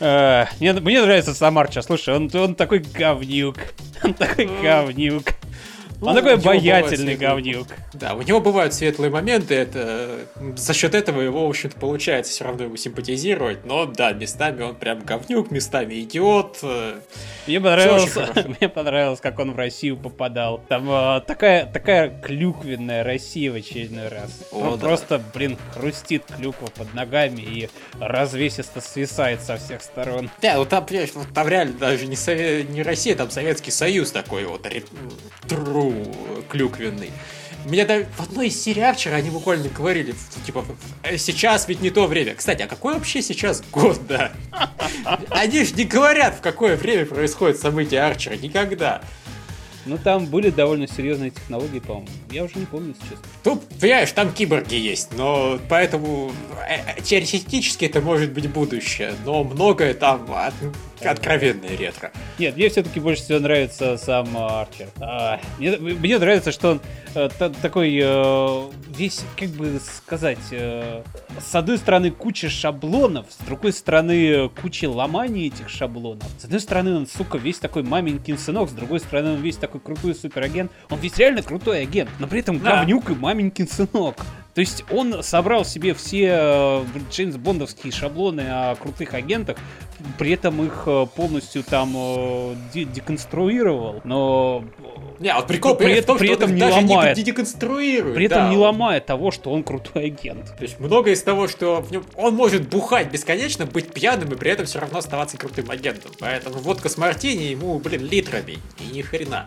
Э, 0.00 0.46
мне, 0.60 0.72
мне 0.74 1.02
нравится 1.02 1.34
сам 1.34 1.58
Арчер. 1.58 1.82
Слушай, 1.82 2.14
он, 2.14 2.30
он 2.32 2.54
такой 2.54 2.78
говнюк. 2.78 3.56
Он 4.04 4.14
такой 4.14 4.46
говнюк. 4.62 5.24
Он 6.00 6.14
такой 6.14 6.34
обаятельный 6.34 7.16
говнюк. 7.16 7.66
Да, 7.92 8.14
у 8.14 8.22
него 8.22 8.40
бывают 8.40 8.72
светлые 8.72 9.10
моменты, 9.10 9.54
это 9.54 10.20
за 10.56 10.72
счет 10.72 10.94
этого 10.94 11.20
его, 11.20 11.46
в 11.46 11.50
общем-то, 11.50 11.78
получается 11.78 12.32
все 12.32 12.44
равно 12.44 12.64
ему 12.64 12.76
симпатизировать, 12.76 13.64
но 13.64 13.86
да, 13.86 14.12
местами 14.12 14.62
он 14.62 14.76
прям 14.76 15.00
говнюк, 15.00 15.50
местами 15.50 16.00
идиот. 16.00 16.58
Мне 17.46 17.60
понравилось, 17.60 18.14
мне 18.60 18.68
понравилось, 18.68 19.20
как 19.20 19.38
он 19.38 19.52
в 19.52 19.56
Россию 19.56 19.96
попадал. 19.96 20.62
Там 20.68 20.88
э, 20.90 21.20
такая, 21.26 21.66
такая 21.66 22.10
клюквенная 22.20 23.02
Россия 23.02 23.50
в 23.50 23.56
очередной 23.56 24.08
раз. 24.08 24.44
О, 24.52 24.76
да. 24.76 24.86
Просто, 24.86 25.20
блин, 25.34 25.56
хрустит 25.72 26.24
клюква 26.36 26.66
под 26.66 26.94
ногами 26.94 27.40
и 27.40 27.70
развесисто 27.98 28.80
свисает 28.80 29.42
со 29.42 29.56
всех 29.56 29.82
сторон. 29.82 30.30
Да, 30.42 30.56
ну 30.56 30.66
там, 30.66 30.86
вот, 31.14 31.26
там 31.34 31.48
реально 31.48 31.74
даже 31.74 32.06
не, 32.06 32.16
Совет, 32.16 32.68
не 32.70 32.82
Россия, 32.82 33.16
там 33.16 33.30
Советский 33.30 33.70
Союз 33.70 34.12
такой 34.12 34.44
вот, 34.44 34.66
тру 35.48 35.87
клюквенный. 36.48 37.10
Меня 37.64 37.84
даже 37.84 38.06
в 38.16 38.22
одной 38.22 38.48
из 38.48 38.62
серий 38.62 38.92
вчера 38.94 39.16
они 39.16 39.30
буквально 39.30 39.68
говорили, 39.68 40.14
типа, 40.46 40.64
«Э, 41.02 41.18
сейчас 41.18 41.68
ведь 41.68 41.80
не 41.80 41.90
то 41.90 42.06
время. 42.06 42.34
Кстати, 42.34 42.62
а 42.62 42.66
какой 42.66 42.94
вообще 42.94 43.20
сейчас 43.20 43.62
год, 43.72 44.00
да? 44.06 44.32
Они 45.30 45.64
же 45.64 45.74
не 45.74 45.84
говорят, 45.84 46.36
в 46.36 46.40
какое 46.40 46.76
время 46.76 47.04
происходит 47.04 47.58
событие 47.58 48.00
Арчера, 48.00 48.36
никогда. 48.36 49.02
Ну, 49.88 49.96
там 49.96 50.26
были 50.26 50.50
довольно 50.50 50.86
серьезные 50.86 51.30
технологии, 51.30 51.78
по-моему. 51.78 52.08
Я 52.30 52.44
уже 52.44 52.58
не 52.58 52.66
помню, 52.66 52.94
если 52.94 53.14
честно. 53.14 53.24
Тут, 53.42 53.66
понимаешь, 53.80 54.12
там 54.12 54.32
киборги 54.32 54.74
есть, 54.74 55.14
но 55.16 55.58
поэтому 55.68 56.30
э, 56.68 57.00
теоретически 57.02 57.86
это 57.86 58.02
может 58.02 58.32
быть 58.32 58.48
будущее, 58.50 59.14
но 59.24 59.44
многое 59.44 59.94
там 59.94 60.30
от, 60.30 60.52
откровенное 61.06 61.76
ретро. 61.76 62.12
Нет, 62.38 62.56
мне 62.56 62.68
все-таки 62.68 63.00
больше 63.00 63.22
всего 63.22 63.38
нравится 63.38 63.96
сам 63.96 64.36
Арчер. 64.36 64.88
А, 65.00 65.40
мне, 65.58 65.76
мне 65.76 66.18
нравится, 66.18 66.52
что 66.52 66.72
он 66.72 66.80
э, 67.14 67.28
такой 67.62 67.98
э, 68.02 68.70
весь, 68.88 69.22
как 69.36 69.48
бы 69.50 69.80
сказать, 69.80 70.38
э, 70.50 71.02
с 71.40 71.54
одной 71.54 71.78
стороны 71.78 72.10
куча 72.10 72.48
шаблонов, 72.48 73.26
с 73.30 73.44
другой 73.44 73.72
стороны 73.72 74.48
куча 74.60 74.88
ломаний 74.88 75.48
этих 75.48 75.68
шаблонов. 75.68 76.28
С 76.38 76.44
одной 76.44 76.60
стороны 76.60 76.96
он, 76.96 77.06
сука, 77.06 77.38
весь 77.38 77.58
такой 77.58 77.82
маменькин 77.82 78.38
сынок, 78.38 78.70
с 78.70 78.72
другой 78.72 79.00
стороны 79.00 79.32
он 79.32 79.40
весь 79.40 79.56
такой 79.56 79.80
крутой 79.80 80.14
суперагент. 80.14 80.70
Он 80.90 80.98
ведь 80.98 81.18
реально 81.18 81.42
крутой 81.42 81.82
агент, 81.82 82.10
но 82.18 82.26
при 82.26 82.40
этом 82.40 82.60
да. 82.60 82.78
говнюк 82.78 83.10
и 83.10 83.14
маменькин 83.14 83.68
сынок. 83.68 84.16
То 84.58 84.60
есть 84.60 84.84
он 84.90 85.22
собрал 85.22 85.64
себе 85.64 85.94
все 85.94 86.30
э, 86.32 86.84
Джеймс 87.12 87.36
Бондовские 87.36 87.92
шаблоны 87.92 88.40
о 88.40 88.74
крутых 88.74 89.14
агентах, 89.14 89.56
при 90.18 90.32
этом 90.32 90.64
их 90.64 90.84
э, 90.86 91.06
полностью 91.14 91.62
там 91.62 91.92
э, 91.96 92.54
деконструировал, 92.74 94.00
но 94.04 94.64
не, 95.18 95.30
а 95.30 95.36
вот 95.36 95.48
прикол 95.48 95.74
при, 95.74 95.94
при, 95.94 96.00
том, 96.00 96.18
при 96.18 96.30
этом 96.30 96.54
не 96.54 96.60
даже 96.60 96.76
ломает. 96.76 97.16
Не 97.16 97.22
деконструирует. 97.24 98.14
При 98.14 98.26
этом 98.26 98.44
да. 98.44 98.50
не 98.50 98.56
ломает 98.56 99.06
того, 99.06 99.30
что 99.30 99.50
он 99.50 99.64
крутой 99.64 100.06
агент. 100.06 100.56
То 100.56 100.62
есть 100.62 100.78
много 100.78 101.10
из 101.10 101.22
того, 101.22 101.48
что 101.48 101.84
он 102.14 102.34
может 102.34 102.68
бухать 102.68 103.10
бесконечно, 103.10 103.66
быть 103.66 103.92
пьяным 103.92 104.32
и 104.32 104.36
при 104.36 104.52
этом 104.52 104.66
все 104.66 104.78
равно 104.78 104.98
оставаться 104.98 105.36
крутым 105.36 105.70
агентом. 105.70 106.12
Поэтому 106.20 106.58
водка 106.58 106.88
с 106.88 106.96
мартини 106.96 107.44
ему, 107.44 107.78
блин, 107.80 108.04
литрами. 108.04 108.58
И 108.78 108.94
ни 108.94 109.02
хрена. 109.02 109.46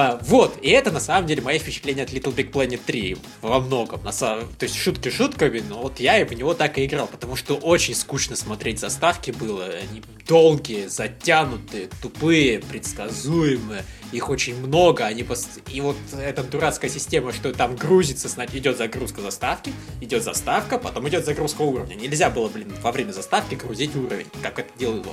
А, 0.00 0.16
вот, 0.22 0.60
и 0.62 0.70
это 0.70 0.92
на 0.92 1.00
самом 1.00 1.26
деле 1.26 1.42
мои 1.42 1.58
впечатления 1.58 2.04
от 2.04 2.12
Little 2.12 2.32
Big 2.32 2.52
Planet 2.52 2.80
3 2.86 3.16
во 3.42 3.58
многом. 3.58 4.00
На 4.04 4.12
самом... 4.12 4.46
То 4.52 4.62
есть 4.62 4.76
шутки 4.76 5.08
шутками, 5.08 5.60
но 5.68 5.82
вот 5.82 5.98
я 5.98 6.20
и 6.20 6.24
в 6.24 6.32
него 6.32 6.54
так 6.54 6.78
и 6.78 6.86
играл, 6.86 7.08
потому 7.08 7.34
что 7.34 7.56
очень 7.56 7.96
скучно 7.96 8.36
смотреть 8.36 8.78
заставки 8.78 9.32
было. 9.32 9.64
Они 9.64 10.00
долгие, 10.28 10.86
затянутые, 10.86 11.88
тупые, 12.00 12.60
предсказуемые. 12.60 13.84
Их 14.12 14.28
очень 14.28 14.56
много, 14.64 15.04
они 15.04 15.24
пост... 15.24 15.62
И 15.66 15.80
вот 15.80 15.96
эта 16.16 16.44
дурацкая 16.44 16.92
система, 16.92 17.32
что 17.32 17.52
там 17.52 17.74
грузится, 17.74 18.28
идет 18.52 18.78
загрузка 18.78 19.20
заставки, 19.20 19.72
идет 20.00 20.22
заставка, 20.22 20.78
потом 20.78 21.08
идет 21.08 21.24
загрузка 21.24 21.62
уровня. 21.62 21.96
Нельзя 21.96 22.30
было, 22.30 22.48
блин, 22.48 22.72
во 22.82 22.92
время 22.92 23.10
заставки 23.10 23.56
грузить 23.56 23.96
уровень, 23.96 24.28
как 24.44 24.60
это 24.60 24.70
делают, 24.78 25.08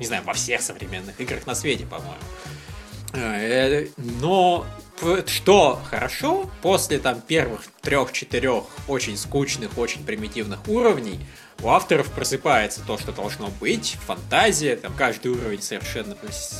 не 0.00 0.06
знаю, 0.06 0.24
во 0.24 0.32
всех 0.32 0.60
современных 0.60 1.20
играх 1.20 1.46
на 1.46 1.54
свете, 1.54 1.86
по-моему. 1.86 2.18
Э, 3.14 3.86
но 3.96 4.66
что 5.26 5.80
хорошо, 5.88 6.50
после 6.62 6.98
там 6.98 7.20
первых 7.20 7.62
трех-четырех 7.82 8.64
очень 8.88 9.16
скучных, 9.16 9.76
очень 9.78 10.04
примитивных 10.04 10.66
уровней, 10.68 11.20
у 11.62 11.68
авторов 11.68 12.10
просыпается 12.10 12.80
то, 12.86 12.98
что 12.98 13.12
должно 13.12 13.48
быть, 13.60 13.96
фантазия, 14.06 14.76
там 14.76 14.92
каждый 14.94 15.32
уровень 15.32 15.62
совершенно 15.62 16.16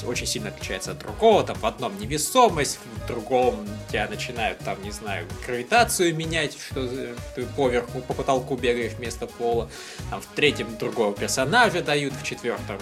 очень 0.07 0.27
сильно 0.27 0.49
отличается 0.49 0.93
от 0.93 0.99
другого, 0.99 1.43
там 1.43 1.57
в 1.59 1.67
одном 1.67 1.99
невесомость, 1.99 2.79
в 2.79 3.07
другом 3.07 3.67
тебя 3.91 4.09
начинают 4.09 4.61
там, 4.61 4.81
не 4.83 4.93
знаю, 4.93 5.27
гравитацию 5.47 6.15
менять, 6.15 6.57
что 6.59 6.89
ты 7.35 7.45
поверху, 7.57 8.01
по 8.01 8.15
потолку 8.15 8.57
бегаешь 8.57 8.93
вместо 8.93 9.27
пола, 9.27 9.69
там 10.11 10.21
в 10.21 10.27
третьем 10.35 10.77
другого 10.79 11.13
персонажа 11.15 11.83
дают, 11.83 12.15
в 12.15 12.25
четвертом 12.25 12.79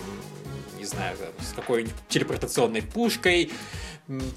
знаю, 0.92 1.16
с 1.40 1.52
какой-нибудь 1.54 1.94
телепортационной 2.08 2.82
пушкой, 2.82 3.50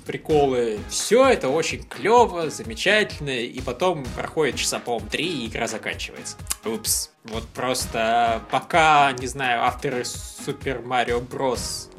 приколы. 0.06 0.80
Все 0.90 1.28
это 1.28 1.50
очень 1.50 1.84
клево, 1.84 2.50
замечательно, 2.50 3.30
и 3.30 3.62
потом 3.62 4.06
проходит 4.16 4.56
часа, 4.56 4.80
по-моему, 4.80 5.10
три, 5.10 5.46
и 5.46 5.48
игра 5.48 5.68
заканчивается. 5.68 6.38
Упс. 6.64 7.15
Вот 7.26 7.44
просто 7.48 8.44
пока, 8.52 9.12
не 9.14 9.26
знаю, 9.26 9.64
авторы 9.64 10.02
Super 10.02 10.86
Mario 10.86 11.28
Bros. 11.28 11.90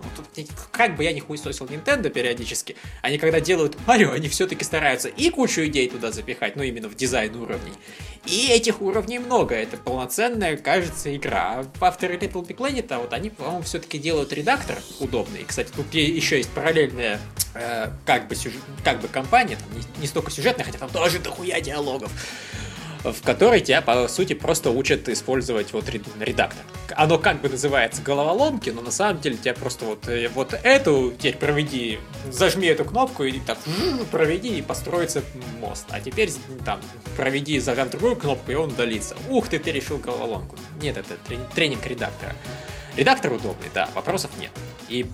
Как 0.70 0.95
бы 0.95 1.03
я 1.03 1.12
не 1.12 1.18
хуесосил 1.18 1.66
Nintendo 1.66 2.11
периодически, 2.11 2.77
они 3.03 3.18
когда 3.18 3.41
делают 3.41 3.77
Марио, 3.89 4.12
они 4.12 4.29
все-таки 4.29 4.64
стараются 4.64 5.09
и 5.09 5.31
кучу 5.31 5.62
идей 5.66 5.91
туда 5.91 6.12
запихать, 6.12 6.55
ну 6.55 6.62
именно 6.62 6.89
в 6.89 6.95
дизайн 6.95 7.35
уровней. 7.35 7.72
И 8.24 8.49
этих 8.51 8.81
уровней 8.81 9.18
много, 9.18 9.57
это 9.57 9.77
полноценная, 9.77 10.57
кажется, 10.57 11.14
игра. 11.14 11.64
А 11.81 11.87
авторы 11.87 12.14
Little 12.14 12.47
Big 12.47 12.57
Planet, 12.57 12.87
а 12.91 12.99
вот 12.99 13.12
они, 13.12 13.31
по-моему, 13.31 13.62
все-таки 13.62 13.99
делают 13.99 14.33
редактор 14.33 14.79
удобный. 15.01 15.45
Кстати, 15.45 15.72
тут 15.74 15.93
еще 15.93 16.37
есть 16.37 16.51
параллельная 16.51 17.18
э, 17.55 17.91
как, 18.05 18.29
бы 18.29 18.37
сюжет, 18.37 18.61
как 18.85 19.01
бы 19.01 19.09
компания, 19.09 19.57
там 19.57 19.77
не, 19.77 20.03
не 20.03 20.07
столько 20.07 20.31
сюжетная, 20.31 20.64
хотя 20.64 20.79
там 20.79 20.91
тоже 20.91 21.18
дохуя 21.18 21.61
диалогов 21.61 22.12
в 23.13 23.23
которой 23.23 23.61
тебя, 23.61 23.83
по 23.83 24.09
сути, 24.09 24.35
просто 24.35 24.71
учат 24.71 25.09
использовать 25.09 25.73
вот 25.73 25.85
редактор. 26.21 26.65
Оно 26.95 27.19
как 27.19 27.41
бы 27.41 27.49
называется 27.49 28.03
головоломки, 28.03 28.71
но 28.71 28.81
на 28.81 28.91
самом 28.91 29.21
деле 29.21 29.37
тебя 29.37 29.55
просто 29.55 29.85
вот, 29.85 30.09
э, 30.09 30.29
вот 30.29 30.59
эту 30.63 31.13
теперь 31.19 31.37
проведи, 31.37 31.99
зажми 32.31 32.67
эту 32.67 32.85
кнопку 32.85 33.25
и 33.25 33.39
так 33.41 33.59
проведи 34.11 34.59
и 34.59 34.63
построится 34.63 35.23
мост. 35.61 35.87
А 35.91 36.01
теперь 36.01 36.31
там 36.65 36.81
проведи, 37.17 37.59
зажав 37.59 37.91
другую 37.91 38.17
кнопку 38.17 38.51
и 38.51 38.55
он 38.55 38.71
удалится. 38.71 39.17
Ух 39.29 39.49
ты, 39.49 39.59
ты 39.59 39.73
решил 39.73 39.99
головоломку. 39.99 40.57
Нет, 40.81 40.97
это 40.97 41.15
тренинг 41.55 41.87
редактора. 41.87 42.35
Редактор 42.97 43.34
удобный, 43.34 43.68
да, 43.74 43.90
вопросов 43.94 44.30
нет. 44.40 44.51
И 44.88 45.05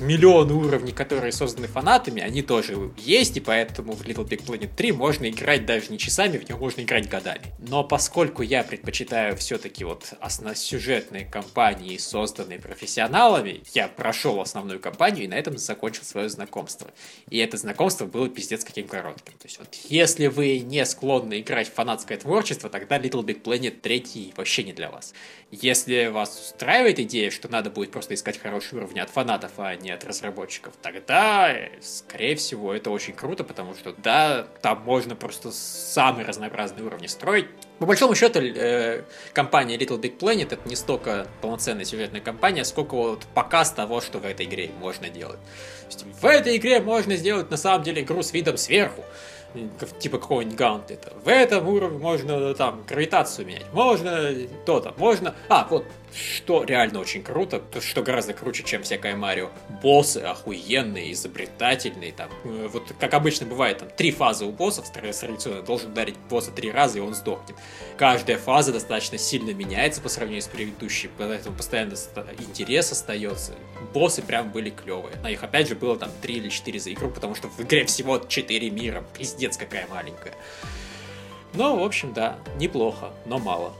миллион 0.00 0.50
уровней, 0.50 0.92
которые 0.92 1.32
созданы 1.32 1.68
фанатами, 1.68 2.20
они 2.20 2.42
тоже 2.42 2.90
есть, 2.98 3.36
и 3.36 3.40
поэтому 3.40 3.92
в 3.92 4.02
Little 4.02 4.28
Big 4.28 4.44
Planet 4.44 4.68
3 4.76 4.92
можно 4.92 5.30
играть 5.30 5.64
даже 5.64 5.90
не 5.90 5.98
часами, 5.98 6.36
в 6.36 6.46
него 6.48 6.58
можно 6.58 6.82
играть 6.82 7.08
годами. 7.08 7.42
Но 7.58 7.84
поскольку 7.84 8.42
я 8.42 8.62
предпочитаю 8.64 9.36
все-таки 9.36 9.84
вот 9.84 10.12
сюжетные 10.54 11.24
кампании, 11.24 11.96
созданные 11.96 12.58
профессионалами, 12.58 13.62
я 13.72 13.88
прошел 13.88 14.40
основную 14.40 14.80
кампанию 14.80 15.24
и 15.24 15.28
на 15.28 15.34
этом 15.34 15.56
закончил 15.56 16.02
свое 16.02 16.28
знакомство. 16.28 16.90
И 17.30 17.38
это 17.38 17.56
знакомство 17.56 18.04
было 18.04 18.28
пиздец 18.28 18.64
каким 18.64 18.86
коротким. 18.88 19.32
То 19.34 19.46
есть 19.46 19.58
вот 19.58 19.74
если 19.88 20.26
вы 20.26 20.58
не 20.58 20.84
склонны 20.84 21.40
играть 21.40 21.68
в 21.68 21.74
фанатское 21.74 22.18
творчество, 22.18 22.68
тогда 22.68 22.98
Little 22.98 23.24
Big 23.24 23.42
Planet 23.42 23.80
3 23.80 24.34
вообще 24.36 24.64
не 24.64 24.72
для 24.72 24.90
вас. 24.90 25.14
Если 25.52 26.06
вас 26.06 26.52
устраивает 26.52 26.98
идея, 26.98 27.29
что 27.30 27.48
надо 27.48 27.70
будет 27.70 27.90
просто 27.90 28.14
искать 28.14 28.38
хорошие 28.38 28.78
уровни 28.78 29.00
от 29.00 29.10
фанатов, 29.10 29.52
а 29.58 29.74
не 29.76 29.90
от 29.90 30.04
разработчиков, 30.04 30.74
тогда, 30.82 31.54
скорее 31.80 32.36
всего, 32.36 32.74
это 32.74 32.90
очень 32.90 33.14
круто, 33.14 33.44
потому 33.44 33.74
что, 33.74 33.94
да, 33.98 34.46
там 34.62 34.82
можно 34.84 35.14
просто 35.16 35.50
самые 35.52 36.26
разнообразные 36.26 36.84
уровни 36.84 37.06
строить. 37.06 37.46
По 37.78 37.86
большому 37.86 38.14
счету, 38.14 38.40
э, 38.40 39.04
компания 39.32 39.76
Little 39.78 39.98
Big 39.98 40.18
Planet 40.18 40.52
это 40.52 40.68
не 40.68 40.76
столько 40.76 41.26
полноценная 41.40 41.84
сюжетная 41.86 42.20
компания, 42.20 42.64
сколько 42.64 42.94
вот 42.94 43.26
показ 43.34 43.72
того, 43.72 44.00
что 44.00 44.18
в 44.18 44.26
этой 44.26 44.46
игре 44.46 44.70
можно 44.78 45.08
делать. 45.08 45.38
в 46.20 46.26
этой 46.26 46.56
игре 46.56 46.80
можно 46.80 47.16
сделать 47.16 47.50
на 47.50 47.56
самом 47.56 47.82
деле 47.82 48.02
игру 48.02 48.22
с 48.22 48.32
видом 48.32 48.58
сверху. 48.58 49.02
типа 49.98 50.18
какого-нибудь 50.18 50.56
гаунтлета. 50.56 51.12
В 51.24 51.28
этом 51.28 51.68
уровне 51.68 51.98
можно 51.98 52.54
там 52.54 52.84
гравитацию 52.86 53.46
менять, 53.46 53.72
можно 53.72 54.32
то-то, 54.64 54.94
можно... 54.96 55.34
А, 55.48 55.66
вот 55.68 55.84
что 56.14 56.64
реально 56.64 57.00
очень 57.00 57.22
круто, 57.22 57.58
то, 57.58 57.80
что 57.80 58.02
гораздо 58.02 58.32
круче, 58.32 58.62
чем 58.62 58.82
всякое 58.82 59.16
Марио. 59.16 59.50
Боссы 59.82 60.18
охуенные, 60.18 61.12
изобретательные, 61.12 62.12
там, 62.12 62.30
э, 62.44 62.68
вот 62.72 62.92
как 62.98 63.14
обычно 63.14 63.46
бывает, 63.46 63.78
там, 63.78 63.88
три 63.96 64.10
фазы 64.10 64.44
у 64.44 64.52
боссов 64.52 64.90
традиционно, 64.92 65.62
должен 65.62 65.92
ударить 65.92 66.16
босса 66.28 66.50
три 66.50 66.70
раза, 66.70 66.98
и 66.98 67.00
он 67.00 67.14
сдохнет. 67.14 67.56
Каждая 67.96 68.38
фаза 68.38 68.72
достаточно 68.72 69.18
сильно 69.18 69.52
меняется 69.52 70.00
по 70.00 70.08
сравнению 70.08 70.42
с 70.42 70.48
предыдущей, 70.48 71.10
поэтому 71.16 71.56
постоянно 71.56 71.94
интерес 72.38 72.92
остается. 72.92 73.54
Боссы 73.92 74.22
прям 74.22 74.50
были 74.50 74.70
клевые. 74.70 75.16
На 75.16 75.30
их, 75.30 75.42
опять 75.42 75.68
же, 75.68 75.74
было 75.74 75.96
там 75.96 76.10
три 76.22 76.36
или 76.36 76.48
четыре 76.48 76.80
за 76.80 76.92
игру, 76.92 77.10
потому 77.10 77.34
что 77.34 77.48
в 77.48 77.60
игре 77.60 77.84
всего 77.84 78.18
четыре 78.18 78.70
мира. 78.70 79.04
Пиздец, 79.16 79.56
какая 79.56 79.86
маленькая. 79.88 80.34
Ну, 81.52 81.80
в 81.80 81.82
общем, 81.82 82.12
да, 82.12 82.38
неплохо, 82.58 83.10
но 83.26 83.38
мало. 83.38 83.74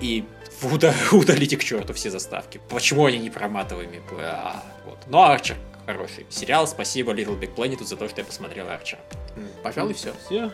И 0.00 0.24
удалите 1.12 1.56
к 1.56 1.64
черту 1.64 1.92
все 1.92 2.10
заставки. 2.10 2.60
Почему 2.68 3.06
они 3.06 3.18
не 3.18 3.30
проматываемые? 3.30 4.02
А, 4.20 4.62
вот. 4.84 4.98
Но 5.06 5.22
Арчер 5.22 5.56
хороший 5.86 6.26
сериал. 6.28 6.66
Спасибо 6.66 7.12
Little 7.12 7.38
Big 7.38 7.54
Planet 7.54 7.84
за 7.84 7.96
то, 7.96 8.08
что 8.08 8.20
я 8.20 8.24
посмотрел 8.24 8.68
Арчер. 8.68 8.98
Пожалуй, 9.62 9.94
все. 9.94 10.12
Все. 10.26 10.50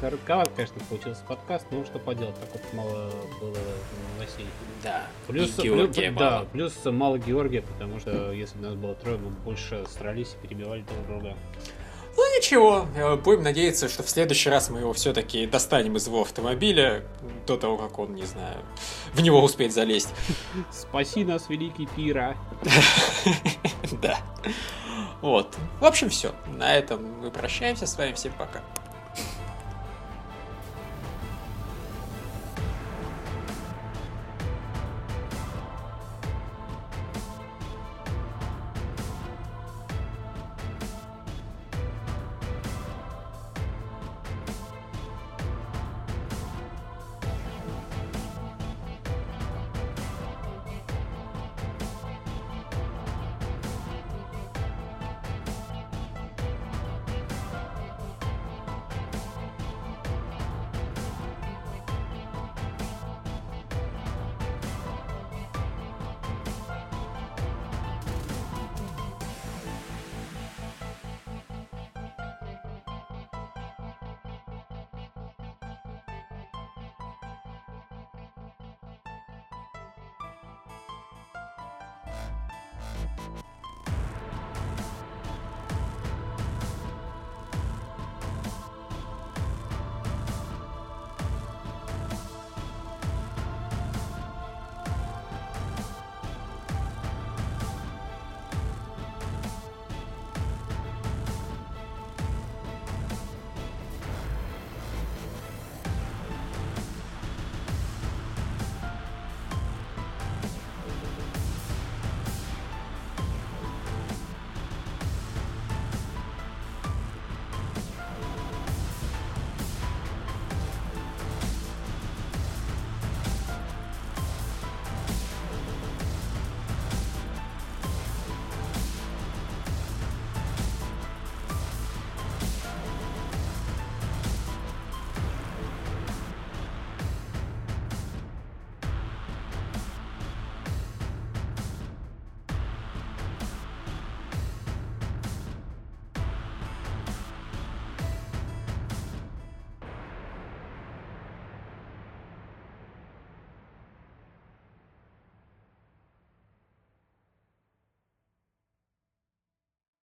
Коротковат, 0.00 0.50
конечно, 0.54 0.80
получился 0.88 1.22
подкаст, 1.24 1.66
но 1.70 1.84
что 1.84 1.98
поделать, 1.98 2.34
так 2.40 2.48
вот 2.52 2.72
мало 2.72 3.10
было 3.40 3.56
новостей. 4.16 4.46
Да. 4.82 5.06
Плюс, 5.26 5.50
плюс, 5.50 5.96
мало. 5.96 6.12
да, 6.16 6.46
плюс 6.52 6.74
мало 6.84 7.18
Георгия, 7.18 7.62
потому 7.62 7.98
что 7.98 8.32
если 8.32 8.56
бы 8.58 8.66
нас 8.66 8.74
было 8.74 8.94
трое, 8.94 9.18
мы 9.18 9.30
больше 9.30 9.84
срались 9.88 10.36
и 10.42 10.46
перебивали 10.46 10.82
друг 10.82 11.06
друга. 11.06 11.36
Ну 12.16 12.36
ничего, 12.36 12.86
э, 12.96 13.16
будем 13.16 13.42
надеяться, 13.42 13.88
что 13.88 14.02
в 14.02 14.10
следующий 14.10 14.50
раз 14.50 14.70
мы 14.70 14.80
его 14.80 14.92
все-таки 14.92 15.46
достанем 15.46 15.96
из 15.96 16.06
его 16.06 16.22
автомобиля 16.22 17.04
до 17.46 17.56
того, 17.56 17.76
как 17.76 17.98
он, 17.98 18.14
не 18.14 18.24
знаю, 18.24 18.58
в 19.12 19.20
него 19.20 19.42
успеет 19.42 19.72
залезть. 19.72 20.08
Спаси 20.70 21.24
нас, 21.24 21.48
великий 21.48 21.86
Пира. 21.86 22.36
Да. 24.02 24.18
Вот. 25.20 25.56
В 25.80 25.84
общем, 25.84 26.08
все. 26.08 26.34
На 26.46 26.74
этом 26.74 27.20
мы 27.20 27.30
прощаемся 27.30 27.86
с 27.86 27.96
вами. 27.98 28.12
Всем 28.12 28.32
пока. 28.38 28.62